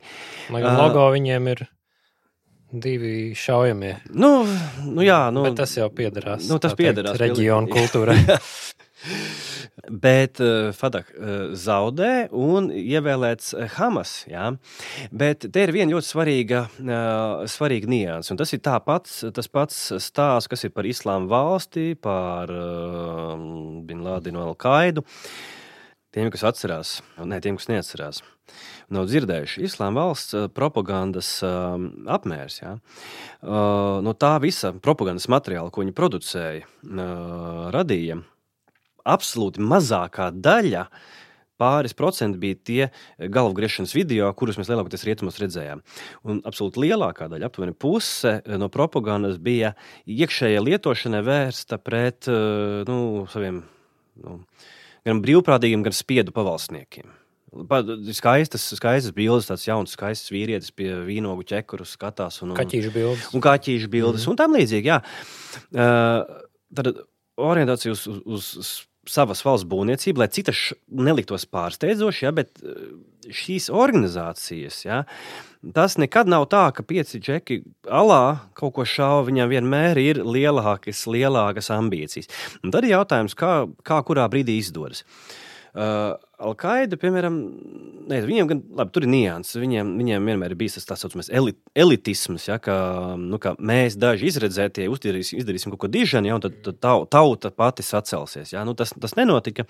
Lai 0.56 0.64
gan 0.64 0.80
logo 0.80 1.10
uh, 1.10 1.12
viņiem 1.16 1.52
ir 1.52 1.68
divi 2.72 3.32
šaujamie. 3.36 3.96
Nu, 4.12 4.32
nu 4.86 5.06
jā, 5.06 5.28
nu, 5.32 5.46
Bet 5.48 5.60
tas 5.62 5.78
jau 5.78 5.88
piederās. 5.94 6.48
Nu, 6.52 6.60
tas 6.64 6.76
piederās 6.78 7.20
reģionu 7.20 7.72
kultūrai. 7.72 8.18
Bet 9.88 10.42
uh, 10.44 10.74
Fadak 10.76 11.14
uh, 11.14 11.54
zaudē 11.56 12.28
un 12.36 12.68
ievēlēts 12.76 13.54
uh, 13.56 13.68
Hamas. 13.78 14.26
Jā. 14.28 14.50
Bet 15.16 15.46
te 15.54 15.64
ir 15.64 15.72
viena 15.72 15.94
ļoti 15.94 16.10
svarīga, 16.10 16.64
uh, 16.82 17.46
svarīga 17.48 17.88
nianses. 17.92 18.36
Tas 18.42 18.56
ir 18.58 18.64
pats, 18.84 19.20
tas 19.32 19.48
pats 19.48 19.78
stāsts, 20.04 20.50
kas 20.52 20.66
ir 20.68 20.74
par 20.76 20.90
Islāma 20.90 21.30
valsti, 21.32 21.94
par 21.96 22.52
uh, 22.52 23.38
Bin 23.88 24.04
Lādinu 24.04 24.44
Al-Qaidu. 24.50 25.06
Tiem, 26.12 26.34
kas 26.34 26.44
atcerās, 26.50 26.98
un 27.22 27.30
ne 27.32 27.40
tiem, 27.44 27.60
kas 27.60 27.70
neatcerās 27.70 28.24
nav 28.94 29.08
dzirdējuši. 29.10 29.66
Islāma 29.68 30.06
valsts 30.08 30.36
eh, 30.38 30.48
propagandas 30.54 31.30
uh, 31.46 31.76
apmērs. 32.14 32.62
Ja? 32.62 32.78
Uh, 33.42 34.00
no 34.06 34.16
tā 34.18 34.36
visa 34.44 34.74
propagandas 34.84 35.28
materiāla, 35.32 35.72
ko 35.74 35.84
viņi 35.84 35.96
producēja, 35.98 36.66
uh, 36.88 37.68
radīja, 37.76 38.22
absolūti 39.08 39.64
mazākā 39.64 40.32
daļa. 40.36 40.88
Pāris 41.58 41.96
procenti 41.98 42.38
bija 42.38 42.56
tie 42.70 42.84
galvgriešanas 43.34 43.96
video, 43.98 44.28
kurus 44.38 44.60
mēs 44.60 44.70
lielākoties 44.70 45.08
rietumos 45.08 45.40
redzējām. 45.42 45.82
Un 46.30 46.44
absolūti 46.46 46.84
lielākā 46.84 47.26
daļa, 47.32 47.50
aptuveni 47.50 47.74
puse 47.74 48.36
no 48.62 48.70
propagandas, 48.70 49.40
bija 49.42 49.74
iekšējā 50.06 50.62
lietošanai 50.62 51.24
vērsta 51.26 51.82
pret 51.82 52.30
nu, 52.30 53.00
saviem 53.34 53.64
nu, 54.22 54.38
gan 55.10 55.24
brīvprātīgiem, 55.26 55.88
gan 55.88 55.98
spiedu 55.98 56.36
pavalsniekiem. 56.36 57.17
Skaistas, 57.48 58.66
skaistas 58.76 59.14
bildes, 59.16 59.48
tāds 59.48 59.64
jauns, 59.68 59.94
skaists 59.96 60.34
vīrietis 60.34 60.74
pie 60.76 60.90
vīnogu 61.08 61.46
ķekuru 61.48 61.88
skatās. 61.88 62.42
Un, 62.44 62.52
un, 62.52 62.58
kaķīšu 62.60 62.92
bildes. 62.92 63.30
Un 63.32 63.44
kaķīšu 63.44 63.92
bildes 63.94 64.26
mm. 64.26 64.34
un 64.34 64.40
tam 64.42 64.58
līdzīgi. 64.58 64.92
Jā. 64.92 65.00
Uh, 65.72 66.44
tad 66.76 66.92
orientācija 67.40 67.96
uz, 67.96 68.04
uz, 68.08 68.52
uz 68.60 68.74
savas 69.08 69.40
valsts 69.46 69.68
būvniecību, 69.72 70.20
lai 70.20 70.28
citas 70.36 70.74
neliktos 70.92 71.48
pārsteidzoši, 71.48 72.26
ja, 72.26 72.34
bet 72.36 72.60
šīs 73.32 73.70
organizācijas, 73.72 74.82
ja, 74.84 75.02
tas 75.76 75.96
nekad 76.02 76.28
nav 76.28 76.50
tā, 76.52 76.66
ka 76.76 76.84
pieci 76.88 77.22
džeki 77.24 77.62
alā 77.88 78.50
kaut 78.60 78.76
ko 78.76 78.84
šauja, 78.88 79.26
viņam 79.30 79.56
vienmēr 79.56 80.04
ir 80.04 80.22
lielākas, 80.28 81.06
lielākas 81.08 81.72
ambīcijas. 81.76 82.28
Un 82.64 82.76
tad 82.76 82.84
ir 82.84 82.98
jautājums, 82.98 83.36
kā, 83.40 83.62
kā 83.88 84.04
kurā 84.08 84.28
brīdī 84.32 84.60
izdodas. 84.60 85.06
Uh, 85.08 85.47
Alkaida, 85.78 86.98
piemēram, 86.98 87.36
ne, 88.10 88.18
viņiem 88.26 88.48
gan, 88.50 88.62
labi, 88.80 88.92
tur 88.94 89.06
ir 89.06 89.12
nianses. 89.12 89.58
Viņiem, 89.62 89.92
viņiem 90.00 90.30
vienmēr 90.30 90.54
ir 90.54 90.58
bijis 90.58 90.78
tas 90.78 90.88
tā 90.90 90.98
saucamais 90.98 91.30
elit, 91.34 91.58
elitisms, 91.78 92.48
ja, 92.50 92.58
ka, 92.62 92.78
nu, 93.18 93.38
ka 93.42 93.54
mēs 93.58 93.98
daži 94.02 94.30
izredzētie 94.32 94.88
izdarīsim, 94.90 95.42
izdarīsim 95.42 95.74
kaut 95.74 95.84
ko 95.84 95.92
dižanu, 95.94 96.32
ja, 96.32 96.40
un 96.40 96.46
tad, 96.46 96.58
tad 96.66 96.80
tauta 97.14 97.52
pati 97.54 97.86
sacelsies. 97.86 98.56
Ja. 98.56 98.66
Nu, 98.66 98.74
tas, 98.78 98.96
tas 98.98 99.14
nenotika. 99.20 99.68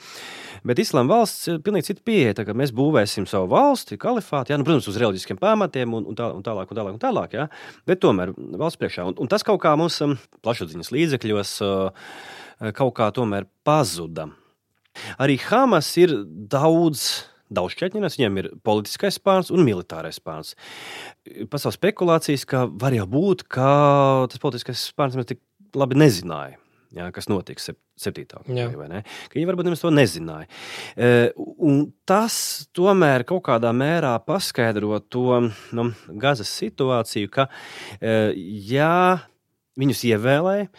Bet 0.68 0.80
Islāma 0.84 1.18
valsts 1.18 1.52
ir 1.52 1.62
pilnīgi 1.66 1.92
cita 1.92 2.04
pieeja. 2.08 2.48
Mēs 2.56 2.76
būvēsim 2.76 3.28
savu 3.28 3.52
valsti, 3.52 4.00
kalifātu, 4.00 4.56
ja, 4.56 4.62
nu, 4.62 4.68
protams, 4.68 4.88
uz 4.92 5.00
reliģiskiem 5.04 5.40
pamatiem 5.44 5.96
un, 5.96 6.08
un, 6.12 6.20
tā, 6.20 6.32
un 6.36 6.44
tālāk, 6.46 6.72
un 6.72 6.82
tālāk. 6.82 6.98
Un 6.98 7.04
tālāk 7.04 7.36
ja. 7.36 7.48
Bet 7.88 8.04
tomēr 8.04 8.32
valsts 8.60 8.80
priekšā. 8.80 9.08
Un, 9.12 9.20
un 9.24 9.32
tas 9.32 9.44
kaut 9.48 9.60
kā 9.64 9.76
mums 9.80 10.00
um, 10.04 10.16
plašsaziņas 10.44 10.92
līdzekļos 10.96 11.56
uh, 11.68 12.12
kaut 12.76 12.96
kā 13.00 13.12
tomēr 13.16 13.48
pazuda. 13.68 14.30
Arī 15.24 15.40
Hamas 15.48 15.90
ir 16.02 16.14
daudz. 16.52 17.10
Daudz 17.48 17.78
šķietņinas, 17.78 18.18
viņiem 18.20 18.40
ir 18.42 18.48
politiskais 18.60 19.16
spārns 19.16 19.54
un 19.56 19.62
militārais 19.64 20.18
spārns. 20.20 20.50
Pasaules 21.48 21.78
spekulācijas, 21.80 22.44
ka 22.44 22.66
var 22.68 22.92
jau 22.92 23.06
būt, 23.08 23.46
ka 23.48 23.70
tas 24.28 24.42
politiskais 24.44 24.82
spārns 24.90 25.16
mēs 25.16 25.30
tik 25.30 25.40
labi 25.80 25.96
nezinājām. 25.96 26.60
Jā, 26.96 27.10
kas 27.12 27.28
notiks 27.28 27.68
7. 27.68 28.24
oktobrī. 28.24 29.02
Viņi 29.34 29.48
varbūt 29.50 29.68
nemaz 29.68 29.82
to 29.84 29.90
nezināja. 29.92 30.48
E, 30.96 31.10
un 31.36 31.82
tas 32.08 32.38
tomēr 32.76 33.26
kaut 33.28 33.44
kādā 33.50 33.74
mērā 33.76 34.14
paskaidro 34.24 35.02
to 35.12 35.42
nu, 35.76 35.90
Gazas 36.22 36.54
situāciju, 36.62 37.32
ka, 37.34 37.50
e, 38.00 38.16
ja 38.72 38.94
viņus 39.78 40.06
ievēlēja, 40.14 40.70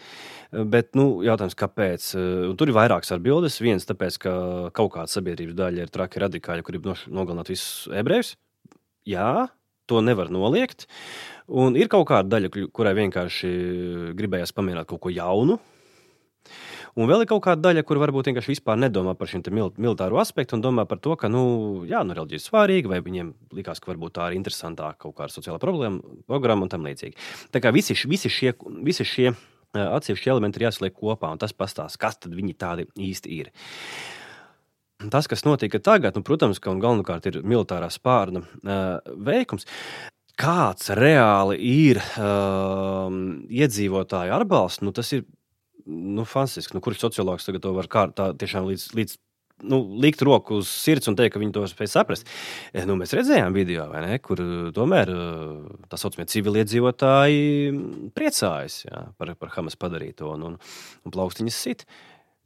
Bet 0.49 0.95
nu, 0.97 1.19
jautājums, 1.21 1.53
kāpēc? 1.57 2.09
Un 2.49 2.55
tur 2.57 2.71
ir 2.71 2.77
vairākas 2.77 3.13
atbildes. 3.13 3.59
Viens, 3.61 3.85
tāpēc, 3.85 4.17
ka 4.23 4.33
kaut 4.73 4.95
kāda 4.95 5.11
sabiedrības 5.11 5.57
daļa 5.57 5.85
ir 5.85 5.91
traki 5.93 6.23
radikāļi, 6.23 6.65
kuri 6.65 6.81
grib 6.81 7.09
nogalināt 7.13 7.51
visus 7.53 7.85
ebrejus. 7.93 8.33
Jā, 9.05 9.49
to 9.89 10.01
nevar 10.05 10.31
noliegt. 10.33 10.87
Un 11.49 11.77
ir 11.77 11.89
kaut 11.91 12.07
kāda 12.09 12.37
daļa, 12.37 12.49
kurai 12.73 12.95
vienkārši 12.97 13.51
gribējās 14.17 14.55
pamēģināt 14.57 14.89
kaut 14.89 15.03
ko 15.05 15.13
jaunu. 15.13 15.59
Un 16.97 17.05
vēl 17.05 17.23
ir 17.23 17.29
kaut 17.29 17.43
kāda 17.45 17.61
daļa, 17.67 17.83
kur 17.85 17.99
varbūt 18.01 18.31
vienkārši 18.31 18.55
vispār 18.55 18.79
nedomā 18.81 19.13
par 19.17 19.29
šim 19.29 19.43
mil 19.53 19.69
militāro 19.77 20.17
aspektu 20.17 20.57
un 20.57 20.63
domā 20.65 20.87
par 20.89 20.97
to, 20.97 21.13
ka, 21.19 21.29
nu, 21.29 21.85
jā, 21.87 22.01
nu, 22.03 22.15
reliģija 22.17 22.41
ir 22.41 22.43
svarīga, 22.43 22.89
vai 22.89 22.99
viņiem 23.05 23.29
likās, 23.55 23.79
ka 23.79 23.91
varbūt 23.91 24.17
tā 24.17 24.31
ir 24.31 24.39
interesantāka 24.39 25.05
kaut 25.05 25.15
kāda 25.19 25.35
sociāla 25.35 25.61
problēma, 25.61 26.01
programma 26.27 26.65
un 26.65 26.73
tam 26.73 26.89
līdzīgi. 26.89 27.15
Tā 27.53 27.61
kā 27.61 27.71
visi, 27.75 27.95
visi 28.09 28.33
šie, 28.33 28.55
visi 28.83 29.05
šie 29.05 29.29
atsevišķi 29.77 30.31
elementi 30.33 30.59
ir 30.59 30.67
jāsaliek 30.69 30.95
kopā, 30.95 31.31
un 31.33 31.41
tas 31.41 31.53
pastāsta, 31.53 31.99
kas 32.01 32.17
tad 32.21 32.35
viņi 32.37 32.55
tādi 32.57 32.87
īsti 33.09 33.35
ir. 33.35 33.51
Tas, 35.13 35.29
kas 35.31 35.45
notika 35.47 35.79
tagad, 35.79 36.17
nu, 36.17 36.25
protams, 36.27 36.59
ka 36.59 36.73
galvenokārt 36.75 37.29
ir 37.29 37.41
militārā 37.47 37.87
spārna 37.93 38.43
uh, 38.43 39.13
veikums. 39.15 39.67
Kāds 40.39 40.91
reāli 40.95 41.59
ir 41.59 41.99
uh, 41.99 43.07
iedzīvotāju 43.47 44.35
atbalsts, 44.35 44.83
nu, 44.83 44.91
tas 44.95 45.11
ir 45.15 45.23
nu, 45.85 46.25
fantastiski. 46.27 46.75
Nu, 46.75 46.83
kurš 46.83 47.01
sociologs 47.05 47.47
tagad 47.47 47.63
to 47.63 47.73
var 47.75 47.87
kā, 47.91 48.05
tā, 48.15 48.31
tiešām 48.39 48.67
līdz, 48.67 48.85
līdz 48.99 49.15
nu, 49.61 49.81
likt 50.01 50.21
roku 50.25 50.59
uz 50.61 50.69
sirds 50.71 51.09
un 51.09 51.17
teikt, 51.19 51.33
ka 51.35 51.41
viņi 51.41 51.55
to 51.55 51.65
spēj 51.69 51.91
saprast. 51.91 52.29
Eh, 52.73 52.85
nu, 52.87 52.97
mēs 52.99 53.15
redzējām 53.17 53.55
video, 53.55 53.87
ne, 53.93 54.19
kur 54.23 54.41
eh, 54.43 54.69
tomēr 54.75 55.11
eh, 55.13 55.83
tā 55.91 55.99
saucamie 55.99 56.29
civiliedzīvotāji 56.31 57.43
mm, 57.73 58.13
priecājas 58.17 58.83
jā, 58.87 59.03
par, 59.19 59.35
par 59.39 59.53
Hamas 59.57 59.77
padarīto 59.79 60.33
un, 60.35 60.47
un, 60.51 60.57
un 61.05 61.15
plaukstiņas 61.15 61.61
sit. 61.67 61.85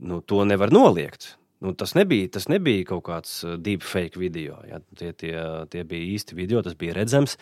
Nu, 0.03 0.21
to 0.25 0.43
nevar 0.47 0.73
noliegt. 0.73 1.35
Nu, 1.63 1.71
tas, 1.79 1.93
nebija, 1.95 2.27
tas 2.35 2.49
nebija 2.51 2.83
kaut 2.89 3.05
kāds 3.07 3.37
deepfake 3.63 4.19
video. 4.19 4.57
Ja? 4.67 4.81
Tie, 4.99 5.13
tie, 5.15 5.31
tie 5.71 5.85
bija 5.87 6.09
īsti 6.17 6.35
video, 6.35 6.59
tas 6.65 6.75
bija 6.75 6.97
redzams. 6.97 7.37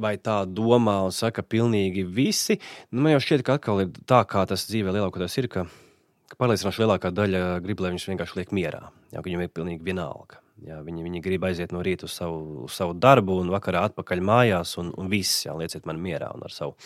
Vai 0.00 0.14
tā 0.16 0.38
domā 0.48 1.02
un 1.04 1.12
saka 1.12 1.44
pilnīgi 1.44 2.06
visi? 2.08 2.56
Nu, 2.88 3.02
man 3.04 3.18
jau 3.18 3.20
šķiet, 3.26 3.44
ka 3.44 3.58
atkal 3.58 3.84
ir 3.84 3.92
tā, 4.08 4.22
kā 4.30 4.46
tas 4.48 4.64
dzīvē 4.70 4.96
lielākoties 4.96 5.36
ir. 5.42 5.50
Ka, 5.52 5.66
pārliecinoši 6.40 6.84
lielākā 6.84 7.10
daļa 7.14 7.42
grib, 7.64 7.82
lai 7.82 7.92
viņš 7.94 8.06
vienkārši 8.12 8.38
liek 8.38 8.54
mierā. 8.56 8.86
Jā, 9.14 9.22
viņam 9.24 9.44
ir 9.44 9.52
pilnīgi 9.54 9.86
vienalga. 9.86 10.40
Jā, 10.62 10.78
viņi, 10.86 11.02
viņi 11.02 11.22
grib 11.24 11.44
aiziet 11.48 11.72
no 11.74 11.82
rīta 11.82 12.06
uz 12.06 12.14
savu, 12.14 12.66
uz 12.68 12.76
savu 12.76 12.94
darbu, 12.94 13.40
un 13.42 13.50
vakarā 13.50 13.82
atpakaļ 13.88 14.22
mājās, 14.22 14.76
un, 14.78 14.92
un 14.98 15.10
viss, 15.10 15.42
jā, 15.46 15.56
lieciet 15.58 15.88
man 15.88 15.98
mierā 16.02 16.30
un 16.36 16.44
ar 16.46 16.54
savu. 16.54 16.76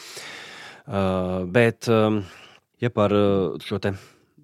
Uh, 0.86 1.42
bet, 1.50 1.88
um, 1.92 2.22
ja 2.80 2.92
par 2.94 3.12
uh, 3.12 3.58
šo 3.60 3.80
te 3.82 3.92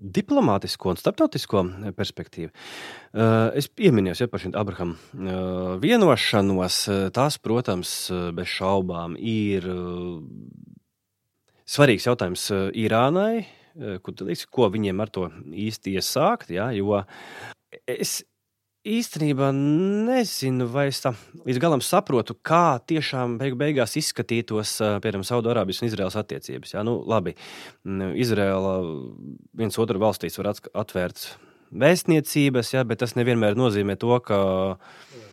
diplomātisko 0.03 0.91
un 0.91 0.99
starptautisko 0.99 1.63
perspektīvu. 1.95 2.51
Es 3.55 3.69
pieminēju 3.71 4.25
ja, 4.25 4.29
par 4.33 4.43
šīm 4.43 4.57
Abrahama 4.59 5.77
vienošanos. 5.79 6.79
Tās, 7.15 7.39
protams, 7.39 7.93
bez 8.35 8.51
šaubām 8.51 9.15
ir 9.15 9.69
svarīgs 11.63 12.09
jautājums 12.09 12.49
Irānai, 12.83 13.45
Eh, 13.77 13.99
liekas, 14.03 14.47
ko 14.53 14.69
viņiem 14.73 15.01
ar 15.01 15.13
to 15.13 15.29
īsti 15.49 15.97
iesākt. 15.97 16.53
Ja, 16.53 16.71
jo 16.77 17.01
es 17.87 18.21
īstenībā 18.83 19.53
nezinu, 19.55 20.67
vai 20.71 20.89
es 20.91 20.99
tā 21.05 21.13
līdz 21.47 21.61
galam 21.63 21.83
saprotu, 21.85 22.35
kā 22.35 22.81
tiešām 22.91 23.39
beig 23.39 23.55
beigās 23.59 23.95
izskatītos 24.01 24.75
piemēram 25.05 25.23
Saudārābijas 25.27 25.83
un 25.83 25.89
Izraels 25.89 26.19
attiecības. 26.19 26.75
Jā, 26.75 26.83
nu, 26.87 26.99
labi, 27.07 27.37
Izraela 28.19 28.81
viens 29.59 29.79
otru 29.79 30.03
valstīs 30.03 30.39
var 30.41 30.53
atvērt 30.57 31.29
vēstniecības, 31.73 32.75
ja, 32.75 32.85
bet 32.89 33.01
tas 33.03 33.17
nevienmēr 33.17 33.57
nozīmē 33.59 33.97
to, 34.01 34.13
ka 34.25 34.39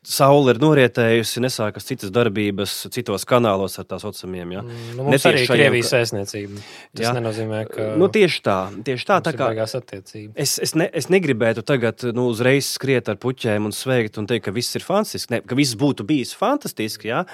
saule 0.05 0.53
ir 0.53 0.59
norietējusi, 0.61 1.41
nesākas 1.43 1.87
citas 1.87 2.11
darbības 2.15 2.75
citos 2.93 3.25
kanālos 3.27 3.75
ar 3.81 3.87
tā 3.89 3.99
saucamiem. 4.01 4.53
Ja. 4.55 4.61
Mm, 4.63 4.85
nu, 4.95 5.07
mums 5.09 5.25
arī 5.27 5.43
ir 5.43 5.51
Krievijas 5.51 5.91
ka... 5.91 5.99
vēstniecība. 5.99 6.61
Tas 6.95 7.03
ja. 7.03 7.13
nenozīmē, 7.17 7.63
ka. 7.69 7.87
Nu, 7.99 8.07
tieši 8.13 8.41
tā, 8.45 8.57
tieši 8.87 9.09
tā. 9.09 9.19
tā 9.25 9.33
kā, 9.35 9.49
es, 9.59 10.55
es, 10.63 10.75
ne, 10.79 10.87
es 10.95 11.09
negribētu 11.11 11.65
tagad 11.67 12.05
nu, 12.15 12.29
uzreiz 12.31 12.71
skriet 12.77 13.11
ar 13.11 13.19
puķēm 13.21 13.67
un 13.69 13.75
sveikt 13.75 14.21
un 14.21 14.29
teikt, 14.29 14.47
ka 14.47 14.55
viss 14.55 14.79
ir 14.79 14.85
fantastiski, 14.87 15.35
ne, 15.35 15.41
ka 15.45 15.59
viss 15.59 15.77
būtu 15.79 16.07
bijis 16.07 16.31
fantastiski, 16.39 17.11
ja. 17.11 17.25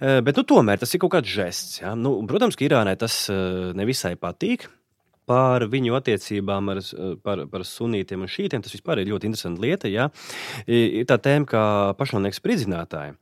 Eh, 0.00 0.22
bet 0.24 0.40
nu, 0.40 0.46
tomēr 0.48 0.80
tas 0.80 0.96
ir 0.96 1.04
kaut 1.04 1.18
kāds 1.18 1.30
žests. 1.30 1.82
Ja. 1.84 1.94
Nu, 1.98 2.18
protams, 2.28 2.56
ka 2.56 2.66
Irānai 2.66 2.96
tas 3.00 3.26
eh, 3.32 3.70
nevisai 3.76 4.16
patīk 4.20 4.70
par 5.26 5.66
viņu 5.70 5.96
attiecībām 5.98 6.72
ar, 6.72 6.80
par, 7.26 7.44
par 7.52 7.64
sunītiem 7.66 8.24
un 8.24 8.30
šītiem. 8.30 8.64
Tas 8.64 8.74
vispār 8.74 9.02
ir 9.02 9.10
ļoti 9.10 9.30
interesanta 9.30 9.62
lieta. 9.62 9.90
Ja? 9.90 10.08
Ir 10.66 11.06
tā 11.10 11.18
tēma, 11.22 11.48
kā 11.50 11.64
pašnāvnieks 11.98 12.40
spridzinātāji. 12.42 13.16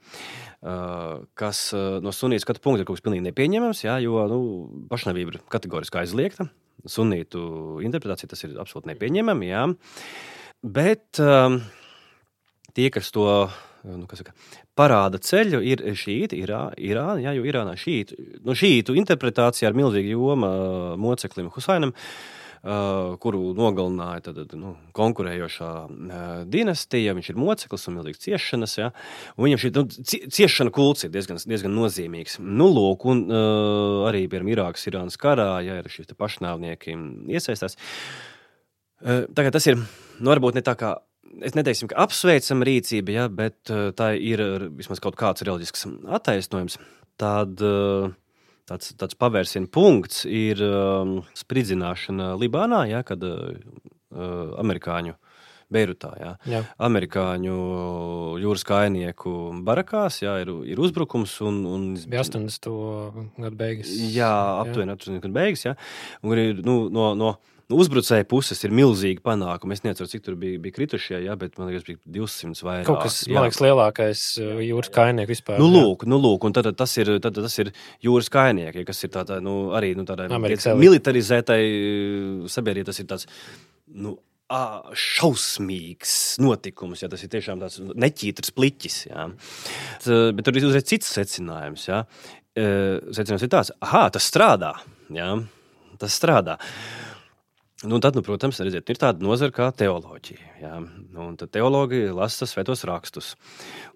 Kas 1.36 1.60
no 1.74 2.12
sunītas 2.16 2.46
skatu 2.46 2.62
punkta 2.64 2.84
ir 2.84 2.88
kaut 2.88 3.00
kas 3.00 3.04
pilnīgi 3.04 3.26
nepieņemams, 3.26 3.84
ja? 3.84 3.98
jo 4.04 4.22
nu, 4.30 4.40
pašnāvība 4.92 5.34
ir 5.34 5.40
kategoriski 5.52 6.00
aizliegta. 6.00 6.48
Sunītu 6.88 7.80
interpretācija 7.84 8.30
tas 8.32 8.44
ir 8.44 8.56
absolūti 8.60 8.92
nepieņemami. 8.92 9.48
Ja? 9.48 9.66
Bet 10.64 11.20
um, 11.20 11.60
tie, 12.76 12.88
kas 12.92 13.10
to 13.12 13.28
nu, 13.84 14.06
saka, 14.16 14.32
parāda 14.78 15.20
ceļu, 15.22 15.60
ir 15.64 15.82
šīti, 15.98 16.38
Irā, 16.44 16.68
Irāna, 16.80 17.20
jā, 17.26 17.34
jo 17.38 17.44
Irānā 17.48 17.74
šītu, 17.80 18.16
nu, 18.44 18.56
šītu 18.56 18.96
interpretācija 19.00 19.68
ar 19.70 19.76
milzīgu 19.76 20.16
jomu 20.16 20.54
moceklim 21.00 21.52
Husainam. 21.54 21.94
Uh, 22.64 23.18
kuru 23.20 23.50
nogalināja 23.52 24.30
tad, 24.30 24.54
nu, 24.56 24.70
konkurējošā 24.96 25.66
uh, 25.84 26.20
dinastija. 26.48 27.12
Viņš 27.12 27.26
ir 27.28 27.36
moceklis 27.36 27.82
un 27.90 27.98
milzīgs 27.98 28.22
ciešanas. 28.22 28.76
Ja? 28.78 28.86
Un 29.36 29.44
viņam 29.44 29.60
šī 29.60 29.70
nu, 29.74 29.82
ciešana 30.32 30.72
kults 30.72 31.04
ir 31.04 31.12
diezgan, 31.12 31.42
diezgan 31.44 31.76
nozīmīgs. 31.76 32.38
Nu, 32.40 32.70
lūk, 32.72 33.04
un 33.12 33.20
uh, 33.28 34.06
arī 34.08 34.24
piemēram 34.32 34.54
Irākas, 34.54 34.88
Irānas 34.88 35.20
karā, 35.20 35.58
ja 35.66 35.76
ir 35.82 35.92
šie 35.92 36.06
pašnāvnieki 36.16 36.96
iesaistās. 37.36 37.76
Uh, 39.04 39.26
tagad 39.36 39.58
tas 39.58 39.68
ir 39.68 39.76
nu, 39.76 40.30
varbūt 40.32 40.56
ne 40.56 40.64
tā 40.64 40.72
kā 40.80 40.96
es 41.42 41.56
neteiksim, 41.56 41.90
ka 41.90 41.98
apsveicama 42.04 42.66
rīcība, 42.68 43.14
ja, 43.14 43.24
bet 43.32 43.72
uh, 43.72 43.88
tā 43.96 44.12
ir 44.18 44.42
vismaz 44.76 45.02
kaut 45.02 45.18
kāds 45.20 45.44
reliģisks 45.46 45.88
attaisnojums. 46.18 46.78
Tad, 47.20 47.60
uh, 47.62 48.12
tāds, 48.70 48.94
tāds 49.00 49.18
pavērsienu 49.18 49.70
punkts 49.74 50.24
ir 50.28 50.62
um, 50.66 51.20
spridzināšana 51.38 52.34
Libānā, 52.40 52.84
ja, 52.90 53.04
kad 53.06 53.24
amerikāņu. 54.14 55.16
Beirutā. 55.72 56.10
Jā. 56.20 56.32
Jā. 56.48 56.60
Amerikāņu 56.86 57.54
jūras 58.42 58.64
kainieku 58.68 59.32
barakās 59.66 60.20
jā, 60.22 60.36
ir, 60.44 60.52
ir 60.70 60.82
uzbrukums. 60.82 61.34
Un, 61.44 61.62
un, 61.66 61.86
bija 62.10 62.22
80. 62.22 62.68
gadu 63.40 63.58
beigas. 63.58 63.90
Jā, 64.14 64.30
aptuveni 64.60 64.94
80. 64.94 65.22
gadu 65.24 65.34
beigas. 65.34 65.64
Jā. 65.66 65.74
Un 66.22 66.40
ir 66.40 66.62
nu, 66.66 66.76
no, 66.94 67.12
no 67.18 67.34
uzbrucēju 67.72 68.26
puses 68.28 68.60
ir 68.66 68.74
milzīgi 68.74 69.22
panākumi. 69.24 69.76
Es 69.76 69.84
nezinu, 69.84 70.08
cik 70.10 70.24
tur 70.26 70.36
bija, 70.40 70.58
bija 70.62 70.76
kritušie, 70.76 71.20
jā, 71.24 71.36
bet 71.40 71.56
man 71.60 71.70
liekas, 71.70 71.86
bija 71.88 72.00
200 72.18 72.66
vai 72.66 72.74
vairāk. 72.80 72.88
Kaut 72.88 73.00
kas, 73.06 73.20
jā. 73.28 73.36
man 73.36 73.46
liekas, 73.46 73.60
lielākais 73.64 74.24
uh, 74.42 74.60
jūras 74.64 74.92
kainieks 74.94 75.30
vispār. 75.30 75.62
Nu, 75.62 75.70
lūk, 75.72 76.04
nu, 76.10 76.18
lūk, 76.20 76.44
un 76.48 76.56
tad, 76.56 76.68
tas, 76.78 76.96
ir, 77.00 77.14
tad, 77.24 77.40
tas 77.40 77.56
ir 77.62 77.72
jūras 78.04 78.30
kainieki, 78.32 78.84
kas 78.88 79.00
ir 79.06 79.14
tāda, 79.14 79.40
nu, 79.44 79.56
arī 79.76 79.94
nu, 79.98 80.06
tāda 80.08 80.28
militarizētai 80.28 81.60
uh, 81.64 82.46
sabiedrībai. 82.52 82.88
Tas 82.90 83.00
ir 83.00 83.10
tāds, 83.10 83.28
nu, 84.04 84.18
šausmīgs 84.54 86.36
notikums, 86.44 87.00
ja 87.02 87.08
tas 87.10 87.22
ir 87.24 87.30
tiešām 87.32 87.62
tāds 87.62 87.80
neķītrs 87.80 88.52
pliķis. 88.54 88.98
Jā. 89.08 89.24
Bet 90.04 90.44
tur 90.46 90.58
ir 90.60 90.66
uzreiz 90.68 90.84
cits 90.90 91.08
secinājums. 91.16 91.88
Jā. 91.88 92.04
Secinājums 92.54 93.46
ir 93.46 93.50
tāds, 93.50 93.72
ah, 93.82 94.06
tas 94.14 94.28
strādā. 94.28 94.74
Jā. 95.16 95.32
Tas 95.98 96.20
strādā. 96.20 96.58
Nu, 97.84 97.98
tad, 98.00 98.16
nu, 98.16 98.22
protams, 98.24 98.58
redziet, 98.64 98.88
ir 98.88 98.98
tāda 99.00 99.20
nozara 99.24 99.52
kā 99.52 99.66
teoloģija. 99.76 100.44
Jā. 100.62 100.78
Nu, 101.12 101.26
tad 101.36 101.50
teologi 101.52 102.00
lasa 102.16 102.46
svētos 102.48 102.84
rakstus 102.88 103.34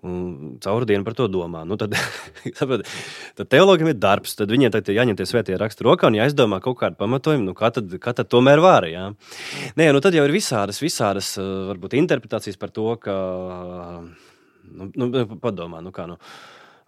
un 0.05 0.59
caur 0.63 0.85
dienu 0.89 1.07
par 1.07 1.17
to 1.17 1.29
domā. 1.33 1.63
Nu, 1.69 1.79
tad, 1.81 1.97
tad 3.39 3.49
teologiem 3.49 3.93
ir 3.93 3.97
darbs, 3.97 4.37
tad 4.39 4.53
viņiem 4.53 4.75
tad 4.75 4.91
jāņem 4.93 5.17
tie 5.19 5.29
svētie 5.31 5.57
raksti 5.61 5.87
rokā 5.87 6.11
un 6.11 6.19
jāizdomā 6.21 6.61
kaut 6.65 6.79
kādu 6.83 7.01
pamatojumu, 7.01 7.49
nu, 7.49 7.57
kā, 7.57 7.73
tad, 7.75 7.97
kā 8.03 8.13
tad 8.19 8.29
tomēr 8.33 8.61
var. 8.65 8.89
Jā. 8.91 9.09
Nē, 9.81 9.89
nu, 9.97 10.05
tad 10.05 10.17
jau 10.19 10.27
ir 10.29 10.37
visādas, 10.37 10.83
visādas 10.85 11.33
varbūt 11.41 11.97
interpretācijas 12.03 12.61
par 12.61 12.75
to, 12.75 12.91
ka, 13.01 13.17
nu, 14.69 14.93
nu 15.01 15.27
padomā, 15.41 15.81
nu, 15.85 15.95
kā, 15.97 16.11
nu, 16.11 16.21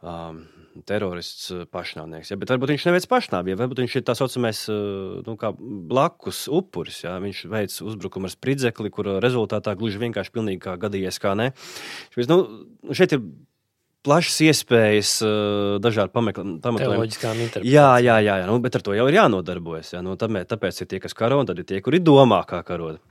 um, 0.03 0.45
terorists 0.87 1.51
eh, 1.53 1.65
pašnāvnieks. 1.71 2.33
Ja? 2.33 2.39
Bet 2.41 2.53
varbūt 2.53 2.75
viņš 2.75 2.87
neveic 2.89 3.07
pašnāvību, 3.11 3.59
varbūt 3.61 3.83
viņš 3.85 3.99
ir 3.99 4.07
tā 4.07 4.17
saucamais 4.19 4.63
eh, 4.71 5.21
nu, 5.27 5.37
blakus 5.91 6.47
upuris. 6.53 7.03
Ja? 7.05 7.19
Viņš 7.23 7.45
veic 7.51 7.77
uzbrukumu 7.85 8.31
ar 8.31 8.35
spridzekli, 8.35 8.93
kur 8.95 9.17
rezultātā 9.23 9.75
gluži 9.79 10.03
vienkārši 10.03 10.35
pilnīgi 10.35 10.65
kā 10.65 10.77
gadījies, 10.81 11.21
kā 11.23 11.37
ne. 11.39 11.51
Nu, 12.31 12.41
šeit 12.97 13.17
ir 13.17 13.25
plašas 14.07 14.41
iespējas, 14.49 15.15
eh, 15.27 15.77
dažādi 15.85 16.15
pameklējumi. 16.17 16.61
Jā, 17.69 17.93
jā, 18.03 18.19
jā, 18.25 18.41
jā. 18.43 18.49
Nu, 18.49 18.59
bet 18.63 18.81
ar 18.81 18.87
to 18.87 18.97
jau 18.97 19.09
ir 19.11 19.21
jānodarbojas. 19.21 19.95
Jā. 19.97 20.05
Nu, 20.07 20.17
tāpēc, 20.21 20.49
tāpēc 20.55 20.83
ir 20.85 20.93
tie, 20.95 21.03
kas 21.03 21.17
karo, 21.17 21.43
un 21.43 21.51
tad 21.51 21.61
ir 21.61 21.69
tie, 21.69 21.83
kuri 21.85 22.03
domā, 22.03 22.43
kā 22.49 22.63
karot. 22.67 23.03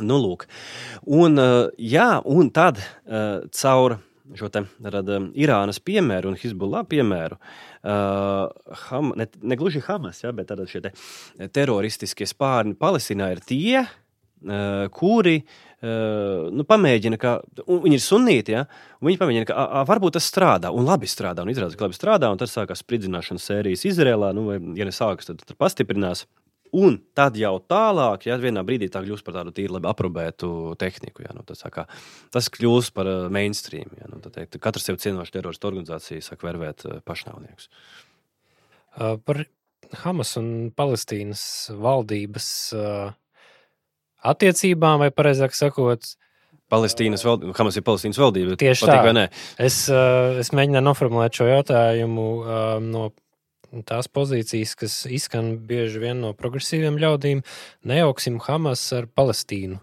Nu, 0.00 0.16
lūk. 0.16 0.46
un, 1.04 1.36
jā, 1.76 2.06
un 2.24 2.48
tad 2.48 2.78
caur 3.52 3.98
šo 4.38 4.48
te 4.52 4.64
rada 4.84 5.18
Irānas 5.38 5.80
piemēru 5.84 6.32
un 6.32 6.38
Hezbollah 6.40 6.86
piemēru. 6.88 7.38
Uh, 7.82 8.46
ham, 8.86 9.12
ne, 9.18 9.26
ne 9.42 9.58
gluži 9.58 9.82
Hamas, 9.86 10.22
ja, 10.24 10.32
bet 10.36 10.52
šie 10.70 10.84
te 10.84 10.92
teroristiskie 11.54 12.28
spārni 12.30 12.76
Palestīnā 12.78 13.32
ir 13.34 13.42
tie, 13.46 13.82
uh, 13.82 14.84
kuri 14.94 15.40
uh, 15.42 16.50
nu, 16.54 16.66
pamēģina, 16.68 17.18
ka 17.20 17.38
viņi 17.66 17.98
ir 17.98 18.04
sunīti. 18.04 18.56
Ja, 18.56 18.66
viņi 19.04 19.20
pamēģina, 19.20 19.48
ka 19.50 19.56
a, 19.56 19.66
a, 19.80 19.86
varbūt 19.88 20.18
tas 20.18 20.28
strādā, 20.30 20.72
un 20.74 20.86
labi 20.88 21.10
strādā, 21.10 21.44
un 21.44 21.52
izrādās, 21.52 21.78
ka 21.78 21.88
labi 21.88 21.98
strādā, 21.98 22.30
un 22.32 22.40
tad 22.40 22.52
sākās 22.52 22.84
spridzināšanas 22.84 23.50
sērijas 23.50 23.86
Izrēlā. 23.90 24.32
Nu, 24.36 24.46
vai, 24.50 24.60
ja 24.78 24.88
nesākas, 24.88 25.32
tad, 25.32 25.42
tad 25.46 25.58
pastiprinās. 25.60 26.26
Un 26.72 26.94
tad 27.12 27.36
jau 27.36 27.58
tālāk, 27.68 28.22
ja 28.30 28.38
vienā 28.40 28.62
brīdī 28.64 28.86
tā 28.92 29.02
kļūst 29.04 29.26
par 29.26 29.34
tādu 29.36 29.52
tīri 29.52 29.74
labi 29.74 29.90
aprobētu 29.90 30.72
tehniku, 30.80 31.20
ja, 31.26 31.34
nu, 31.36 31.44
tas, 31.44 31.60
kā, 31.68 31.84
tas 32.32 32.48
kļūst 32.54 32.94
par 32.96 33.10
uh, 33.10 33.26
mainstream. 33.32 33.90
Ja, 34.00 34.08
nu, 34.08 34.22
teikt, 34.24 34.56
katrs 34.62 34.88
sev 34.88 34.96
cienošs 35.02 35.34
teroristu 35.34 35.68
organizācija 35.68 36.24
saka 36.24 36.48
vervēt 36.48 36.86
uh, 36.88 37.02
pašnāvniekus. 37.04 37.68
Uh, 38.96 39.18
par 39.20 39.44
Hamas 40.00 40.32
un 40.40 40.48
Palestīnas 40.72 41.44
valdības 41.76 42.48
uh, 42.78 43.12
attiecībām, 44.32 45.04
vai 45.04 45.12
precīzāk 45.12 45.58
sakot, 45.58 46.14
Palestīnas 46.72 47.20
valdība, 47.28 47.52
Hamas 47.58 47.76
ir 47.76 47.84
Palestīnas 47.84 48.22
valdība. 48.22 48.56
Tieši 48.56 48.88
patīk, 48.88 49.12
tā. 49.12 49.26
Es, 49.60 49.82
uh, 49.92 50.40
es 50.40 50.54
mēģināju 50.56 50.88
noformulēt 50.88 51.36
šo 51.36 51.52
jautājumu 51.52 52.30
no 52.88 53.10
tās 53.88 54.08
pozīcijas, 54.12 54.74
kas 54.78 54.96
izskan 55.08 55.54
bieži 55.68 56.02
vien 56.02 56.20
no 56.20 56.32
progresīviem 56.36 56.98
ļaudīm, 57.00 57.40
nejauksim 57.88 58.40
Hamas 58.44 58.84
ar 58.96 59.08
Palestīnu. 59.08 59.80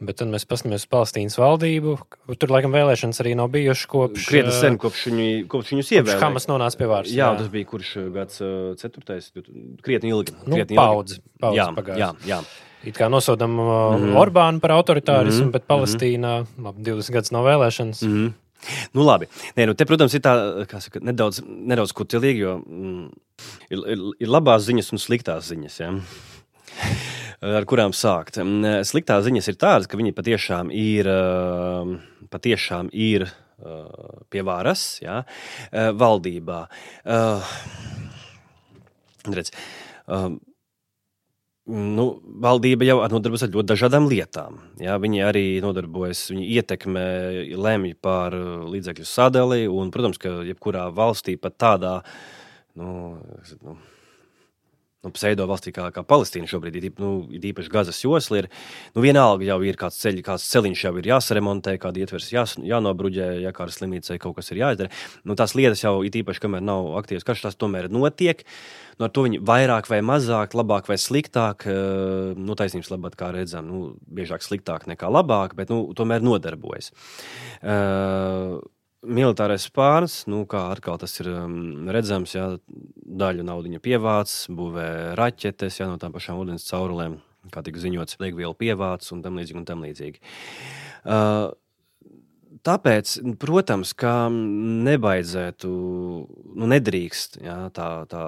Bet 0.00 0.16
tad 0.16 0.30
mēs 0.32 0.46
paskatāmies 0.48 0.86
uz 0.86 0.88
Palestīnas 0.88 1.36
valdību. 1.36 1.98
Tur, 2.40 2.52
laikam, 2.54 2.72
vēlēšanas 2.72 3.20
arī 3.20 3.34
nav 3.36 3.50
bijušas 3.52 3.88
kopš. 3.92 4.28
Krietni 4.30 4.54
sen, 4.56 4.78
kopš, 4.80 5.02
viņu, 5.10 5.26
kopš 5.52 5.74
viņus 5.74 5.92
ievēlēja. 5.98 6.22
Hamas 6.22 6.48
nonāca 6.48 6.80
pie 6.80 6.88
varas. 6.88 7.12
Jā, 7.12 7.26
jā, 7.28 7.42
tas 7.42 7.50
bija 7.52 7.68
kurš 7.68 7.90
gads, 8.14 8.40
ceturtais, 8.80 9.28
krietni 9.84 10.14
ilgi. 10.14 10.32
Nu, 10.46 10.56
krietni 10.56 10.80
paudze, 10.80 11.20
paudze 11.42 11.60
jā, 11.60 11.68
pagājis. 11.76 12.00
jā, 12.00 12.10
jā. 12.32 12.40
It 12.80 12.96
kā 12.96 13.10
nosodām 13.12 13.52
mm 13.52 13.60
-hmm. 13.60 14.16
Orbānu 14.16 14.60
par 14.60 14.70
autoritārismu, 14.70 15.44
mm 15.44 15.48
-hmm. 15.48 15.52
bet 15.52 15.68
Palestīnā 15.68 16.40
mm 16.40 16.46
-hmm. 16.46 16.64
labi, 16.64 16.82
20 16.82 17.12
gadus 17.12 17.30
nav 17.30 17.44
vēlēšanas. 17.44 18.02
Mm 18.02 18.12
-hmm. 18.12 18.32
Nu, 18.96 19.04
labi. 19.06 19.28
Nē, 19.56 19.66
nu, 19.70 19.74
te, 19.78 19.86
protams, 19.88 20.14
ir 20.16 20.22
tā 20.24 20.34
saka, 20.82 21.02
nedaudz, 21.04 21.40
nedaudz 21.44 21.94
kutelīgi, 21.96 22.44
jo 22.44 22.56
mm, 22.60 23.04
ir, 23.72 23.84
ir, 23.94 24.04
ir 24.26 24.32
labās 24.32 24.66
ziņas 24.68 24.92
un 24.94 25.02
sliktās 25.02 25.48
ziņas. 25.50 25.78
Ja? 25.80 25.92
Ar 27.60 27.68
kurām 27.68 27.94
sākt? 27.96 28.40
Mm, 28.42 28.82
sliktās 28.88 29.24
ziņas 29.26 29.50
ir 29.52 29.60
tādas, 29.60 29.88
ka 29.90 30.00
viņi 30.00 30.16
patiešām 30.16 30.72
ir, 30.76 31.08
patiešām 32.32 32.92
ir 32.92 33.28
pie 34.32 34.44
varas, 34.46 34.84
ja? 35.04 35.22
valdībā. 35.72 36.60
Redz, 39.30 39.52
Nu, 41.68 42.06
valdība 42.40 42.86
jau 42.88 42.96
nodarbojas 43.12 43.44
ar 43.44 43.52
ļoti 43.52 43.68
dažādām 43.74 44.08
lietām. 44.10 44.56
Jā, 44.80 44.96
viņi 44.98 45.20
arī 45.22 45.44
nodarbojas, 45.62 46.24
viņi 46.32 46.46
ietekmē, 46.56 47.04
lemj 47.52 47.92
par 48.00 48.34
līdzekļu 48.34 49.06
sadali. 49.06 49.60
Un, 49.68 49.92
protams, 49.94 50.18
ka 50.18 50.40
jebkurā 50.48 50.88
valstī, 50.96 51.36
pat 51.38 51.58
tādā 51.60 51.94
nu, 52.80 53.20
nu, 53.60 53.76
nu, 55.04 55.12
pseido 55.16 55.46
valstī 55.48 55.72
kā, 55.74 55.86
kā 55.94 56.02
Palestīna 56.06 56.48
šobrīd 56.50 56.76
ir, 56.76 56.88
nu, 57.00 57.12
ir 57.32 57.44
īpaši 57.50 57.72
Gazas 57.72 58.00
josla. 58.02 58.42
Ir, 58.42 58.48
nu, 58.96 59.04
vienalga 59.04 59.46
jau 59.48 59.58
ir 59.64 59.78
kāds, 59.80 59.96
ceļ, 60.02 60.20
kāds 60.26 60.44
ceļš, 60.52 60.84
jau 60.86 60.92
ir 61.00 61.08
jāsaremontē, 61.12 61.76
kāda 61.80 62.02
ietvers 62.02 62.28
jās, 62.32 62.56
jānobruģē, 62.60 63.30
ja 63.44 63.54
kāda 63.56 63.74
slimnīca 63.74 64.18
kaut 64.20 64.36
kas 64.38 64.52
ir 64.52 64.60
jāizdara. 64.60 64.92
Nu, 65.24 65.36
tās 65.38 65.56
lietas 65.56 65.84
jau 65.84 66.00
ir 66.04 66.20
īpaši, 66.20 66.42
kamēr 66.44 66.64
nav 66.66 66.92
aktīvas 67.00 67.24
karš, 67.28 67.46
tās 67.46 67.60
tomēr 67.60 67.88
notiek. 67.92 68.44
Nu, 68.98 69.06
ar 69.06 69.14
to 69.16 69.24
viņi 69.24 69.40
vairāk 69.48 69.88
vai 69.88 70.02
mazāk, 70.04 70.52
labāk 70.58 70.90
vai 70.90 70.98
sliktāk, 71.00 71.64
eh, 71.64 72.34
nu, 72.36 72.56
taisnības 72.58 72.92
labāk, 72.92 73.16
kā 73.20 73.30
redzam, 73.32 73.70
nu, 73.70 73.94
biežāk 74.04 74.44
sliktāk 74.44 74.84
nekā 74.90 75.08
labāk, 75.08 75.56
bet 75.56 75.72
nu, 75.72 75.86
tomēr 75.96 76.20
nodarbojas. 76.24 76.92
Uh, 77.60 78.60
militārais 79.06 79.64
spārns, 79.68 80.24
nu, 80.28 80.42
kā 80.48 80.66
atkal 80.74 80.98
tas 81.00 81.14
ir 81.22 81.30
um, 81.32 81.88
redzams, 81.92 82.34
jā, 82.36 82.46
daļu 83.20 83.46
naudas 83.46 83.82
pievāc, 83.84 84.34
būvē 84.52 84.88
raķetes 85.18 85.80
jā, 85.80 85.88
no 85.88 85.96
tām 86.00 86.12
pašām 86.12 86.40
ūdens 86.42 86.68
caurulēm, 86.68 87.18
kā 87.54 87.64
tika 87.64 87.80
ziņots, 87.80 88.20
degvielu 88.20 88.56
pievāc 88.58 89.06
un 89.14 89.22
tam 89.24 89.40
līdzīgi. 89.40 89.60
Un 89.60 89.68
tam 89.68 89.84
līdzīgi. 89.86 90.20
Uh, 91.04 91.48
tāpēc, 92.66 93.14
protams, 93.40 93.94
ka 93.96 94.28
nebaidzētu, 94.30 95.70
nu, 96.56 96.74
nedrīkst 96.76 97.40
jā, 97.46 97.62
tā. 97.76 97.94
tā 98.10 98.26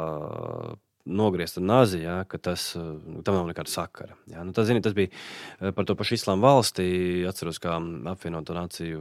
nogriezt 1.02 1.56
ar 1.58 1.64
nāzi, 1.66 1.98
ja, 2.04 2.20
ka 2.30 2.38
tas, 2.38 2.76
nu, 2.78 3.24
tam 3.26 3.34
nav 3.34 3.48
nekāda 3.48 3.72
sakara. 3.72 4.14
Ja. 4.30 4.44
Nu, 4.46 4.52
tas, 4.54 4.68
zini, 4.68 4.78
tas 4.78 4.94
bija 4.94 5.10
uh, 5.10 5.72
par 5.74 5.82
to 5.82 5.96
pašu 5.98 6.14
islāma 6.14 6.46
valsti. 6.46 6.84
Atceros, 7.26 7.58
kā 7.58 7.74
apvienoto 8.12 8.54
nāciju 8.54 9.00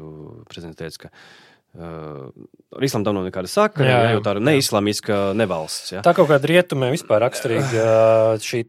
prezidents 0.50 0.82
teica, 0.82 1.04
ka 1.04 1.12
Uh, 1.12 1.51
ar 1.80 2.86
islāmu 2.86 3.08
tam 3.08 3.18
nav 3.18 3.28
nekāda 3.30 3.52
sakara. 3.52 3.88
Jā, 3.88 4.00
jā, 4.06 4.16
jau 4.16 4.24
tā 4.26 4.36
ir 4.36 4.44
neislamiska 4.48 5.20
nevalsts. 5.40 5.94
Jā. 5.96 6.04
Tā 6.06 6.16
kaut 6.18 6.30
kāda 6.32 6.52
rietumē 6.52 6.92
vispār 6.94 7.24
raksturīga 7.24 7.86
šī 8.44 8.66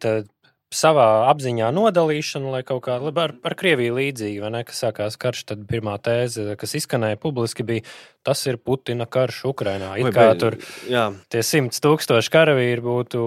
savā 0.73 1.07
apziņā 1.31 1.69
nodalīšana, 1.75 2.53
lai 2.57 2.63
kaut 2.67 2.85
kā 2.87 2.97
ar, 2.99 3.35
ar 3.45 3.57
Krieviju 3.59 3.97
līdzīgi, 3.99 4.41
vai 4.43 4.53
ne, 4.57 4.63
kas 4.69 4.83
sākās 4.85 5.19
karš, 5.21 5.45
tad 5.53 5.67
pirmā 5.71 5.99
tēze, 6.03 6.57
kas 6.61 6.75
izskanēja 6.81 7.21
publiski, 7.23 7.67
bija 7.67 7.85
tas 8.27 8.43
ir 8.49 8.59
Putina 8.63 9.07
karš 9.11 9.45
Ukrainā. 9.53 9.95
It 10.01 10.09
Vai, 10.09 10.15
kā 10.17 10.33
tur 10.41 10.59
jā. 10.91 11.11
tie 11.33 11.45
simts 11.47 11.83
tūkstoši 11.85 12.33
karavīri 12.33 12.85
būtu 12.85 13.23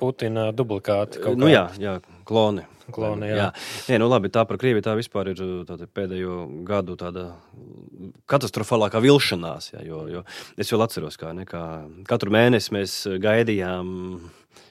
Putina 0.00 0.50
dublikāti. 0.54 1.24
Nu, 1.38 1.50
jā, 1.50 1.68
jā, 1.80 1.98
kloni. 2.28 2.68
Kloni, 2.92 3.30
jā. 3.30 3.36
Jā. 3.38 3.48
Nē, 3.88 3.98
nu 4.02 4.10
labi, 4.12 4.28
tā 4.32 4.42
par 4.44 4.58
Krieviju 4.60 4.84
tā 4.84 4.92
vispār 4.98 5.30
ir 5.32 5.40
tāda 5.64 5.86
pēdējo 5.88 6.42
gadu 6.68 6.98
tāda 7.00 7.30
katastrofālākā 8.28 9.00
vilšanās. 9.00 9.70
Jā, 9.72 9.84
jo, 9.88 10.04
jo 10.12 10.24
es 10.60 10.72
vēl 10.72 10.84
atceros, 10.84 11.16
kā, 11.20 11.32
ne, 11.36 11.46
kā 11.48 11.62
katru 12.08 12.34
mēnesi 12.34 12.74
mēs 12.76 12.98
gaidījām 13.24 13.88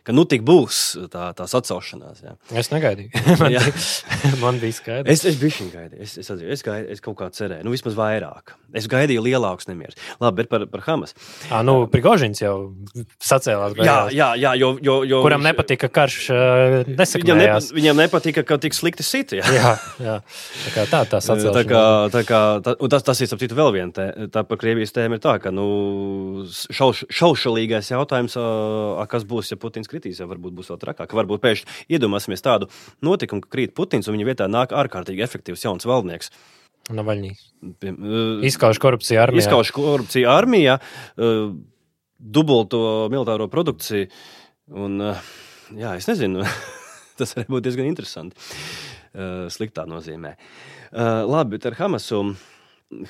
ka 0.04 0.16
nu 0.16 0.26
tik 0.30 0.46
būs 0.48 0.82
tā, 1.14 1.30
tās 1.38 1.54
atcelšanās. 1.60 2.24
Jā. 2.26 2.36
Es 2.60 2.72
negaidīju. 2.74 3.12
man, 3.44 3.58
man 4.44 4.62
bija 4.64 4.80
skaidrs. 4.80 5.12
Es, 5.14 5.26
es 5.34 5.40
biju 5.42 5.70
gaidījis. 5.74 6.02
Es, 6.04 6.18
es, 6.24 6.32
atzīju, 6.34 6.52
es, 6.56 6.66
gaidīju, 6.66 6.92
es 6.98 7.04
kaut 7.04 7.20
kā 7.22 7.30
cerēju, 7.34 7.68
nu 7.68 7.76
vismaz 7.76 7.98
vairāk. 8.00 8.56
Es 8.74 8.90
gaidīju 8.90 9.22
lielākus 9.28 9.70
nemierus. 9.70 10.00
Labi, 10.24 10.42
bet 10.42 10.50
par, 10.50 10.66
par 10.72 10.86
Hamas. 10.88 11.14
À, 11.50 11.62
nu, 11.66 11.84
Prigožins 11.92 12.42
jau 12.42 12.56
sacēlās. 13.22 13.76
Beigās. 13.78 14.10
Jā, 14.16 14.34
jā, 14.34 14.34
jā 14.42 14.54
jo, 14.64 14.78
jo, 14.82 14.96
jo, 15.08 15.22
kuram 15.26 15.44
nepatika 15.46 15.90
karš. 15.94 16.20
Viņam, 16.90 17.40
nepa, 17.40 17.60
viņam 17.76 18.02
nepatika, 18.04 18.44
ka 18.48 18.58
tik 18.62 18.76
slikti 18.78 19.06
sita. 19.06 19.38
Jā, 19.40 19.54
jā, 19.54 19.74
jā. 20.04 20.16
tā 20.66 20.74
kā 20.76 20.86
tā, 20.90 21.04
tā 21.16 21.22
sacēlās. 21.24 21.52
Tā 21.64 21.64
kā, 21.70 21.82
tā 22.10 22.22
kā, 22.26 22.40
tā, 22.66 22.74
tas, 22.90 23.04
tas 23.06 23.20
ir 23.22 23.30
citu 23.30 23.56
vēl 23.56 23.70
viena 23.76 23.94
tē, 23.94 24.06
tā 24.34 24.42
par 24.48 24.58
Krievijas 24.60 24.94
tēmu 24.96 25.20
ir 25.20 25.22
tā, 25.24 25.36
ka 25.44 25.52
nu, 25.54 25.66
šauš, 26.50 27.04
šaušalīgais 27.14 27.92
jautājums, 27.94 28.36
kas 29.12 29.26
būs, 29.30 29.52
ja 29.54 29.60
Putins 29.62 29.92
kritīs, 29.94 30.20
jau 30.22 30.28
varbūt 30.32 30.58
būs 30.58 30.74
vēl 30.74 30.82
trakāk. 30.82 31.14
Varbūt 31.16 31.44
pēkšņi 31.44 31.94
iedomāsimies 31.96 32.44
tādu 32.44 32.70
notikumu, 33.06 33.46
ka 33.46 33.54
krīt 33.54 33.76
Putins 33.78 34.10
un 34.10 34.18
viņa 34.18 34.30
vietā 34.32 34.50
nāk 34.52 34.76
ārkārtīgi 34.76 35.24
efektīvs 35.26 35.66
jauns 35.68 35.88
valdnieks. 35.90 36.34
Navaļņīs. 36.92 37.44
Uh, 37.64 38.44
izskauž 38.44 38.82
korupciju 38.84 39.22
armijā. 39.24 39.46
Izskauž 39.46 39.72
korupciju 39.76 40.28
armijā, 40.28 40.80
dubulto 42.20 42.82
militāro 43.14 43.48
produkciju. 43.52 44.10
Un, 44.84 45.00
jā, 45.80 45.94
es 45.96 46.10
nezinu, 46.12 46.44
tas 47.20 47.38
var 47.38 47.48
būt 47.52 47.70
diezgan 47.70 47.88
interesanti. 47.88 48.36
Sliktā 49.54 49.86
nozīmē. 49.86 50.34
Labi, 51.30 51.56
bet 51.56 51.70
ar 51.70 51.78
Hamasu. 51.78 52.24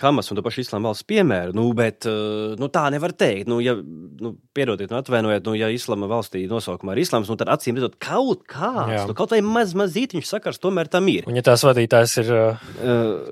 Hamas 0.01 0.29
un 0.31 0.37
to 0.37 0.43
pašu 0.45 0.63
islāma 0.63 0.89
valsts 0.89 1.05
piemēru, 1.09 1.53
nu, 1.57 1.65
bet 1.77 2.07
eh, 2.09 2.53
nu, 2.59 2.69
tā 2.73 2.85
nevar 2.93 3.13
teikt. 3.17 3.49
Nu, 3.51 3.59
ja, 3.63 3.75
nu, 3.77 4.33
piedodiet, 4.55 4.91
nu, 4.91 4.99
atvainojiet, 4.99 5.45
nu, 5.47 5.55
ja 5.57 5.69
islāma 5.73 6.09
valstī 6.11 6.43
nosaukumā 6.49 6.95
ir 6.95 7.03
islāms, 7.03 7.31
nu, 7.31 7.37
tad 7.39 7.51
acīm 7.53 7.79
redzot, 7.79 7.97
kaut 8.03 8.45
kāds, 8.49 9.05
nu, 9.09 9.15
kaut 9.17 9.33
vai 9.35 9.41
maz, 9.45 9.75
mazītiņš 9.77 10.29
sakars 10.35 10.61
tomēr 10.63 10.91
tam 10.91 11.09
ir. 11.11 11.27
Un, 11.29 11.37
ja 11.39 11.45
tās 11.45 11.65
vadītājs 11.67 12.17
ir 12.23 12.33
uh, 12.35 12.67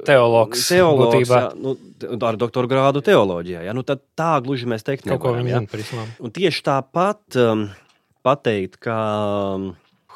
teologs, 0.07 0.65
teologs 0.71 1.05
būtībā. 1.17 1.43
jā, 1.45 1.51
nu, 1.61 1.75
ar 2.31 2.39
doktora 2.41 2.71
grādu 2.71 3.03
teoloģijā, 3.05 3.65
jā, 3.67 3.75
nu, 3.77 3.85
tad 3.87 4.03
tā 4.19 4.33
gluži 4.45 4.69
mēs 4.71 4.87
teikt 4.87 5.09
nevaram. 5.09 5.69
Tieši 6.31 6.65
tāpat 6.67 7.41
um, 7.41 7.69
pateikt, 8.25 8.81
ka. 8.85 8.97
Um, 9.57 9.71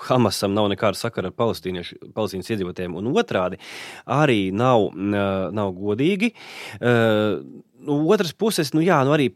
Hamasam 0.06 0.54
nav 0.54 0.70
nekāda 0.72 1.00
sakara 1.00 1.32
ar 1.32 1.38
palestīnas 1.38 2.52
iedzīvotājiem, 2.52 2.98
un 3.00 3.14
otrādi 3.16 3.60
arī 4.06 4.52
nav, 4.54 4.92
nav 4.96 5.74
godīgi. 5.78 6.34
No 6.82 7.98
otras 8.14 8.34
puses, 8.34 8.74
nu 8.76 8.84
jā, 8.86 9.00
nu 9.06 9.16
arī 9.16 9.32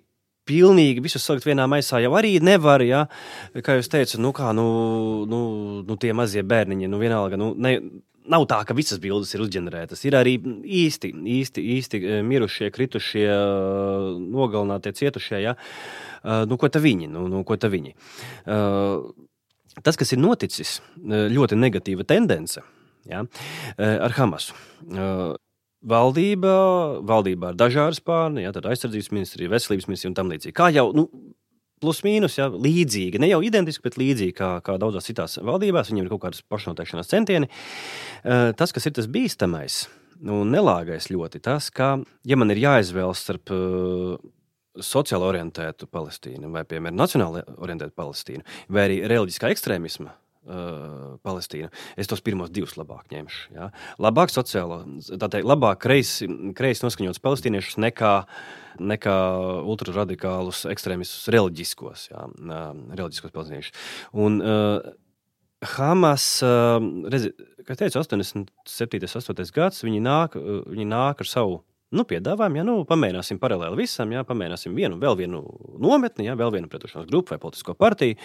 pilnīgi 0.50 1.04
visus 1.06 1.26
salikt 1.26 1.48
vienā 1.48 1.68
maisā 1.70 2.02
jau 2.04 2.14
arī 2.18 2.38
nevar. 2.44 2.84
Ja? 2.86 3.06
Kā 3.66 3.78
jūs 3.78 3.92
teicat, 3.92 4.20
nu, 4.22 4.34
kā, 4.36 4.52
nu, 4.58 4.68
nu, 5.30 5.42
nu 5.86 5.98
tie 6.02 6.14
mazie 6.18 6.46
bērniņi, 6.46 6.90
nu 6.92 7.02
vienalga. 7.02 7.40
Nu, 7.40 7.54
ne, 7.58 7.80
Nav 8.30 8.44
tā, 8.46 8.60
ka 8.68 8.76
visas 8.78 9.00
bildes 9.02 9.32
ir 9.34 9.42
uzģenerētas. 9.42 10.04
Ir 10.06 10.14
arī 10.20 10.36
īsti, 10.38 11.10
īsti, 11.34 11.64
īsti 11.80 12.02
mirušie, 12.28 12.68
kritušie, 12.76 13.26
nogalinātie, 14.22 14.94
cietušie. 15.00 15.40
Ja? 15.42 15.56
Nu, 16.46 16.60
ko 16.62 16.70
tā 16.70 16.78
viņi? 16.84 17.08
Nu, 17.10 17.24
nu, 17.32 17.42
ko 17.48 17.58
tā 17.58 17.72
viņi? 17.74 17.96
Uh, 18.46 19.10
tas, 19.84 19.98
kas 20.00 20.14
ir 20.14 20.22
noticis, 20.22 20.80
e, 20.98 21.28
ļoti 21.34 21.58
negatīva 21.60 22.06
tendence 22.08 22.64
ja, 23.10 23.24
e, 23.76 23.90
ar 23.90 24.16
Hamasu. 24.18 24.56
E, 24.86 25.10
valdība, 25.90 26.54
valdībā 27.08 27.54
ir 27.54 27.60
dažādi 27.60 28.00
spārni, 28.00 28.44
ja, 28.44 28.54
aizsardzības 28.54 29.12
ministrija, 29.16 29.52
veselības 29.54 29.88
ministrija 29.88 30.12
un 30.12 30.18
tam 30.18 30.32
līdzīgi. 30.34 30.56
Kā 30.58 30.68
jau 30.76 30.90
nu, 30.96 31.06
plus 31.80 32.02
mīnus, 32.04 32.36
ja, 32.40 32.50
līdzīgi, 32.52 33.22
ne 33.24 33.30
jau 33.32 33.40
identiski, 33.46 33.86
bet 33.88 34.00
līdzīgi 34.02 34.36
kā, 34.36 34.50
kā 34.66 34.76
daudzās 34.82 35.08
citās 35.08 35.38
valdībās, 35.40 35.94
viņiem 35.94 36.08
ir 36.08 36.12
kaut 36.12 36.26
kādas 36.26 36.44
pašnoteikšanās 36.52 37.08
centieni. 37.08 37.48
Tas, 38.60 38.74
kas 38.76 38.90
ir 38.90 38.98
tas 38.98 39.08
bīstamais 39.08 39.86
un 40.20 40.52
nelāgais 40.52 41.08
ļoti, 41.08 41.40
tas, 41.46 41.70
ka, 41.72 41.94
ja 42.28 42.36
man 42.36 42.52
ir 42.52 42.60
jāizvēlas 42.66 43.24
starp 43.24 43.54
sociāli 44.78 45.26
orientētu 45.26 45.90
Palestīnu, 45.92 46.50
vai, 46.54 46.64
piemēram, 46.68 46.98
nacionāli 47.00 47.44
orientētu 47.58 47.96
Palestīnu, 47.98 48.46
vai 48.70 48.86
arī 48.88 49.00
reliģiskā 49.10 49.50
ekstrēmisma 49.54 50.14
uh, 50.14 51.18
Palestīnu. 51.26 51.72
Es 52.00 52.10
tos 52.10 52.24
pirmos 52.26 52.52
divus 52.54 52.76
labāk 52.80 53.10
ņemšu. 53.14 53.44
Ja? 53.56 53.70
Labāk 54.02 54.34
sociālo, 54.34 54.82
tātad 55.10 55.46
labāk 55.48 55.82
kreisi, 55.86 56.30
kreisi 56.58 56.86
noskaņots 56.86 57.22
palestīniešus 57.24 57.80
nekā, 57.82 58.14
nekā 58.80 59.18
ultraradikālus 59.74 60.66
ekstrēmistus 60.72 61.30
reliģiskos, 61.36 62.10
ja? 62.14 62.26
uh, 62.30 62.74
reliģiskos 62.94 63.36
palestīniešus. 63.36 63.86
Un, 64.26 64.42
uh, 64.44 64.98
Hamas, 65.76 66.24
uh, 66.46 66.78
redzi, 67.12 67.34
kā 67.68 67.76
teicu, 67.76 68.00
87. 68.00 68.38
un 68.40 68.46
88. 68.70 69.50
gads, 69.52 69.84
viņi 69.84 70.00
nāk, 70.06 70.38
viņi 70.40 70.86
nāk 70.88 71.26
ar 71.26 71.28
savu 71.28 71.58
Nu, 71.90 72.04
piedāvājam, 72.06 72.60
ja 72.60 72.64
nu, 72.68 72.76
pamēģināsim 72.86 73.40
paralēli 73.42 73.80
visam, 73.80 74.12
ja 74.14 74.22
pamēģināsim 74.28 74.76
vienu, 74.78 75.00
vēl 75.02 75.16
vienu 75.18 75.40
nometni, 75.82 76.28
ja 76.28 76.36
vēl 76.38 76.54
vienu 76.54 76.70
pretošanās 76.70 77.08
grupu 77.10 77.34
vai 77.34 77.40
politisko 77.42 77.74
partiju. 77.74 78.20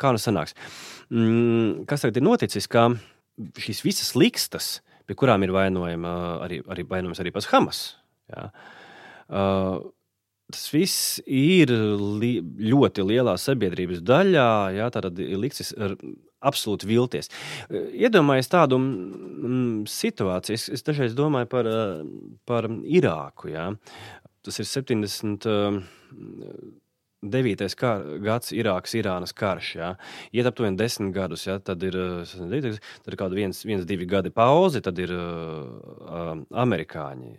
Kā 0.00 0.12
nu 0.16 0.20
sanāks? 0.22 0.56
Mm, 1.12 1.84
kas 1.90 2.06
tagad 2.06 2.22
ir 2.22 2.24
noticis? 2.24 2.70
Ka 2.72 2.86
šīs 3.60 3.84
visas 3.84 4.14
likstas, 4.16 4.70
pie 5.04 5.18
kurām 5.18 5.44
ir 5.44 5.52
vainojama 5.52 6.14
arī, 6.46 6.62
arī, 6.72 6.86
vainojams 6.88 7.20
arī 7.20 7.34
pats 7.36 7.50
Hamas. 7.52 7.82
Ja, 8.32 8.48
Tas 10.54 10.66
viss 10.72 11.20
ir 11.26 11.72
li 12.20 12.38
ļoti 12.40 13.04
lielā 13.06 13.36
sabiedrības 13.40 14.02
daļā. 14.06 14.50
Jā, 14.76 14.90
tātad 14.94 15.20
ir 15.22 15.38
likts 15.40 15.74
absolūti 16.40 16.88
vilties. 16.88 17.30
Iedomājieties 17.70 18.52
tādu 18.52 18.80
mm, 18.80 19.86
situāciju. 19.90 20.56
Es, 20.56 20.68
es 20.72 20.86
dažreiz 20.86 21.16
domāju 21.16 21.50
par, 21.52 21.70
par 22.48 22.70
Irāku. 22.84 23.52
Jā. 23.52 23.70
Tas 24.44 24.62
ir 24.62 24.68
70. 24.68 25.48
9. 27.20 27.74
Kar, 27.76 28.04
gads, 28.24 28.52
Irākas, 28.56 28.94
Irānas 28.96 29.34
karš. 29.36 29.74
Jā. 29.76 29.90
Iet 30.32 30.48
aptuveni 30.48 30.80
10 30.80 31.12
gadus, 31.12 31.44
jā, 31.44 31.58
tad 31.60 31.82
ir, 31.84 31.96
tad 32.24 33.10
kaut 33.10 33.18
kādi 33.26 33.42
viens, 33.42 33.60
viens, 33.68 33.84
divi 33.84 34.08
gadi 34.08 34.32
pauze, 34.32 34.80
tad 34.80 34.98
ir 35.02 35.12
uh, 35.12 36.32
amerikāņi 36.64 37.34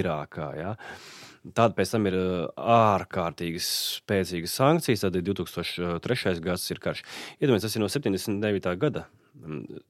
Irākā. 0.00 0.48
Jā. 0.58 0.74
Tāda 1.40 1.72
pēc 1.72 1.94
tam 1.94 2.04
ir 2.10 2.16
ārkārtīgi 2.60 3.62
spēcīgas 3.64 4.56
sankcijas. 4.58 5.06
Tad 5.06 5.16
ir 5.16 5.24
2003. 5.24 6.34
gads, 6.44 6.66
ir 6.68 6.80
karš. 6.84 7.00
Iedomājieties, 7.40 7.64
tas 7.64 7.78
ir 7.78 7.84
no 7.84 7.88
79. 7.88 8.74
gada. 8.82 9.06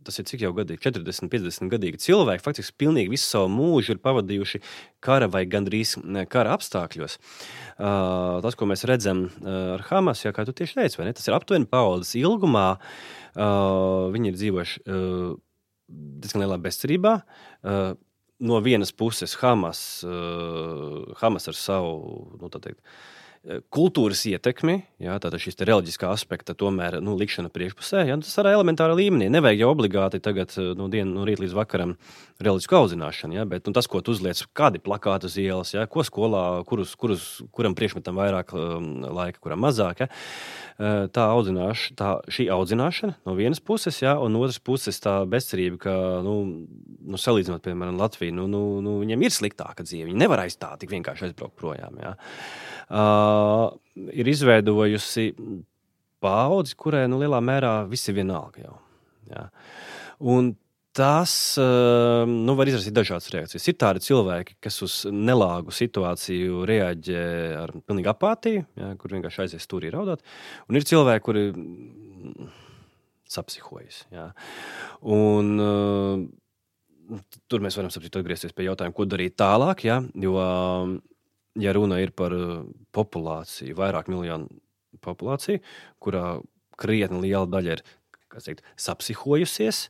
Tas 0.06 0.20
ir 0.20 0.26
cik 0.28 0.44
jau 0.44 0.52
gadi, 0.54 0.76
40, 0.78 1.26
50 1.32 1.72
gadīgi 1.72 1.98
cilvēki. 2.04 2.44
Faktiski 2.44 2.76
pilnīgi 2.84 3.10
visu 3.10 3.26
savu 3.26 3.48
mūžu 3.50 3.96
ir 3.96 4.02
pavadījuši 4.04 4.60
kara 5.02 5.26
vai 5.32 5.42
gandrīz 5.50 5.96
kara 6.30 6.54
apstākļos. 6.54 7.18
Uh, 7.18 8.38
tas, 8.44 8.54
ko 8.54 8.68
mēs 8.70 8.86
redzam 8.86 9.26
ar 9.42 9.82
Hamas, 9.88 10.22
jau 10.22 10.34
kā 10.36 10.44
tu 10.46 10.54
tieši 10.54 10.78
teici, 10.78 11.00
tas 11.02 11.26
ir 11.26 11.34
aptuveni 11.34 11.66
paudzes 11.70 12.14
ilgumā. 12.20 12.68
Uh, 13.34 14.06
viņi 14.14 14.30
ir 14.30 14.38
dzīvojuši 14.38 14.84
uh, 14.86 15.34
diezgan 16.22 16.44
lielā 16.44 16.60
bezcerībā. 16.62 17.16
Uh, 17.64 17.98
no 18.40 18.60
vienas 18.64 18.92
puses 18.92 19.36
Hamas, 19.42 20.02
uh, 20.04 21.12
Hamas 21.20 21.48
ar 21.48 21.56
savu 21.56 22.38
nu, 22.40 22.48
teikt, 22.48 22.80
kultūras 23.72 24.20
ietekmi, 24.28 24.74
jā, 25.00 25.14
tātad 25.16 25.40
šis 25.40 25.56
reliģiskā 25.64 26.10
aspekta 26.12 26.52
tomēr 26.52 26.98
nu, 27.00 27.14
likšana 27.16 27.48
priekšpusē, 27.52 28.02
jā, 28.10 28.18
tas 28.20 28.34
arī 28.42 28.52
elementāra 28.52 28.96
līmenī. 28.98 29.30
Nevajag 29.32 29.62
jau 29.62 29.70
obligāti 29.72 30.20
tagad 30.20 30.52
no 30.76 30.90
dienas, 30.92 31.14
no 31.16 31.24
rīta 31.24 31.46
līdz 31.46 31.56
vakaram 31.56 31.94
reliģisku 32.40 32.76
audzināšanu, 32.76 33.38
jā, 33.38 33.46
bet 33.48 33.64
nu, 33.64 33.72
tas, 33.76 33.88
ko 33.88 34.02
tu 34.04 34.12
uzliec, 34.12 34.42
kādi 34.56 34.82
plakāti 34.84 35.30
uz 35.30 35.38
ielas, 35.40 35.72
jā, 35.72 35.86
ko 35.88 36.04
skolā, 36.04 36.44
kurus, 36.68 36.92
kurus, 37.00 37.24
kuram 37.56 37.76
priekšmetam 37.78 38.20
vairāk 38.20 38.52
um, 38.52 38.90
laika, 39.08 39.40
kuram 39.40 39.64
mazāk. 39.64 40.04
Jā, 40.04 40.10
tā, 41.12 41.24
audzināš, 41.32 41.90
tā 41.96 42.12
šī 42.32 42.50
audzināšana 42.52 43.18
no 43.28 43.36
vienas 43.36 43.60
puses, 43.64 44.02
jā, 44.04 44.14
un 44.20 44.36
no 44.36 44.44
otras 44.44 44.60
puses 44.64 45.00
tā 45.00 45.16
bezcerība, 45.28 45.80
ka, 45.86 45.96
nu, 46.24 46.36
nu, 47.00 47.20
salīdzinot, 47.20 47.64
piemēram, 47.64 48.00
Latviju, 48.00 48.36
nu, 48.36 48.46
nu, 48.52 48.62
nu, 48.84 48.98
viņiem 49.00 49.24
ir 49.24 49.34
sliktāka 49.34 49.84
dzīve. 49.84 50.08
Viņi 50.08 50.24
nevar 50.24 50.44
aiz 50.44 50.56
tā 50.60 50.72
tik 50.80 50.92
vienkārši 50.92 51.28
aizbraukt 51.28 51.56
projām. 51.60 52.00
Jā. 52.00 52.14
Uh, 52.90 53.29
ir 54.12 54.30
izveidojusi 54.30 55.30
paudzi, 56.20 56.76
kurai 56.78 57.06
nu, 57.10 57.20
lielā 57.20 57.40
mērā 57.44 57.74
viss 57.90 58.10
ir 58.10 58.18
vienalga. 58.20 58.64
Jau, 58.66 58.76
jā. 59.30 59.46
Un 60.30 60.52
tas 60.96 61.32
uh, 61.60 62.24
nu, 62.28 62.56
var 62.58 62.68
izraisīt 62.68 62.94
dažādas 62.96 63.30
reakcijas. 63.32 63.68
Ir 63.70 63.78
tādi 63.80 64.02
cilvēki, 64.04 64.58
kas 64.64 64.80
uz 64.84 64.96
nelāgu 65.10 65.72
situāciju 65.74 66.64
reaģē 66.68 67.22
ar 67.60 67.72
pilnīgu 67.86 68.10
apātiju, 68.12 68.66
jā, 68.80 68.90
kur 69.00 69.14
vienkārši 69.14 69.46
aizies 69.46 69.70
tur 69.70 69.86
ir 69.86 69.94
raudāt. 69.96 70.24
Un 70.68 70.80
ir 70.80 70.86
cilvēki, 70.90 71.24
kuri 71.24 71.46
sapsihojas. 73.30 74.04
Jā. 74.12 74.30
Un, 75.06 75.54
uh, 75.62 77.20
tur 77.50 77.62
mēs 77.62 77.78
varam 77.78 77.92
saprast, 77.94 78.18
atgriezties 78.18 78.54
pie 78.56 78.66
jautājuma, 78.66 78.96
ko 78.96 79.06
darīt 79.08 79.38
tālāk. 79.40 79.86
Ja? 79.86 80.00
Jo 80.18 80.36
ja 81.62 81.74
runa 81.76 82.00
ir 82.02 82.14
par 82.16 82.34
uh, 82.36 82.64
populāciju, 82.96 83.76
vairāk 83.78 84.10
miljonu 84.12 84.48
populāciju, 85.04 85.62
kurā 86.02 86.40
krietni 86.80 87.22
liela 87.26 87.46
daļa 87.50 87.76
ir 87.76 87.84
teikt, 88.30 88.64
sapsihojusies, 88.78 89.88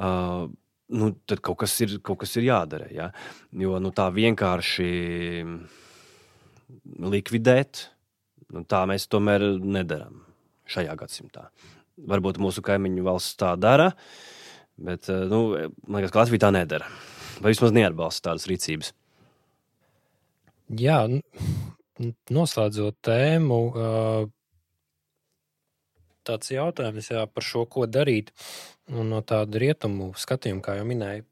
uh, 0.00 0.48
nu, 0.90 1.10
tad 1.28 1.42
kaut 1.44 1.60
kas 1.62 1.74
ir, 1.84 1.98
kaut 2.04 2.22
kas 2.22 2.34
ir 2.38 2.48
jādara. 2.48 2.88
Ja? 2.94 3.10
Jo 3.54 3.78
nu, 3.82 3.92
tā 3.94 4.08
vienkārši 4.14 4.90
likvidēt, 7.10 7.86
nu, 8.54 8.64
tā 8.68 8.84
mēs 8.90 9.08
tomēr 9.10 9.44
nedarām 9.60 10.24
šajā 10.70 10.96
gadsimtā. 10.98 11.48
Varbūt 12.10 12.40
mūsu 12.40 12.62
kaimiņu 12.64 13.04
valsts 13.04 13.38
tā 13.40 13.52
dara, 13.60 13.90
bet 14.80 15.10
nu, 15.10 15.42
liekas, 15.90 16.12
ka 16.14 16.22
Latvija 16.22 16.46
tā 16.46 16.54
nedara. 16.54 16.88
Vai 17.40 17.54
vismaz 17.54 17.72
neatbalsta 17.72 18.30
tādas 18.30 18.46
rīcības. 18.48 18.92
Jā, 20.70 21.00
noslēdzot 22.30 23.00
tēmu, 23.02 23.56
tāds 26.26 26.52
jautājums 26.52 27.10
jā, 27.10 27.24
par 27.26 27.46
šo, 27.46 27.64
ko 27.66 27.88
darīt. 27.90 28.30
Un 28.90 29.10
no 29.10 29.18
tāda 29.26 29.58
rietumu 29.62 30.12
skatījuma, 30.18 30.62
kā 30.62 30.76
jau 30.78 30.86
minēju, 30.86 31.26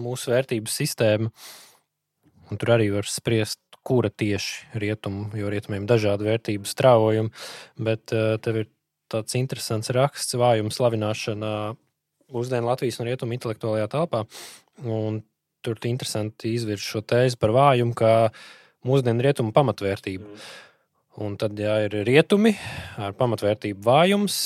mūsu 0.00 0.34
vērtības 0.34 0.76
sistēma, 0.82 1.30
un 2.50 2.60
tur 2.60 2.74
arī 2.76 2.90
var 2.92 3.08
spriest, 3.08 3.60
kura 3.86 4.10
tieši 4.12 4.80
rietumu, 4.80 5.30
jo 5.36 5.48
rietumiem 5.48 5.86
ir 5.86 5.88
dažādi 5.88 6.26
vērtību 6.28 6.68
strāvojumi, 6.68 7.32
bet 7.80 8.12
tev 8.12 8.58
ir 8.60 8.68
tāds 9.10 9.36
interesants 9.40 9.88
raksts, 9.96 10.36
vājuma 10.36 10.72
slavināšana 10.74 11.52
mūsdienu 12.30 12.68
Latvijas 12.68 13.00
un 13.00 13.08
rietumu 13.08 13.34
intelektuālajā 13.36 13.88
telpā. 13.96 14.26
Un 14.84 15.22
tur 15.62 15.78
interesanti 15.88 16.54
izvirz 16.56 16.84
šo 16.86 17.02
tēzi 17.02 17.38
par 17.40 17.54
vājumu, 17.56 17.94
kā 17.98 18.30
mūsdienu 18.86 19.24
rietumu 19.26 19.54
pamatvērtību. 19.56 20.24
Mm. 20.24 20.50
Un 21.20 21.34
tad, 21.36 21.58
ja 21.58 21.80
ir 21.84 21.94
rietumi 22.06 22.54
ar 23.00 23.12
pamatvērtību 23.18 23.82
vājums, 23.84 24.36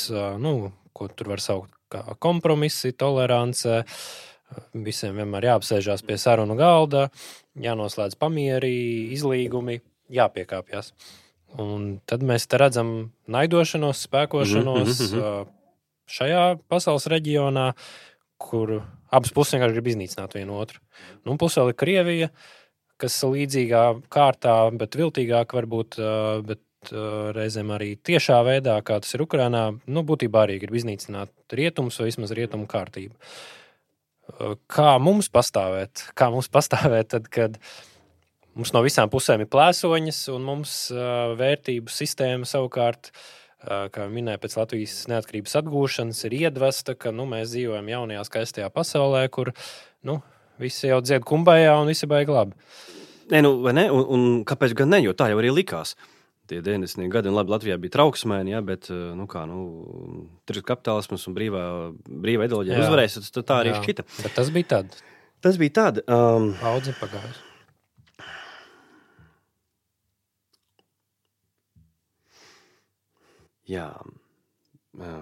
nu, 0.43 0.73
ko 0.97 1.07
tur 1.13 1.35
var 1.35 1.43
saukt 1.45 1.75
par 1.93 2.17
kompromisi, 2.19 2.95
tolerance, 2.99 3.83
visiem 4.87 5.19
vienmēr 5.21 5.51
jāapsēžās 5.51 6.03
pie 6.07 6.17
sarunu 6.19 6.57
galda, 6.59 7.09
jānoslēdz 7.61 8.17
pamieri, 8.19 8.75
izlīgumi, 9.15 9.81
jāpiekāpjas. 10.15 10.93
Un 11.61 12.01
tad 12.09 12.25
mēs 12.27 12.49
redzam 12.51 13.13
naidošanos, 13.31 14.03
spēkošanos 14.09 14.99
mm 14.99 15.13
-hmm. 15.13 15.53
šajā 16.11 16.45
pasaules 16.69 17.07
reģionā, 17.07 17.73
kur 18.41 18.77
abas 19.15 19.33
puses 19.35 19.57
vienkārši 19.57 19.77
grib 19.77 19.91
iznīcināt 19.93 20.37
vienu 20.37 20.59
otru. 20.61 20.83
Nu, 21.27 21.37
plus 21.41 21.57
vēl 21.59 21.73
ir 21.73 21.79
Krievija, 21.81 22.29
kas 23.01 23.17
līdzīgā 23.23 23.85
kārtā, 24.13 24.59
bet 24.79 24.99
viltīgāk 24.99 25.57
varbūt. 25.57 26.01
Bet 26.49 26.63
reizēm 27.33 27.71
arī 27.73 27.95
tiešā 27.97 28.43
veidā, 28.45 28.75
kā 28.85 28.99
tas 29.01 29.15
ir 29.17 29.23
Ukrajinā, 29.25 29.63
nu, 29.89 30.03
būtībā 30.05 30.43
arī 30.45 30.59
grib 30.61 30.75
iznīcināt 30.77 31.33
rietumus 31.57 31.97
vai 31.97 32.11
vismaz 32.11 32.35
rietumu 32.37 32.67
kārtību. 32.69 33.15
Kā 34.69 34.91
mums 35.01 35.31
pastāvēt? 35.33 36.03
Kā 36.13 36.29
mums 36.35 36.51
pastāvēt 36.53 37.09
tad, 37.15 37.31
kad 37.33 37.57
mums 38.53 38.75
no 38.77 38.83
visām 38.85 39.09
pusēm 39.09 39.47
ir 39.47 39.49
plēsoņas 39.49 40.21
un 40.35 40.45
mums 40.45 40.75
vērtību 41.41 41.89
sistēma 41.89 42.45
savukārt 42.49 43.09
ir 43.09 43.44
kā 43.95 44.07
minēja, 44.13 44.41
pēc 44.43 44.57
Latvijas 44.59 44.97
neatkarības 45.11 45.59
atgūšanas, 45.61 46.25
ir 46.29 46.37
iedvesta, 46.45 46.97
ka 46.99 47.13
nu, 47.15 47.27
mēs 47.31 47.53
dzīvojam 47.53 47.91
jaunajā, 47.93 48.25
skaistajā 48.29 48.71
pasaulē, 48.75 49.25
kur 49.33 49.53
nu, 50.07 50.19
visi 50.61 50.91
jau 50.91 51.01
dzied 51.05 51.25
kumbājā 51.29 51.77
un 51.81 51.93
visi 51.93 52.09
baigi 52.11 52.35
labi. 52.35 52.59
Nē, 53.33 53.41
nu, 53.47 53.55
ne? 53.73 53.87
Un, 53.93 54.05
un 54.15 54.27
kāpēc 54.49 54.75
gan 54.77 54.93
ne? 54.93 55.01
Jo 55.05 55.15
tā 55.17 55.31
jau 55.33 55.41
arī 55.41 55.53
likās. 55.55 55.95
Tie 56.51 56.59
90. 56.61 57.07
gadi, 57.09 57.31
un 57.31 57.39
labi, 57.39 57.55
Latvijā 57.55 57.79
bija 57.81 57.95
trauksmēni, 57.95 58.53
ja, 58.53 58.61
bet 58.65 58.91
nu, 58.93 59.25
kā, 59.31 59.47
nu, 59.49 59.63
tur 60.45 60.61
ir 60.61 60.67
kapitālisms 60.69 61.25
un 61.31 61.37
brīvā, 61.39 61.65
brīvā 62.05 62.51
ideoloģija 62.51 62.83
uzvarēs. 62.85 63.17
Tad 63.33 63.49
tā 63.49 63.63
arī 63.63 63.73
jā. 63.73 63.81
šķita. 63.81 64.07
Bet 64.21 64.37
tas 64.37 64.53
bija 64.53 64.71
tad. 64.77 65.01
Tas 65.45 65.61
bija 65.61 65.77
tad. 65.81 66.05
Um, 66.05 66.53
Audzi 66.69 66.93
pagājis. 67.01 67.41
Jā. 73.71 73.89
jā. 75.01 75.15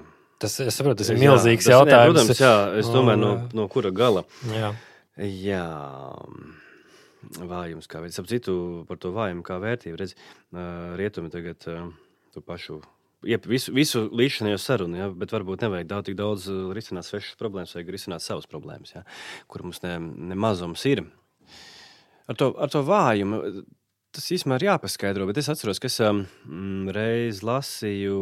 Tas, 0.43 0.57
es 0.65 0.75
saprotu, 0.75 1.03
tas 1.03 1.13
ir 1.13 1.21
jā, 1.21 1.29
milzīgs 1.29 1.69
tas, 1.69 1.77
jautājums. 1.77 2.17
Ne, 2.17 2.25
protams, 2.25 2.41
jā, 2.43 2.55
es 2.81 2.89
domāju, 2.91 3.21
no, 3.23 3.35
no 3.55 3.69
kura 3.71 3.93
gala. 3.95 4.25
Jā. 4.51 4.73
jā. 5.23 5.67
Vājums, 7.39 7.87
kā 7.87 8.01
ap 8.03 8.27
citu 8.31 8.55
par 8.89 8.99
to 8.99 9.13
vājumu, 9.15 9.45
kā 9.47 9.61
vērtību. 9.63 10.01
Redz, 10.01 10.17
rietumi 10.99 11.31
tagad 11.31 11.63
to 11.63 12.43
pašu 12.43 12.81
iep, 13.29 13.47
visu, 13.47 13.73
visu 13.75 14.07
līdzinējo 14.11 14.59
sarunu, 14.61 14.99
ja, 14.99 15.09
bet 15.15 15.33
varbūt 15.35 15.63
nevajag 15.63 15.91
daudz, 15.91 16.09
tik 16.09 16.19
daudz 16.19 16.49
risināt 16.75 17.07
svešas 17.07 17.39
problēmas, 17.41 17.75
vajag 17.77 17.93
risināt 17.95 18.25
savas 18.25 18.49
problēmas, 18.51 18.95
ja, 18.97 19.05
kur 19.51 19.65
mums 19.67 19.83
ne, 19.85 19.95
ne 20.01 20.39
mazums 20.39 20.83
ir. 20.91 21.05
Ar 22.31 22.39
to, 22.39 22.53
ar 22.59 22.71
to 22.73 22.83
vājumu 22.87 23.43
Tas 24.13 24.27
īstenībā 24.35 24.59
ir 24.59 24.67
jāpaskaidro, 24.67 25.25
bet 25.25 25.39
es 25.41 25.47
atceros, 25.49 25.79
ka 25.81 25.89
es 25.89 25.95
um, 26.05 26.27
reiz 26.93 27.39
lasīju, 27.49 28.17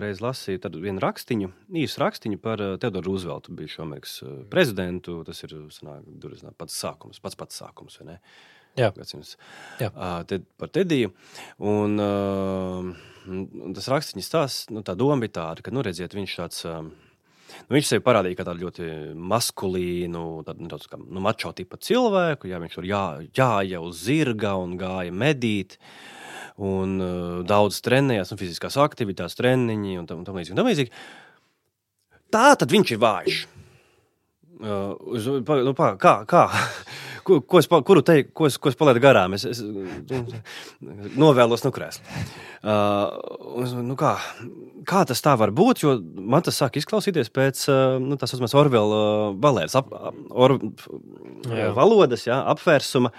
reiz 0.00 0.22
lasīju 0.24 0.70
vienu 0.80 1.02
rakstiņu, 1.04 1.50
īsu 1.82 2.00
rakstiņu 2.00 2.38
par 2.40 2.62
uh, 2.64 2.76
Teodoru 2.80 3.12
Rooseveltu, 3.12 3.52
bijušo 3.58 3.82
Amerikas 3.84 4.14
uh, 4.24 4.38
prezidentu. 4.48 5.18
Tas 5.28 5.42
ir 5.44 5.52
sanāk, 5.74 6.06
zināt, 6.32 6.56
pats 6.56 6.78
sākums, 6.80 7.20
pats 7.20 7.36
pats 7.36 7.60
sākums. 7.60 8.00
Jā, 8.78 8.88
Jā. 9.82 9.90
Uh, 9.92 10.22
te, 10.30 10.40
par 10.56 10.72
Tediju. 10.72 11.12
Un, 11.60 12.00
uh, 12.00 12.88
un 13.28 13.76
tas 13.76 13.90
rakstiņš 13.92 14.30
stāsts, 14.30 14.72
nu, 14.72 14.80
tā 14.86 14.96
doma 14.96 15.20
bija 15.20 15.36
tāda, 15.42 15.66
ka, 15.66 15.76
nu, 15.76 15.84
redziet, 15.84 16.16
viņš 16.16 16.38
tāds. 16.40 16.64
Uh, 16.64 16.88
Nu, 17.68 17.76
viņš 17.76 17.90
sevi 17.90 18.04
parādīja 18.04 18.38
kā 18.38 18.46
tādu 18.48 18.66
ļoti 18.66 18.88
maskulīnu, 19.32 20.24
tādu 20.46 20.66
nedaudz 20.66 20.88
kā 20.90 21.00
nu, 21.00 21.22
mačo 21.24 21.52
tipu 21.56 21.80
cilvēku. 21.80 22.50
Jā, 22.50 22.60
viņš 22.62 22.78
tur 22.78 22.88
jā, 22.88 23.02
jāja 23.36 23.82
uz 23.84 24.04
zirga 24.06 24.54
un 24.60 24.76
gāja 24.80 25.14
medīt. 25.14 25.78
un 26.58 26.96
uh, 26.98 27.46
daudz 27.46 27.76
trenējās, 27.86 28.32
un 28.34 28.38
fiziskās 28.40 28.74
aktivitātes, 28.82 29.36
treniņi 29.38 29.98
un 30.00 30.08
tam, 30.10 30.24
tam 30.26 30.40
līdzīgi. 30.40 30.56
Tam 30.58 30.66
līdzīgi. 30.66 30.90
Tā 32.34 32.48
tad 32.58 32.74
viņš 32.74 32.94
ir 32.96 32.98
vājš. 33.04 33.36
Uh, 34.58 34.96
uz, 35.14 35.28
pa, 35.46 35.60
nu, 35.62 35.70
pa, 35.78 35.92
kā, 36.02 36.16
kā? 36.26 36.48
Ko, 37.28 37.40
ko 37.44 37.60
es, 37.60 37.68
kuru 37.68 38.02
te, 38.06 38.22
ko 38.32 38.48
es, 38.48 38.56
ko 38.60 38.70
es 38.72 38.78
palaidu 38.78 39.02
garām? 39.04 39.34
Es, 39.36 39.44
es 39.44 39.60
novēlos 41.18 41.64
no 41.66 41.72
krēsla. 41.74 42.22
Uh, 42.58 43.66
nu 43.84 43.96
kā, 44.00 44.14
kā 44.88 45.04
tas 45.08 45.20
tā 45.24 45.34
var 45.40 45.52
būt? 45.54 45.84
Jo 45.84 45.98
man 46.00 46.46
tas 46.46 46.56
sāk 46.60 46.80
izklausīties 46.80 47.28
pēc 47.34 47.60
uh, 47.68 47.98
nu, 48.00 48.16
tā 48.20 48.30
saucamās 48.30 48.56
Orvela 48.58 49.02
uh, 49.02 49.36
balētas, 49.36 49.76
ap, 49.78 49.92
or, 50.32 50.56
jā. 51.44 51.70
valodas, 51.76 52.24
jā, 52.30 52.40
apvērsuma. 52.54 53.12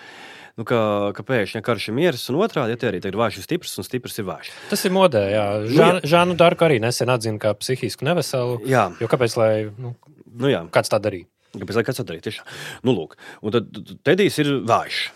Nu, 0.59 0.65
ka, 0.67 0.79
ka 1.15 1.23
pēkšņi 1.23 1.61
karš 1.63 1.85
ir 1.87 1.95
miers, 1.95 2.25
un 2.33 2.41
otrādi 2.43 2.73
ja 2.75 2.89
arī 2.89 2.99
ir 2.99 3.15
vājš, 3.15 3.37
ir 3.39 3.45
stiprs, 3.45 3.77
un 3.79 3.85
stiprs 3.87 4.19
ir 4.19 4.25
vājš. 4.27 4.49
Tas 4.67 4.81
ir 4.83 4.91
modē, 4.91 5.21
jā. 5.31 5.45
Žānu, 5.71 6.01
nu, 6.01 6.09
Žānu 6.11 6.35
Darku 6.41 6.67
arī 6.67 6.81
nesen 6.83 7.11
atzina 7.13 7.39
kā 7.39 7.53
psihisku 7.55 8.03
neveselu. 8.03 8.57
Jā. 8.67 8.89
Jo 8.99 9.07
kāpēc, 9.07 9.37
lai 9.39 9.51
nu, 9.69 9.93
nu, 10.33 10.49
jā. 10.51 10.65
kāds 10.73 10.91
tā 10.91 10.99
darītu? 10.99 11.31
Kāpēc 11.57 11.79
lai 11.79 11.85
kāds 11.87 12.01
atdarītu? 12.03 12.29
Tiešām. 12.29 12.51
Nu, 12.85 12.93
lūk, 12.93 13.15
un 13.41 13.55
tad 13.55 13.81
Tedijs 14.05 14.37
ir 14.43 14.51
vājš. 14.69 15.07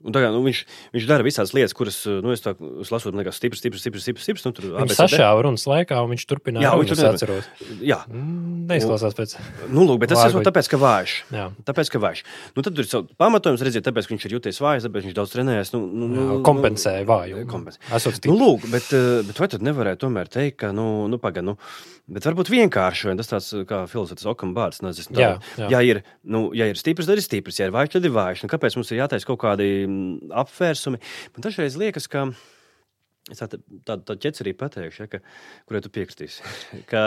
Un 0.00 0.14
tā, 0.16 0.22
nu, 0.32 0.40
viņš, 0.46 0.60
viņš 0.94 1.06
dara 1.10 1.24
visādas 1.26 1.50
lietas, 1.52 1.74
kuras, 1.76 1.98
nu, 2.24 2.30
es, 2.32 2.40
tā, 2.40 2.54
es 2.80 2.88
lasu, 2.88 3.10
man 3.12 3.20
liekas, 3.20 3.36
stiprs, 3.36 3.60
stiprs, 3.60 3.82
stiprs. 3.84 4.06
stiprs, 4.06 4.24
stiprs 4.24 4.46
nu, 4.46 4.52
tur 4.56 4.70
viņš 4.78 4.96
sašāva 4.96 5.42
runas 5.44 5.66
laikā, 5.68 5.98
un 6.00 6.14
viņš 6.14 6.24
turpināja. 6.30 6.64
Jā, 6.64 6.72
viņš 6.80 6.92
tur 6.94 7.08
atceros. 7.10 7.50
Jā. 7.84 7.98
Mm, 8.08 8.62
neizklausās 8.70 9.18
pēc. 9.18 9.36
Nu, 9.68 9.84
lūk, 9.84 10.00
bet 10.00 10.14
tas 10.14 10.24
ir 10.32 10.48
tāpēc, 10.48 10.72
ka 10.72 10.80
vājš. 10.80 11.18
Jā. 11.36 11.46
Tāpēc, 11.68 11.92
ka 11.92 12.00
vājš. 12.06 12.24
Nu, 12.56 12.64
tad 12.64 12.80
tur 12.80 12.88
ir 12.88 13.12
pamatojums, 13.20 13.66
redziet, 13.68 13.84
tāpēc, 13.90 14.08
ka 14.08 14.16
viņš 14.16 14.26
ir 14.30 14.36
jūties 14.38 14.62
vājš, 14.64 14.88
tāpēc 14.88 15.08
viņš 15.10 15.18
daudz 15.20 15.36
trenējas. 15.36 15.74
Nu, 15.76 15.84
nu, 15.84 16.08
nu, 16.16 16.26
kompensēja 16.48 17.04
vāju. 17.04 17.44
Kompensēja. 17.52 18.16
Nu, 18.24 18.40
lūk, 18.40 18.68
bet, 18.72 18.88
eh, 18.96 19.20
bet 19.28 19.44
vai 19.44 19.52
tad 19.52 19.68
nevarētu 19.68 20.06
tomēr 20.06 20.32
teikt, 20.32 20.62
ka, 20.64 20.72
nu, 20.76 20.88
nu 21.12 21.20
pagaidi, 21.20 21.50
nu, 21.52 21.58
Bet 22.10 22.24
varbūt 22.26 22.48
vienkārši, 22.50 23.12
tas 23.20 23.28
tāds 23.30 23.48
kā 23.70 23.84
filozofs 23.90 24.26
Okam 24.26 24.50
Bārds. 24.54 24.80
Nezinu, 24.82 25.14
jā, 25.20 25.28
jā. 25.60 25.68
Ja, 25.70 25.80
ir, 25.86 26.00
nu, 26.26 26.48
ja 26.58 26.66
ir 26.66 26.78
stiprs, 26.78 27.06
tad 27.06 27.20
ir 27.20 27.22
stiprs, 27.22 27.60
ja 27.60 27.68
ir 27.68 27.74
vājš, 27.74 27.92
tad 27.94 28.08
ir 28.08 28.14
vājš. 28.16 28.42
Nu, 28.42 28.50
kāpēc 28.50 28.74
mums 28.78 28.90
ir 28.90 28.98
jātaisa 28.98 29.28
kaut 29.28 29.38
kādi 29.44 29.68
apvērsumi? 30.42 31.00
Man 31.34 31.46
dažreiz 31.46 31.78
liekas, 31.80 32.08
ka 32.10 32.28
Es 33.30 33.42
tādu 33.42 33.60
tā, 33.86 33.96
tā 34.06 34.16
ķecerī 34.26 34.54
pateikšu, 34.58 35.04
ja, 35.04 35.10
ka, 35.10 35.20
kurai 35.68 35.82
tu 35.84 35.92
piekritīsi. 35.94 36.42
ka, 36.90 37.04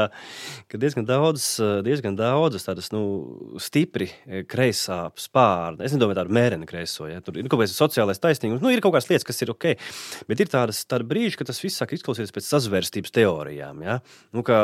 ka 0.72 0.80
diezgan 0.80 1.08
daudz, 1.08 1.46
diezgan 1.86 2.18
daudzas 2.20 2.68
tādas 2.68 2.90
nu, 2.94 3.04
stipri 3.62 4.10
kreisā 4.50 5.06
spārna. 5.20 5.84
Es 5.84 5.96
nedomāju 5.96 6.22
tādu 6.22 6.36
mēreni 6.36 6.68
kreiso. 6.70 7.08
Ja. 7.12 7.22
Tur 7.24 7.40
ir 7.40 7.50
kaut 7.52 7.64
kāds 7.64 7.76
sociālais 7.78 8.22
taisnīgums. 8.24 8.64
Nu, 8.64 8.72
ir 8.74 8.84
kaut 8.84 8.96
kādas 8.96 9.10
lietas, 9.12 9.28
kas 9.28 9.44
ir 9.44 9.54
ok. 9.54 9.70
Bet 10.30 10.44
ir 10.44 10.52
tādas, 10.52 10.84
tāda 10.90 11.08
brīža, 11.08 11.42
kad 11.42 11.52
tas 11.52 11.62
viss 11.64 11.80
sāk 11.82 11.96
izklausīties 11.98 12.34
pēc 12.36 12.50
sazvērstības 12.50 13.16
teorijām. 13.16 13.84
Ja. 13.86 14.00
Nu, 14.36 14.46
ka, 14.48 14.60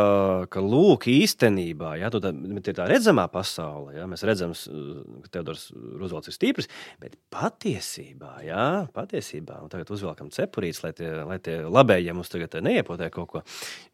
ka 0.51 0.64
lūk, 0.64 1.10
īstenībā, 1.12 1.95
ja, 2.01 2.12
tā, 2.14 2.32
ir 2.32 2.78
tā 2.78 2.88
redzamā 2.89 3.28
pasaule. 3.34 3.97
Ja. 3.97 4.07
Mēs 4.10 4.24
redzam, 4.28 4.55
ka 5.26 5.34
Teodors 5.36 5.70
Roosevelts 5.76 6.32
ir 6.32 6.38
stiprs, 6.38 6.70
bet 7.01 7.18
patiesībā, 7.34 8.39
ja, 8.47 8.66
patiesībā, 8.95 9.60
un 9.66 9.72
tagad 9.72 9.91
uzvelkam 9.93 10.32
cepurītes, 10.34 10.84
lai 10.86 10.93
tie, 10.97 11.10
lai 11.28 11.39
tie 11.43 11.49
tie 11.50 11.60
labējie 11.66 12.16
mums 12.16 12.32
tagad 12.32 12.60
neiepotē 12.64 13.10
kaut 13.14 13.30
ko. 13.34 13.43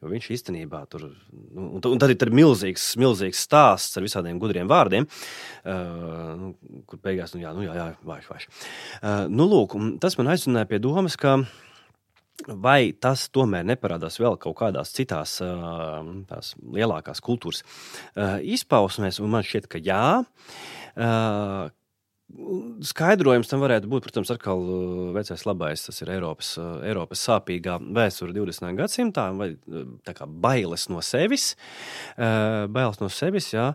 Jo 0.03 0.11
viņš 0.11 0.29
īstenībā 0.37 0.83
tur, 0.91 1.07
nu, 1.31 1.71
un, 1.79 1.81
un 1.81 2.01
tad 2.01 2.13
ir 2.13 2.33
milzīgs, 2.35 2.91
milzīgs 3.01 3.45
stāsts 3.47 3.97
ar 3.97 4.05
visādiem 4.05 4.39
gudriem 4.41 4.69
vārdiem, 4.71 5.07
uh, 5.07 6.49
kur 6.89 7.03
beigās, 7.03 7.35
nu 7.35 7.43
jā, 7.43 7.53
nu 7.55 7.65
jā, 7.65 7.75
jā 7.79 7.91
vājš, 8.05 8.31
vājš. 8.33 8.49
Uh, 9.01 9.21
nu, 9.31 9.47
lūk, 9.49 9.77
tas 10.03 10.19
man 10.19 10.35
aizrunāja 10.35 10.69
pie 10.69 10.83
domas, 10.83 11.17
ka 11.19 11.39
Vai 12.45 12.91
tas 12.99 13.29
tomēr 13.31 13.63
neparādās 13.63 14.19
vēl 14.19 14.35
kaut 14.43 14.57
kādās 14.59 14.91
citās 14.93 15.37
tās 15.39 16.51
lielākās 16.59 17.23
kultūras 17.23 17.63
izpausmēs? 18.43 19.21
Man 19.23 19.45
šķiet, 19.47 19.69
ka 19.71 19.79
jā. 19.79 20.03
Skaidrojums 22.25 23.47
tam 23.47 23.61
varētu 23.61 23.87
būt, 23.89 24.07
protams, 24.07 24.31
atkal 24.33 24.63
uh, 24.65 25.01
vecais 25.13 25.43
labais. 25.45 25.83
Tas 25.85 26.01
ir 26.01 26.09
Eiropas, 26.15 26.55
uh, 26.57 26.79
Eiropas 26.83 27.21
sāpīgā 27.27 27.77
vēsture 27.95 28.33
20. 28.33 28.71
gadsimtā, 28.79 29.27
vai 29.37 29.51
uh, 29.53 30.23
bailes 30.25 30.87
no 30.89 31.03
sevis. 31.05 31.51
Bailes 32.17 32.99
no 33.01 33.11
sevis, 33.13 33.51
jā. 33.53 33.67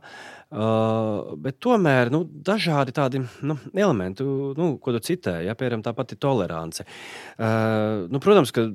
Bet 0.50 1.60
tomēr 1.62 2.10
nu, 2.10 2.24
dažādi 2.26 2.94
tādi 2.96 3.22
nu, 3.46 3.54
elementi, 3.70 4.26
nu, 4.26 4.72
ko 4.82 4.96
tu 4.96 5.02
citēji, 5.06 5.46
ja, 5.46 5.54
piemēram, 5.54 5.84
tā 5.86 5.94
pati 5.94 6.18
tolerance. 6.18 6.82
Nu, 7.38 8.22
protams, 8.22 8.50
ka 8.56 8.66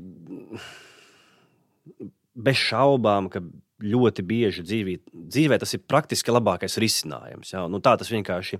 bez 2.36 2.61
šaubām, 2.63 3.28
ka 3.34 3.43
ļoti 3.84 4.23
bieži 4.23 4.63
dzīvī, 4.63 4.95
dzīvē 5.11 5.57
tas 5.59 5.73
ir 5.76 5.84
praktiski 5.88 6.32
labākais 6.32 6.78
risinājums. 6.82 7.51
Ja? 7.53 7.65
Nu, 7.71 7.82
tā 7.84 7.95
tas 7.99 8.11
vienkārši 8.11 8.59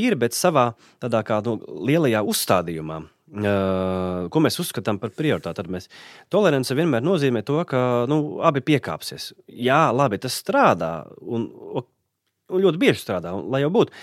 ir, 0.00 0.16
bet 0.20 0.36
savā 0.36 0.70
tādā 1.02 1.20
kā 1.26 1.42
nu, 1.44 1.58
lielajā 1.88 2.22
uzstādījumā. 2.24 3.02
Uh, 3.32 4.26
ko 4.28 4.42
mēs 4.44 4.58
uzskatām 4.60 4.98
par 5.00 5.14
prioritāti? 5.16 5.64
Mēs 5.72 5.88
tolerance 6.32 6.74
vienmēr 6.76 7.04
nozīmē 7.04 7.40
to, 7.48 7.62
ka 7.68 8.04
nu, 8.10 8.18
abi 8.44 8.60
piekāpsies. 8.64 9.30
Jā, 9.48 9.86
labi, 9.94 10.20
tas 10.20 10.36
strādā 10.42 10.92
un, 11.24 11.46
un 11.72 12.64
ļoti 12.66 12.80
bieži 12.82 13.00
strādā, 13.00 13.32
un, 13.38 13.48
lai 13.52 13.62
jau 13.62 13.72
būtu. 13.72 13.96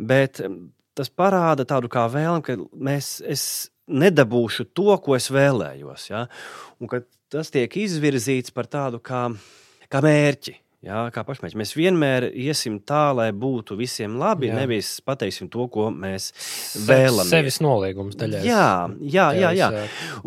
Bet 0.00 0.40
tas 0.96 1.12
parāda 1.12 1.68
tādu 1.68 1.92
kā 1.92 2.06
vēlmu, 2.08 2.44
ka 2.46 2.56
mēs, 2.72 3.18
es 3.20 3.44
nedabūšu 3.90 4.70
to, 4.76 4.94
ko 5.04 5.16
es 5.18 5.28
vēlējos. 5.32 6.08
Ja? 6.12 6.24
Un 6.80 6.90
tas 7.30 7.52
tiek 7.52 7.76
izvirzīts 7.84 8.54
par 8.54 8.68
tādu 8.70 9.00
kā 9.02 9.26
kā 9.90 10.02
mērķi. 10.04 10.56
Jā, 10.80 11.00
kā 11.12 11.20
pašmērķi. 11.28 11.58
Mēs 11.60 11.74
vienmēr 11.76 12.24
iesim 12.30 12.78
tā, 12.88 13.10
lai 13.12 13.26
būtu 13.36 13.76
visiem 13.76 14.14
labi. 14.16 14.48
Jā. 14.48 14.62
Nevis 14.62 14.94
pateiksim 15.04 15.50
to, 15.52 15.66
ko 15.68 15.90
mēs 15.92 16.30
vēlamies. 16.86 17.28
Sevis 17.28 17.58
noliegums 17.60 18.16
daļai. 18.16 18.40
Jā, 18.48 18.70
jā, 19.04 19.26
jā. 19.36 19.50
jā. 19.58 19.68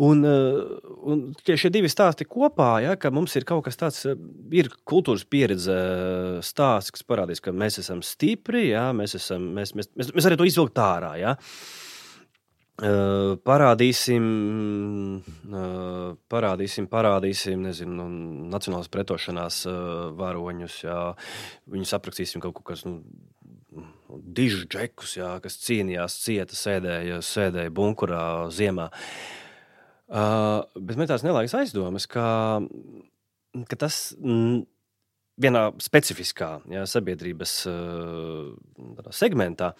Un, 0.06 0.22
uh, 0.22 0.92
un 1.10 1.24
šie 1.42 1.72
divi 1.74 1.90
stāsti 1.90 2.28
kopā, 2.30 2.70
ja, 2.84 2.94
ka 2.94 3.10
mums 3.10 3.34
ir 3.34 3.48
kaut 3.48 3.64
kas 3.66 3.80
tāds, 3.80 3.98
uh, 4.06 4.14
ir 4.54 4.70
kultūras 4.86 5.26
pieredze 5.26 5.74
uh, 5.74 6.38
stāsts, 6.46 6.94
kas 6.94 7.02
parādīs, 7.02 7.42
ka 7.42 7.50
mēs 7.50 7.82
esam 7.82 8.04
stipri, 8.06 8.68
jā, 8.70 8.92
mēs, 8.94 9.18
esam, 9.18 9.50
mēs, 9.58 9.74
mēs, 9.74 9.90
mēs, 9.98 10.14
mēs 10.14 10.30
arī 10.30 10.38
to 10.38 10.46
izvilkt 10.46 10.78
ārā. 10.78 11.16
Jā. 11.18 11.34
Uh, 12.74 13.36
parādīsim, 13.46 14.24
uh, 15.46 16.16
parādīsim, 16.26 16.88
parādīsim, 16.90 17.60
nezinu, 17.68 17.92
nu, 18.02 18.46
nacionālās 18.50 18.88
pretošanās 18.90 19.60
uh, 19.70 19.76
varoņus. 20.18 20.78
Jā. 20.82 20.96
Viņus 21.70 21.92
aprakstīsim 21.94 22.42
kaut 22.42 22.56
ko, 22.58 22.64
kas, 22.72 22.82
nu, 22.88 22.96
dižus 24.10 24.66
džekus, 24.66 25.12
jā, 25.20 25.28
kas 25.44 25.60
cīnījās, 25.62 26.16
cieta, 26.24 26.58
sēdēja, 26.58 27.20
sēdēja 27.22 27.72
bunkurā 27.74 28.24
ziemā. 28.50 28.88
Uh, 30.10 30.66
bet 30.74 30.98
man 30.98 31.06
tās 31.10 31.22
nelaikas 31.22 31.54
aizdomas, 31.60 32.08
ka, 32.10 32.26
ka 33.70 33.78
tas 33.84 34.00
mm, 34.18 34.64
vienā 35.46 35.62
specifiskā 35.82 36.50
jā, 36.74 36.82
sabiedrības 36.90 37.54
uh, 37.70 39.06
segmentā. 39.14 39.70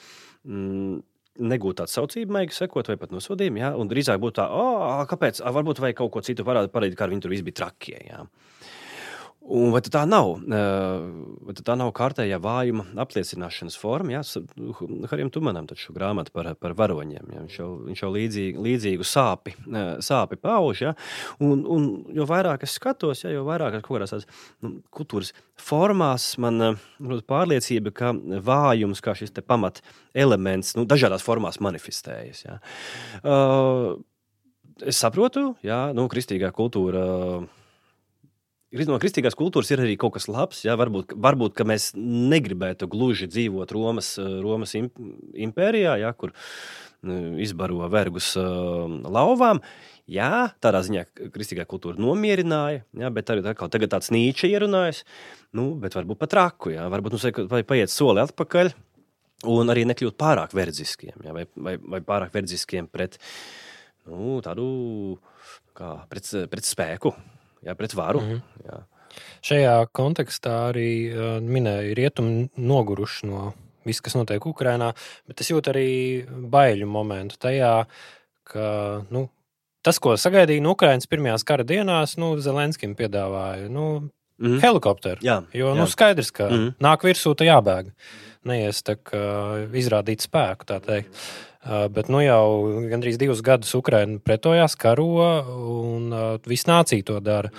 Mm, 0.47 1.03
negūt 1.39 1.81
tādu 1.81 1.91
saucību, 1.91 2.35
maigi 2.37 2.57
sekot, 2.57 2.89
vai 2.91 2.97
pat 3.01 3.15
nosodījumu. 3.15 3.61
Ja? 3.63 3.73
Un 3.79 3.91
drīzāk 3.91 4.21
būtu 4.23 4.39
tā, 4.39 4.49
oh, 4.55 5.03
kāpēc, 5.11 5.43
varbūt 5.43 5.83
vajag 5.83 5.99
kaut 6.03 6.13
ko 6.15 6.23
citu 6.27 6.47
parādīt, 6.47 6.75
parādīt 6.75 6.99
kā 6.99 7.09
viņi 7.11 7.25
tur 7.25 7.35
viss 7.35 7.47
bija 7.47 7.65
trakie. 7.65 7.99
Ja? 8.07 8.23
Un 9.45 9.75
vai 9.75 9.81
tā 9.85 10.07
nav? 10.09 10.39
Vai 11.45 11.55
tā 11.59 11.75
nav 11.77 11.91
kārtējā 11.97 12.39
vājuma 12.41 12.87
apliecināšanas 13.03 13.75
forma? 13.77 14.15
Jā, 14.15 14.23
Harijam 15.11 15.29
Tumanam 15.35 15.67
taču 15.69 15.93
grāmata 15.93 16.33
par, 16.33 16.49
par 16.57 16.73
varoņiem. 16.79 17.33
Jā. 17.35 17.43
Viņš 17.43 17.59
jau, 17.59 17.67
viņš 17.91 18.03
jau 18.07 18.09
līdzīgi, 18.15 18.63
līdzīgu 18.65 19.05
sāpi, 19.05 19.53
sāpi 20.05 20.39
pauž. 20.41 20.81
Jā. 20.87 20.93
Un, 21.45 21.61
un 21.69 21.89
jo 22.17 22.25
vairāk 22.31 22.65
es 22.65 22.79
skatos, 22.79 23.27
jā, 23.27 23.35
jo 23.35 23.43
vairāk 23.45 23.77
kaut 23.83 23.99
kādās 23.99 24.15
tādās 24.15 24.47
nu, 24.65 24.79
kultūras 24.95 25.35
formās 25.61 26.31
man 26.41 26.71
ir 26.71 27.21
pārliecība, 27.29 27.93
ka 27.93 28.15
vājums 28.47 29.05
kā 29.05 29.13
šis 29.19 29.35
pamat 29.45 29.83
elements 30.17 30.73
nu, 30.79 30.87
dažādās 30.89 31.27
formās 31.27 31.61
manifestējas. 31.61 32.41
Jā. 32.47 32.57
Uh, 33.21 34.01
es 34.81 34.97
saprotu, 35.05 35.51
jā, 35.67 35.91
nu, 35.93 36.09
kristīgā 36.09 36.49
kultūra. 36.57 37.05
Uh, 37.05 37.61
no 38.89 38.99
kristīgās 39.03 39.37
kultūras 39.39 39.71
ir 39.71 39.85
arī 39.85 39.95
kaut 40.01 40.17
kas 40.17 40.27
labs. 40.31 40.65
Ja? 40.67 40.75
Varbūt, 40.81 41.15
varbūt 41.15 41.63
mēs 41.69 41.93
negribētu 41.99 42.89
gluži 42.91 43.29
dzīvot 43.31 43.75
Romas, 43.75 44.15
eh, 44.19 44.39
Romas 44.43 44.75
impērijā, 44.75 45.99
ja? 46.03 46.13
kur 46.19 46.35
nu, 47.05 47.19
izbaro 47.45 47.87
vergus 47.93 48.33
uh, 48.41 48.89
lauvām. 48.89 49.61
Jā, 50.11 50.51
tādā 50.61 50.83
ziņā 50.85 51.05
kristīgā 51.33 51.65
kultūra 51.69 52.01
nomierināja, 52.01 52.83
jā, 53.01 53.09
bet 53.13 53.31
arī 53.33 53.45
tā, 53.45 53.55
tagad 53.57 53.93
tāds 53.95 54.11
nīčs 54.13 54.49
ierunājas. 54.51 55.01
Nu, 55.57 55.71
bet 55.81 55.97
varbūt 55.97 56.21
pat 56.21 56.37
raku, 56.37 56.75
jā, 56.75 56.85
varbūt 56.93 57.17
mums 57.17 57.25
vajag 57.53 57.69
paiet 57.69 57.93
soli 57.93 58.21
atpakaļ 58.25 58.73
un 59.53 59.73
arī 59.73 59.85
nekļūt 59.89 60.17
pārāk 60.21 60.57
verdziskiem, 60.57 61.17
jā, 61.25 61.37
vai, 61.37 61.47
vai, 61.57 61.77
vai 61.97 62.03
pārāk 62.05 62.37
verdziskiem 62.37 62.89
pret, 62.93 63.17
nu, 64.09 64.39
tādu 64.45 64.67
kā, 65.77 65.95
pret, 66.13 66.29
pret 66.53 66.69
spēku, 66.69 67.15
jā, 67.65 67.75
pret 67.75 67.95
varu. 67.95 68.21
Mm 68.21 68.31
-hmm. 68.31 68.41
jā. 68.69 68.81
Šajā 69.45 69.87
kontekstā 69.93 70.73
arī 70.73 70.91
uh, 71.13 71.43
minēja 71.43 71.95
rietumu 71.95 72.49
noguruši 72.57 73.27
no 73.27 73.53
viss, 73.85 74.01
kas 74.01 74.15
notiek 74.15 74.47
Ukrajinā, 74.47 74.93
bet 75.29 75.41
es 75.41 75.51
jūtu 75.51 75.71
arī 75.71 76.27
baiļu 76.51 76.87
momentu 76.87 77.37
tajā, 77.39 77.87
ka 78.45 79.05
nu, 79.11 79.29
tas, 79.83 79.99
ko 79.99 80.17
sagaidīja 80.17 80.63
no 80.63 80.71
Ukraiņas 80.71 81.07
pirmajās 81.07 81.45
kara 81.45 81.65
dienās, 81.65 82.17
nu, 82.17 82.41
Zelenskim 82.41 82.95
piedāvāja. 82.95 83.69
Nu, 83.69 84.11
Mm 84.39 84.47
-hmm. 84.47 84.61
Helikopteru. 84.61 85.21
Jā, 85.23 85.43
jo 85.53 85.69
nu, 85.69 85.75
jā. 85.75 85.79
Nu, 85.79 85.87
skaidrs, 85.87 86.31
ka 86.31 86.49
mm 86.49 86.57
-hmm. 86.57 86.73
nāk 86.81 87.05
virsū, 87.05 87.35
tā 87.35 87.45
jābēg. 87.45 87.93
Neies 88.45 88.83
tā 88.83 88.97
kā 88.97 89.71
izrādīt 89.73 90.21
spēku, 90.21 90.65
tā 90.67 90.81
teikt. 90.81 91.07
Uh, 91.07 91.54
bet 91.65 92.11
nu 92.13 92.21
jau 92.25 92.47
gandrīz 92.91 93.19
divus 93.21 93.43
gadus 93.45 93.75
Ukraiņa 93.79 94.21
pretojās, 94.25 94.77
karo, 94.81 95.09
un 95.75 96.11
uh, 96.13 96.25
viss 96.49 96.69
nācija 96.69 97.07
to 97.09 97.21
dara. 97.25 97.53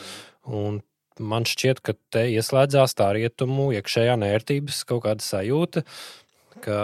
Un 0.45 0.81
man 1.19 1.47
šķiet, 1.47 1.81
ka 1.81 1.95
te 2.13 2.27
ieslēdzās 2.35 2.93
tā 2.97 3.09
rietumu 3.15 3.71
iekšējā 3.77 4.17
nērtības 4.21 4.83
kaut 4.89 5.05
kāda 5.07 5.25
sajūta, 5.25 5.85
ka 6.65 6.79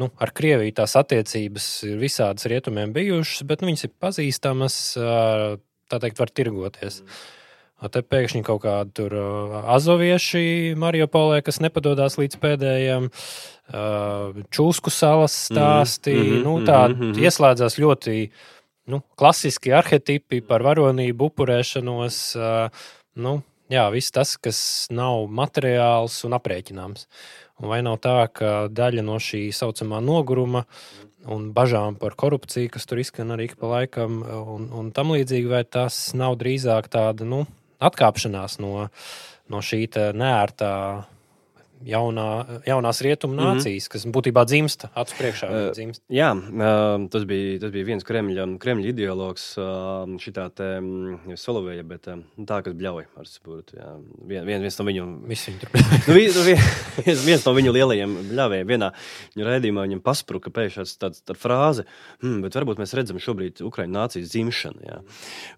nu, 0.00 0.10
ar 0.20 0.32
Krieviju 0.36 0.74
tās 0.76 0.96
attiecības 0.98 1.68
ir 1.88 2.00
visādas 2.00 2.48
rietumiem 2.50 2.92
bijušas, 2.96 3.46
bet 3.48 3.62
nu, 3.62 3.70
viņas 3.70 3.86
ir 3.86 3.94
pazīstamas, 4.02 4.78
tā 4.96 6.00
teikt, 6.02 6.20
var 6.20 6.32
tirgoties. 6.34 7.02
Mm. 7.02 7.20
Te 7.76 8.00
pēkšņi 8.00 8.40
kaut 8.46 8.62
kādi 8.64 8.94
tur 8.96 9.14
azovieši 9.68 10.72
Mariupolē, 10.80 11.42
kas 11.44 11.60
nepadodas 11.60 12.16
līdz 12.16 12.38
pēdējiem, 12.40 13.10
Čūsku 14.56 14.92
salas 14.94 15.34
stāstī. 15.50 16.14
Mm 16.16 16.30
-hmm, 16.30 16.44
nu, 16.46 16.54
tā 16.64 16.88
mm 16.88 16.94
-hmm. 16.94 17.18
ieslēdzās 17.20 17.76
ļoti 17.82 18.30
nu, 18.86 19.02
klasiski 19.16 19.72
arhetipi 19.72 20.40
par 20.40 20.62
varonību, 20.62 21.28
upurēšanos, 21.30 22.36
nu, 23.14 23.42
jā, 23.68 23.90
viss 23.92 24.10
tas, 24.14 24.36
kas 24.36 24.86
nav 24.90 25.26
materiāls 25.28 26.24
un 26.24 26.32
aprēķināms. 26.32 27.06
Un 27.60 27.68
vai 27.68 27.82
nav 27.82 27.98
tā, 28.04 28.28
ka 28.32 28.68
daļa 28.68 29.02
no 29.02 29.16
šī 29.16 29.52
saucamā 29.52 30.00
noguruma 30.00 30.64
un 31.26 31.52
bažām 31.52 31.96
par 31.98 32.14
korupciju, 32.14 32.70
kas 32.70 32.86
tur 32.86 32.98
izskan 32.98 33.30
arī 33.34 33.50
pa 33.60 33.66
laikam, 33.66 34.22
un, 34.22 34.68
un 34.72 34.90
tam 34.92 35.10
līdzīgi, 35.10 35.48
vai 35.48 35.64
tas 35.64 36.14
nav 36.14 36.36
drīzāk 36.36 36.88
tāda 36.92 37.24
nu, 37.24 37.46
atkāpšanās 37.80 38.58
no, 38.62 38.88
no 39.52 39.62
šī 39.62 39.86
neērtā 40.16 40.72
jaunā, 41.84 42.26
jaunās 42.66 43.00
rietumu 43.04 43.34
mhm. 43.34 43.44
nācijas, 43.44 43.86
mm 43.86 43.88
-hmm. 43.88 43.92
kas 43.92 44.06
būtībā 44.16 44.44
dzimsta 44.46 44.90
acu 44.94 45.14
priekšā. 45.18 45.48
Uh, 45.50 45.70
dzimst. 45.76 46.02
Jā, 46.08 46.32
uh, 46.32 47.08
tas, 47.10 47.24
bija, 47.24 47.58
tas 47.60 47.72
bija 47.74 47.84
viens 47.84 48.04
Kremļa, 48.04 48.46
Kremļa 48.62 48.88
ideologs, 48.92 49.58
uh, 49.58 50.08
šitā 50.22 50.48
te 50.54 50.78
um, 50.78 51.18
Solovēja, 51.34 51.84
bet 51.84 52.08
uh, 52.08 52.22
tā, 52.46 52.62
kas 52.62 52.74
bļauj 52.74 53.06
ar 53.16 53.26
saprotu. 53.26 53.76
Vien, 54.26 54.44
vien, 54.46 54.60
viens 54.60 54.78
no 54.78 54.84
viņu, 54.84 55.06
nu, 55.06 55.26
vi, 55.28 55.36
nu, 56.08 56.14
viens, 57.06 57.24
viens 57.24 57.46
no 57.46 57.52
viņu 57.52 57.72
lielajiem 57.76 58.16
bļāvējiem 58.32 58.66
vienā 58.66 58.92
viņa 59.34 59.48
raidījumā 59.50 59.86
viņam 59.86 60.02
paspruka 60.04 60.50
pēkšņi 60.54 60.96
tāds, 61.00 61.22
tāds 61.26 61.40
frāze, 61.40 61.86
hm, 62.22 62.40
bet 62.44 62.56
varbūt 62.58 62.80
mēs 62.82 62.94
redzam 62.96 63.20
šobrīd 63.22 63.62
Ukraiņu 63.66 63.96
nācijas 63.96 64.32
dzimšanu. 64.32 64.86
Jā. 64.86 65.00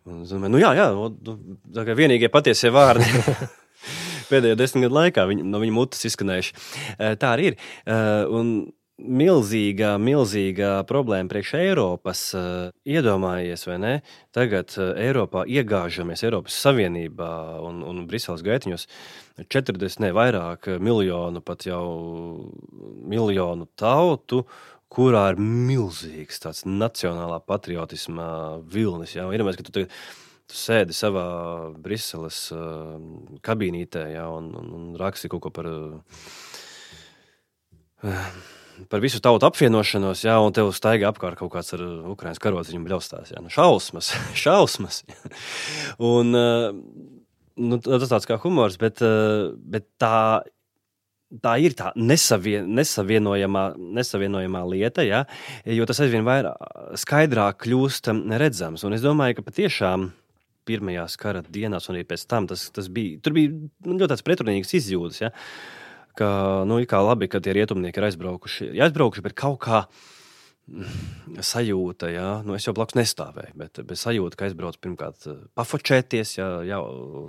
Un, 0.09 0.25
nu, 0.49 0.61
jā, 0.61 0.75
jā, 0.79 0.91
nu, 0.95 1.39
tā 1.75 1.87
kā 1.89 1.97
vienīgie 1.99 2.31
patiesie 2.33 2.73
vārdi. 2.75 3.09
pēdējo 4.31 4.59
desmit 4.61 4.87
gadu 4.87 5.01
laikā 5.01 5.29
viņa, 5.31 5.47
no 5.49 5.63
viņa 5.63 5.77
mutes 5.77 6.05
izskanējuši. 6.09 6.59
Tā 7.21 7.33
arī 7.35 7.53
ir. 7.53 7.63
Un 8.33 8.53
milzīga, 8.99 9.93
milzīga 10.03 10.71
problēma 10.89 11.31
priekš 11.31 11.55
Eiropas. 11.61 12.23
Iedomājies, 12.89 13.65
vai 13.69 13.79
ne? 13.83 13.93
Tagad 14.35 14.75
Eiropā 14.79 15.45
iegāžamies 15.47 16.25
Eiropas 16.27 16.59
Savienībā 16.65 17.31
un, 17.65 17.83
un 17.87 18.05
Briseles 18.11 18.43
gaitiņos 18.47 18.89
40, 19.47 20.01
ne 20.03 20.11
vairāk 20.17 20.73
miljonu, 20.83 21.43
pat 21.45 21.69
jau 21.69 21.85
miljonu 23.09 23.69
tautu. 23.79 24.45
Kurā 24.89 25.27
ir 25.35 25.43
milzīgs 25.43 26.41
tāds 26.41 26.63
nacionālā 26.65 27.43
patriotisma 27.45 28.57
vilnis. 28.73 29.13
Ja? 29.13 29.27
Iedomājieties, 29.29 29.61
ka 29.61 29.67
tu 29.67 29.75
tagad 29.77 29.93
tu 30.49 30.57
sēdi 30.57 30.97
savā 30.97 31.25
Briseles 31.83 32.39
uh, 32.57 32.97
kabīnītē 33.45 34.05
ja, 34.15 34.29
un, 34.33 34.49
un, 34.57 34.71
un 34.79 34.87
raksti 35.01 35.29
kaut 35.33 35.43
ko 35.45 35.51
par, 35.55 35.69
uh, 35.69 36.01
par 38.89 39.05
visu 39.05 39.21
tautu 39.25 39.49
apvienošanos, 39.49 40.25
ja, 40.25 40.39
un 40.41 40.55
tev 40.57 40.73
staigā 40.77 41.11
apkārt 41.13 41.37
kaut 41.41 41.53
kāds 41.55 41.75
ar 41.77 41.85
Ukraiņas 42.15 42.43
karodziņu 42.45 42.85
bļaustās. 42.87 43.33
Ja. 43.35 43.43
Nu, 43.45 43.53
šausmas, 43.53 44.13
šausmas. 44.45 45.03
un, 46.01 46.33
uh, 46.33 46.73
nu, 47.61 47.81
tas 47.85 48.09
tāds 48.09 48.29
kā 48.31 48.41
humors, 48.45 48.81
bet, 48.81 49.05
uh, 49.05 49.53
bet 49.59 49.85
tā 50.01 50.41
tā 51.45 51.59
ir 51.61 51.75
tā 51.77 51.91
nesavien, 51.93 52.65
nesavienojamā, 52.73 53.65
nesavienojamā 53.77 54.63
lieta, 54.65 55.05
ja, 55.05 55.27
jo 55.69 55.85
tas 55.89 56.01
aizvien 56.01 56.25
vairāk 56.25 56.57
skaidrāk 56.97 57.61
kļūst 57.67 58.09
redzams. 58.41 58.85
Un 58.89 58.97
es 58.97 59.05
domāju, 59.05 59.37
ka 59.37 59.45
patiešām 59.51 60.09
pirmajās 60.69 61.17
kara 61.21 61.43
dienās, 61.47 61.89
un 61.89 61.97
arī 61.97 62.05
pēc 62.09 62.27
tam 62.31 62.49
tas, 62.51 62.69
tas 62.75 62.91
bija. 62.93 63.19
Tur 63.25 63.37
bija 63.37 63.55
nu, 63.55 63.99
ļoti 63.99 64.27
pretrunīgs 64.27 64.77
izjūtas. 64.79 65.25
Ja? 65.25 65.33
Ka, 66.19 66.29
nu, 66.69 66.81
kā 66.91 67.01
labi, 67.05 67.31
ka 67.31 67.41
tie 67.43 67.55
rietumnieki 67.57 68.01
ir 68.01 68.09
aizbraukuši, 68.11 68.71
ir 68.75 68.87
aizbraukuši 68.89 69.27
bet 69.29 69.37
kaut 69.39 69.61
kā 69.67 69.85
sajūta, 71.41 72.11
ja? 72.13 72.27
nu, 72.45 72.53
es 72.59 72.67
jau 72.67 72.75
blakus 72.77 72.97
nestāvēju, 72.99 73.55
bet, 73.57 73.81
bet 73.89 74.01
sajūta, 74.01 74.37
ka 74.37 74.49
aizbraucu 74.49 74.81
pirmkārt 74.85 75.29
eh, 75.31 75.39
pafočēties, 75.57 76.35
ja 76.37 76.49
jau 76.69 76.83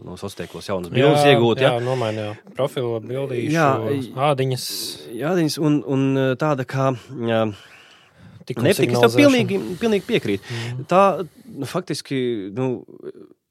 no 0.03 0.17
sociālos 0.19 0.37
tīklos 0.41 0.69
jaunas 0.69 0.91
bildes 0.93 1.23
iegūt. 1.29 1.63
Jā, 1.63 1.71
jā 1.77 1.85
nomainīja 1.85 2.35
profilu, 2.57 2.97
bildīšu, 3.05 3.53
jā, 3.55 3.69
ādiņas. 4.29 4.67
Jā, 5.13 5.31
ādiņas 5.31 5.59
un, 5.63 5.81
un 5.87 6.07
eh, 6.19 6.31
tāda 6.41 6.67
kā. 6.67 6.91
Jā, 8.57 8.65
Nepatīk, 8.69 8.95
es 8.95 9.03
tev 9.03 9.17
pilnīgi, 9.19 9.59
pilnīgi 9.81 10.07
piekrītu. 10.07 10.55
Mm. 10.55 10.87
Tā 10.89 11.03
nu, 11.21 11.69
faktiski. 11.69 12.21
Nu, 12.55 12.71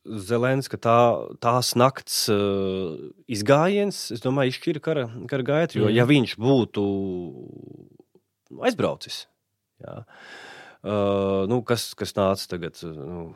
Zelenska 0.09 0.79
tā, 0.81 0.99
tās 1.43 1.75
nakts 1.77 2.23
uh, 2.33 2.97
izgājiens, 3.29 4.07
es 4.15 4.23
domāju, 4.25 4.55
izšķīra 4.55 4.81
kara, 4.81 5.03
kara 5.29 5.45
gaitu. 5.45 5.83
Jo, 5.83 5.89
mm. 5.89 5.97
ja 5.99 6.07
viņš 6.09 6.33
būtu 6.41 6.85
aizbraucis, 8.65 9.19
jā, 9.85 9.99
uh, 10.01 11.45
nu, 11.51 11.61
kas, 11.69 11.91
kas 11.99 12.17
nāca 12.17 12.49
tagad, 12.55 12.81
nu, 12.81 13.27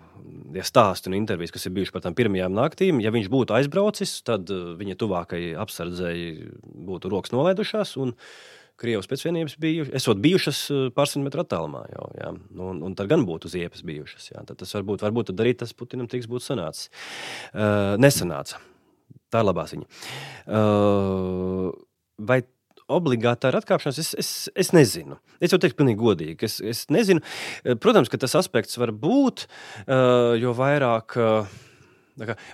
ja 0.56 0.64
stāsti 0.64 1.12
un 1.12 1.18
intervijas, 1.18 1.52
kas 1.52 1.68
ir 1.68 1.76
bijušas 1.76 1.92
par 1.98 2.06
tām 2.06 2.16
pirmajām 2.16 2.56
naktīm, 2.56 3.04
ja 3.04 3.12
viņš 3.12 3.28
būtu 3.32 3.58
aizbraucis, 3.58 4.16
tad 4.24 4.48
uh, 4.54 4.72
viņa 4.80 4.96
tuvākajai 5.02 5.52
apsardzēji 5.66 6.32
būtu 6.88 7.12
rokas 7.12 7.36
nolaidušās. 7.36 7.98
Un, 8.00 8.16
uh, 8.16 8.61
Krievijas 8.82 9.08
pēcvienības 9.10 9.56
bija, 9.62 9.86
esot 9.98 10.20
bijušas 10.22 10.62
eh, 10.72 10.86
pārsimt 10.96 11.26
metru 11.26 11.44
attālumā 11.44 11.84
jau. 11.92 12.08
Jā. 12.18 12.32
Nu, 12.50 12.72
un, 12.72 12.82
un 12.88 12.96
tad 12.98 13.10
gan 13.12 13.26
būtu 13.28 13.50
ziepas 13.52 13.84
bijušas. 13.86 14.32
Jā. 14.32 14.42
Tad 14.48 14.58
tas 14.62 14.74
varbūt, 14.78 15.04
varbūt 15.06 15.30
tad 15.30 15.42
arī 15.44 15.54
tas 15.58 15.74
Putinam 15.76 16.10
tiks 16.10 16.28
būtu 16.30 16.48
sanācis. 16.50 16.90
Uh, 17.52 17.94
nesanāca. 18.02 18.60
Tā 19.32 19.40
ir 19.40 19.48
labā 19.48 19.64
ziņa. 19.70 19.86
Uh, 20.46 21.70
vai 22.20 22.42
obligāti 22.92 23.48
ar 23.48 23.56
atkāpšanos, 23.62 23.98
es, 24.02 24.12
es, 24.20 24.30
es 24.58 24.72
nezinu. 24.76 25.16
Es 25.40 25.54
jau 25.54 25.60
teiktu, 25.62 25.78
pilnīgi 25.80 26.02
godīgi. 26.02 26.36
Es, 26.48 26.58
es 26.60 26.84
nezinu. 26.92 27.22
Protams, 27.80 28.10
ka 28.12 28.20
tas 28.20 28.36
aspekts 28.36 28.76
var 28.82 28.92
būt, 28.92 29.46
uh, 29.86 30.34
jo 30.42 30.52
vairāk. 30.58 31.16
Uh, 31.16 31.60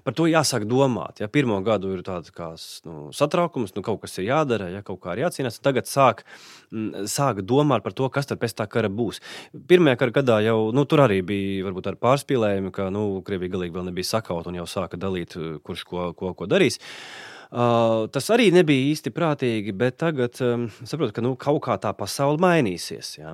Par 0.04 0.16
to 0.16 0.28
jāsāk 0.30 0.66
domāt. 0.68 1.22
Ja 1.22 1.28
pirmo 1.32 1.58
gadu 1.66 1.92
ir 1.96 2.02
tāds 2.06 2.32
kā 2.34 2.50
nu, 2.88 3.08
satraukums, 3.14 3.74
nu, 3.76 3.84
kaut 3.86 4.02
kas 4.04 4.18
ir 4.18 4.28
jādara, 4.30 4.70
ja 4.72 4.82
kaut 4.86 5.00
kā 5.04 5.14
ir 5.14 5.24
jācīnās. 5.26 5.60
Tagad 5.64 5.90
sāk, 5.90 6.24
m, 6.72 7.06
sāk 7.10 7.42
domāt 7.46 7.86
par 7.86 7.96
to, 7.96 8.08
kas 8.12 8.30
tad 8.30 8.42
pēc 8.42 8.56
tā 8.58 8.68
kara 8.70 8.90
būs. 8.92 9.22
Pirmajā 9.68 10.00
kara 10.02 10.16
gadā 10.20 10.42
jau 10.46 10.58
nu, 10.74 10.84
tur 10.88 11.04
arī 11.06 11.22
bija 11.26 11.64
varbūt 11.68 11.92
ar 11.92 11.98
pārspīlējumu, 12.02 12.74
ka 12.74 12.90
nu, 12.94 13.08
Krievija 13.26 13.56
galīgi 13.56 13.76
vēl 13.78 13.90
nebija 13.90 14.12
sakauta 14.16 14.52
un 14.52 14.60
jau 14.62 14.68
sāka 14.68 15.00
dalīt, 15.00 15.38
kurš 15.64 15.88
ko, 15.88 16.12
ko, 16.18 16.34
ko 16.38 16.48
darīs. 16.50 16.78
Uh, 16.78 17.37
Uh, 17.48 18.04
tas 18.12 18.26
arī 18.34 18.50
nebija 18.52 18.90
īsti 18.90 19.12
prātīgi, 19.16 19.72
bet 19.76 19.96
tagad 20.02 20.36
um, 20.44 20.66
saprotu, 20.82 21.14
ka 21.16 21.24
nu, 21.24 21.32
kaut 21.40 21.62
kā 21.64 21.78
tā 21.80 21.94
pasaule 21.96 22.40
mainīsies. 22.44 23.14
Ja? 23.16 23.32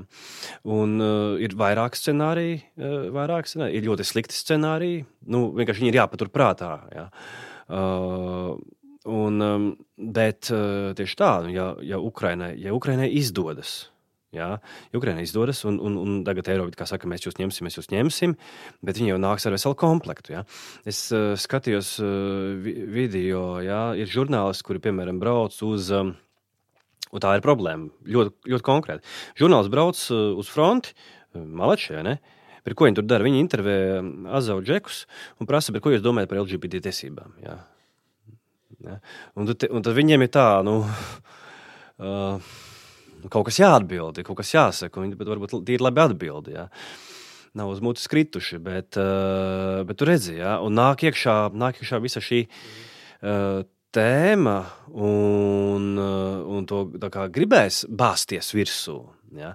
Un 0.70 1.00
uh, 1.02 1.34
ir 1.42 1.56
vairāk 1.58 1.98
scenāriju, 1.98 2.60
uh, 2.78 2.94
vairāk 3.14 3.50
scenāriju, 3.50 3.80
ir 3.80 3.88
ļoti 3.88 4.06
slikti 4.06 4.38
scenāriji. 4.38 5.02
Nu, 5.34 5.48
vienkārši 5.58 5.82
viņi 5.82 5.92
ir 5.94 5.98
jāpatur 5.98 6.30
prātā. 6.30 6.76
Ja? 6.94 7.08
Uh, 7.66 8.54
un, 9.10 9.42
um, 9.42 9.66
bet 9.98 10.52
uh, 10.54 10.92
tieši 10.94 11.18
tā, 11.18 11.32
ja, 11.50 11.72
ja 11.82 11.98
Ukrainai, 11.98 12.54
ja 12.62 12.76
Ukrainai 12.76 13.10
izdodas 13.18 13.80
Jā, 14.34 14.48
Ukraiņai 14.96 15.24
izdodas, 15.28 15.62
un, 15.68 15.78
un, 15.78 15.96
un 16.00 16.18
tagad 16.26 16.50
Eiropa 16.50 16.88
saka, 16.90 17.08
mēs 17.10 17.26
jūs 17.26 17.38
ņemsim, 17.38 17.68
mēs 17.68 17.78
jūs 17.78 17.90
ņemsim, 17.92 18.34
bet 18.84 18.98
viņi 18.98 19.12
jau 19.12 19.20
nāks 19.22 19.46
ar 19.46 19.54
veselu 19.54 19.78
komplektu. 19.78 20.34
Jā. 20.34 20.44
Es 20.90 21.06
uh, 21.14 21.32
skatījos 21.38 21.94
uh, 22.02 22.68
video, 22.98 23.44
jā, 23.62 23.82
ir 24.00 24.10
žurnālisti, 24.10 24.66
kuri, 24.66 24.82
piemēram, 24.88 25.22
brauc 25.22 25.56
uz. 25.66 25.90
Um, 25.94 26.16
Un 27.14 27.22
tā 27.22 27.30
ir 27.36 27.44
problēma. 27.44 27.92
Ļoti, 28.10 28.48
ļoti 28.50 28.64
konkrēti. 28.66 29.12
Žurnālists 29.38 29.70
brauc 29.70 30.00
uz 30.42 30.48
fronti, 30.50 30.96
malečē, 31.30 32.00
ne? 32.02 32.16
par 32.64 32.74
ko 32.74 32.88
viņi 32.88 32.98
tur 32.98 33.06
dara. 33.06 33.26
Viņi 33.26 33.42
intervē 33.44 33.76
Azavu 34.34 34.64
džekus 34.64 35.04
un 35.38 35.48
prasa, 35.48 35.74
ko 35.78 35.92
jūs 35.92 36.02
domājat 36.04 36.32
par 36.32 36.40
LGBT 36.42 36.80
tiesībām. 36.88 37.36
Jā. 37.44 37.58
Ja? 38.84 38.98
Un, 39.36 39.48
tad, 39.48 39.68
un 39.70 39.84
tad 39.84 39.96
viņiem 39.96 40.24
ir 40.26 40.32
tā, 40.32 40.48
nu, 40.66 40.80
uh, 40.84 42.54
kaut 43.32 43.48
kas 43.48 43.60
jāatbild, 43.62 44.22
kaut 44.26 44.40
kas 44.40 44.54
jāsaka, 44.54 45.00
un 45.00 45.08
viņi 45.08 45.30
varbūt 45.30 45.58
tīri 45.66 45.84
labi 45.84 46.04
atbild. 46.04 46.50
Ja? 46.52 46.68
Nav 47.54 47.70
uz 47.70 47.82
mutes 47.84 48.08
krituši, 48.10 48.58
bet, 48.62 48.98
uh, 48.98 49.84
bet 49.86 50.00
tu 50.00 50.08
redzi, 50.08 50.38
ja? 50.40 50.58
un 50.64 50.74
nāk 50.78 51.06
iekšā, 51.06 51.38
nāk 51.54 51.78
iekšā 51.80 52.02
visa 52.02 52.22
šī. 52.24 52.44
Uh, 53.24 53.62
tēma, 53.94 54.56
un, 54.98 55.92
un 55.94 56.64
to 56.66 56.80
gribēs 57.34 57.84
bāzties 57.86 58.50
virsū. 58.56 58.98
Ja? 59.38 59.52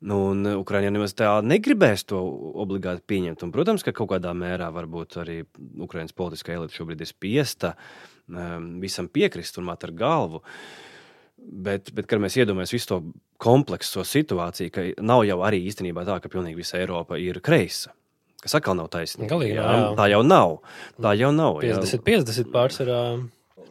Un 0.00 0.44
Ukraiņiem 0.52 0.96
nemaz 0.96 1.14
tā 1.16 1.32
negribēs 1.44 2.06
to 2.08 2.20
obligāti 2.62 3.04
pieņemt. 3.12 3.44
Un, 3.44 3.54
protams, 3.54 3.84
ka 3.84 3.94
kaut 3.96 4.12
kādā 4.14 4.32
mērā 4.36 4.70
varbūt 4.74 5.20
arī 5.22 5.40
Ukraiņas 5.86 6.16
politiskā 6.16 6.56
elite 6.56 6.76
šobrīd 6.76 7.04
ir 7.04 7.10
spiesta 7.10 7.74
um, 7.74 8.78
visam 8.82 9.10
piekrist 9.12 9.60
un 9.60 9.68
māt 9.68 9.84
ar 9.86 9.94
galvu. 9.96 10.42
Bet, 11.40 11.90
bet 11.96 12.06
kad 12.06 12.20
mēs 12.22 12.36
iedomājamies 12.38 12.74
visu 12.74 12.88
to 12.90 12.98
komplekso 13.40 14.04
situāciju, 14.06 14.72
ka 14.74 14.84
nav 15.02 15.24
jau 15.26 15.40
arī 15.46 15.62
īstenībā 15.70 16.04
tā, 16.06 16.20
ka 16.22 16.30
pilnīgi 16.32 16.60
visa 16.60 16.78
Eiropa 16.78 17.18
ir 17.18 17.40
kreisa. 17.44 17.94
Kas 18.40 18.56
atkal 18.56 18.76
nav 18.78 18.88
taisnība. 18.92 19.28
Galīgi, 19.34 19.56
jā, 19.58 19.64
jā. 19.76 19.88
Tā 19.98 20.06
jau 20.12 20.20
nav. 20.24 20.54
Tā 21.00 21.12
jau 21.18 21.30
nav 21.36 21.58
50, 21.60 22.04
50 22.06 22.52
pārsvarā. 22.54 23.00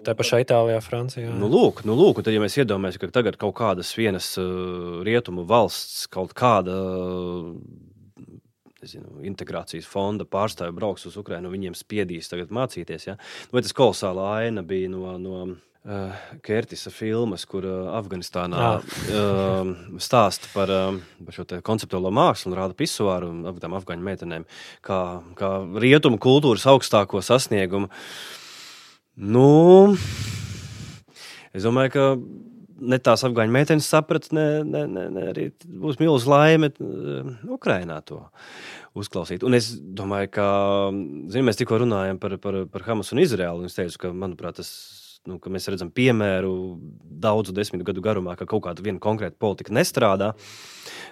Tā 0.05 0.13
pašā 0.15 0.39
Itālijā, 0.43 0.79
Francijā. 0.83 1.31
Nu, 1.35 1.49
lūk, 1.51 1.81
nu, 1.87 1.95
lūk, 1.97 2.21
tad, 2.23 2.31
ja 2.31 2.41
mēs 2.41 2.55
iedomājamies, 2.61 2.99
ka 3.01 3.09
tagad 3.13 3.35
kaut 3.41 3.55
kādas 3.57 3.91
vienas 3.97 4.29
uh, 4.39 5.01
rietumu 5.03 5.43
valsts, 5.49 6.05
kaut 6.11 6.31
kāda 6.37 6.75
uh, 6.75 7.49
nezinu, 8.79 9.19
integrācijas 9.27 9.89
fonda 9.89 10.27
pārstāvja 10.29 10.75
brauks 10.75 11.07
uz 11.09 11.17
Ukrajinu, 11.19 11.51
viņiem 11.51 11.75
spiedīs 11.75 12.31
tagad 12.31 12.53
mācīties. 12.55 13.09
Ja? 13.09 13.17
Nu, 13.49 13.57
vai 13.57 13.65
tas 13.65 13.75
kolosāla 13.75 14.29
aina 14.37 14.63
bija 14.65 14.91
no. 14.93 15.17
no 15.19 15.41
Uh, 15.79 16.11
Kertisa 16.43 16.91
filmas, 16.91 17.45
kur 17.47 17.63
uh, 17.63 17.93
Afganistānā 17.95 18.63
uh, 18.83 19.69
stāsta 20.03 20.49
par, 20.51 20.67
uh, 20.67 20.97
par 21.23 21.37
šo 21.37 21.45
konceptuālo 21.63 22.11
mākslu 22.11 22.51
un 22.51 22.57
rāda 22.59 22.75
pisuāru 22.75 23.29
un 23.31 23.61
tām 23.63 23.77
afgaņu 23.79 24.03
meitenēm, 24.03 24.45
kā, 24.83 24.99
kā 25.39 25.53
rietumu 25.79 26.19
kultūras 26.19 26.67
augstāko 26.67 27.23
sasniegumu. 27.23 27.87
Nu, 29.15 29.95
es 31.55 31.63
domāju, 31.63 31.95
ka 31.95 32.05
ne 32.91 32.99
tās 32.99 33.23
afgaņu 33.23 33.55
meitenes 33.55 33.87
saprata, 33.87 34.35
ne, 34.35 34.47
ne, 34.67 34.85
ne, 34.87 35.07
ne 35.15 35.27
arī 35.31 35.49
būs 35.63 36.03
milzīga 36.03 36.35
laime 36.35 36.73
Ukrainā 37.55 38.01
to 38.03 38.25
uzklausīt. 38.99 39.47
Un 39.47 39.55
es 39.55 39.77
domāju, 39.79 40.35
ka 40.41 40.47
zin, 41.31 41.47
mēs 41.47 41.63
tikko 41.63 41.79
runājam 41.85 42.19
par, 42.19 42.35
par, 42.43 42.65
par 42.67 42.87
Hamas 42.91 43.15
un 43.15 43.23
Izraēlu. 43.23 43.71
Es 43.71 43.79
teicu, 43.79 44.03
ka, 44.03 44.17
manuprāt, 44.27 44.59
tas 44.59 44.73
nu, 45.27 45.39
mēs 45.51 45.67
redzam 45.71 45.91
piemēru 45.91 46.53
daudzu 47.19 47.53
desmit 47.55 47.83
gadu 47.87 48.03
garumā, 48.05 48.35
ka 48.39 48.47
kaut 48.49 48.63
kāda 48.67 48.83
viena 48.85 49.01
konkrēta 49.03 49.35
politika 49.39 49.73
nestrādā. 49.75 50.31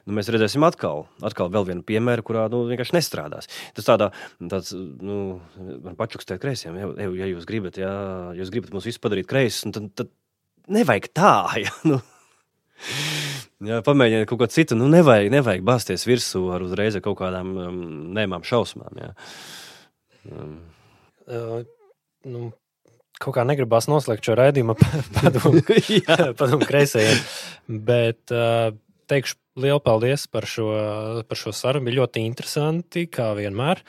Nu, 0.08 0.16
mēs 0.16 0.30
redzēsim 0.32 0.64
atkal, 0.64 1.06
atkal 1.26 1.52
vienu 1.68 1.84
piemēru, 1.88 2.24
kurā 2.28 2.46
nu, 2.52 2.64
vienkārši 2.70 2.96
nestrādās. 2.96 3.50
Tas 3.76 3.88
tādā, 3.88 4.12
tāds, 4.40 4.72
nu, 4.76 5.40
man 5.84 5.98
pačukstē 6.00 6.40
kreisiem, 6.42 6.78
ja, 6.80 7.10
ja 7.20 7.32
jūs 7.34 7.48
gribat, 7.50 7.80
ja 7.82 7.92
jūs 8.38 8.54
gribat 8.54 8.76
mums 8.76 8.88
visu 8.88 9.04
padarīt 9.04 9.28
kreisus, 9.30 9.68
tad, 9.76 9.92
tad 9.98 10.14
nevajag 10.72 11.12
tā. 11.16 11.34
Ja, 11.68 11.74
nu. 11.90 12.00
Jā, 13.66 13.80
pamēģiniet 13.82 14.28
kaut 14.30 14.44
ko 14.44 14.48
citu. 14.54 14.76
Nu, 14.78 14.86
nevajag, 14.92 15.32
nevajag 15.34 15.64
bāzties 15.66 16.06
virsū 16.06 16.44
ar 16.54 16.62
uzreiz 16.62 16.94
ar 16.94 17.02
kaut 17.02 17.18
kādām 17.18 17.56
um, 17.58 17.80
nēmām 18.14 18.46
šausmām. 18.46 19.00
Jā. 19.02 19.10
Um. 20.30 20.60
Uh, 21.26 21.64
nu, 22.30 22.52
kaut 23.22 23.36
kā 23.38 23.46
negribās 23.48 23.90
noslēgt 23.90 24.28
šo 24.28 24.38
raidījumu 24.38 24.76
padomu, 25.18 25.62
padomu 26.40 26.68
kreisajiem. 26.68 27.22
Bet 27.68 28.34
teikšu 29.08 29.40
lielu 29.58 29.82
paldies 29.84 30.28
par 30.32 30.46
šo, 30.50 30.70
par 31.28 31.40
šo 31.40 31.54
sarunu. 31.56 31.88
Bija 31.88 32.04
ļoti 32.04 32.26
interesanti, 32.28 33.08
kā 33.12 33.32
vienmēr. 33.38 33.82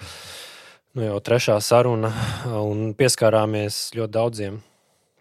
Nu, 0.96 1.04
jau 1.04 1.18
trešā 1.22 1.58
saruna, 1.62 2.10
un 2.58 2.94
pieskārāmies 2.98 3.90
ļoti 3.98 4.14
daudziem, 4.14 4.56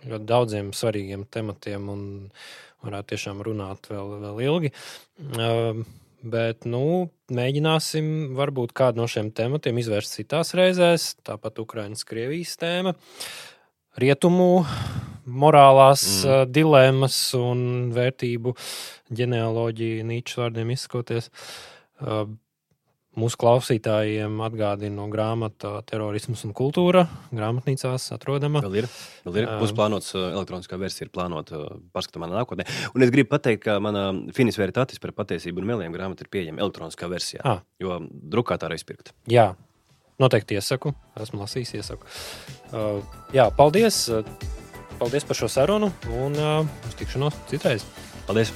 ļoti 0.07 0.29
daudziem 0.29 0.71
svarīgiem 0.73 1.27
tematiem, 1.33 1.89
un 1.91 2.01
varētu 2.85 3.13
tiešām 3.13 3.43
runāt 3.45 3.89
vēl, 3.91 4.15
vēl 4.23 4.39
ilgi. 4.47 4.71
Bet 6.27 6.65
nu, 6.65 6.81
mēģināsim 7.35 8.07
varbūt 8.39 8.73
kādu 8.77 9.03
no 9.03 9.05
šiem 9.11 9.29
tematiem 9.35 9.77
izvērst 9.83 10.17
citās 10.17 10.55
reizēs. 10.57 11.11
Tāpat 11.27 11.59
Ukraiņas-Krievijas 11.61 12.55
tēma. 12.63 12.95
Uh, 12.95 13.56
rietumu 14.01 14.65
morālās 15.27 16.03
mm. 16.23 16.27
uh, 16.29 16.43
dilemmas 16.49 17.17
un 17.37 17.61
vērtību 17.95 18.55
ģenealoģiju, 19.17 20.05
Nīčs 20.07 20.37
vārdiem 20.39 20.75
izsakoties. 20.75 21.31
Uh, 21.99 22.27
mūsu 23.17 23.39
klausītājiem 23.41 24.37
atgādina 24.45 24.99
no 24.99 25.07
grāmata 25.11 25.79
Terorisms 25.89 26.43
un 26.47 26.53
kultūra. 26.57 27.05
Grāmatnīcās 27.33 28.09
atrodama. 28.15 28.61
Vēl 28.65 28.83
ir. 28.83 28.89
Vēl 29.25 29.41
ir. 29.41 29.49
Būs 29.61 29.73
plānots 29.77 30.13
elektroniskā 30.17 30.79
versija, 30.79 31.07
ir 31.07 31.13
plānota 31.15 31.63
paskatāmā 31.95 32.29
nākotnē. 32.31 32.67
Un 32.93 33.05
es 33.05 33.13
gribu 33.13 33.33
pateikt, 33.33 33.63
ka 33.65 33.79
mana 33.83 34.09
finis 34.37 34.59
veritatis 34.61 35.01
par 35.03 35.15
patiesību 35.17 35.63
un 35.63 35.71
meliem 35.73 35.95
grāmata 35.95 36.25
ir 36.25 36.31
pieejama 36.33 36.61
elektroniskā 36.65 37.09
versijā. 37.11 37.41
Ah. 37.47 37.63
Jo 37.81 37.99
drukātā 38.05 38.69
arī 38.69 38.77
izpirkt. 38.79 39.15
Jā, 39.31 39.49
Noteikti 40.17 40.57
iesaku. 40.57 40.93
Esmu 41.21 41.43
lasījis, 41.43 41.75
iesaku. 41.77 42.09
Uh, 42.71 43.03
jā, 43.35 43.47
paldies. 43.57 44.07
Uh, 44.09 44.25
paldies 44.97 45.27
par 45.29 45.37
šo 45.37 45.49
sarunu 45.51 45.91
un 46.17 46.41
uh, 46.41 46.59
uz 46.89 46.97
tikšanos 46.97 47.37
citreiz. 47.51 47.85
Paldies! 48.25 48.53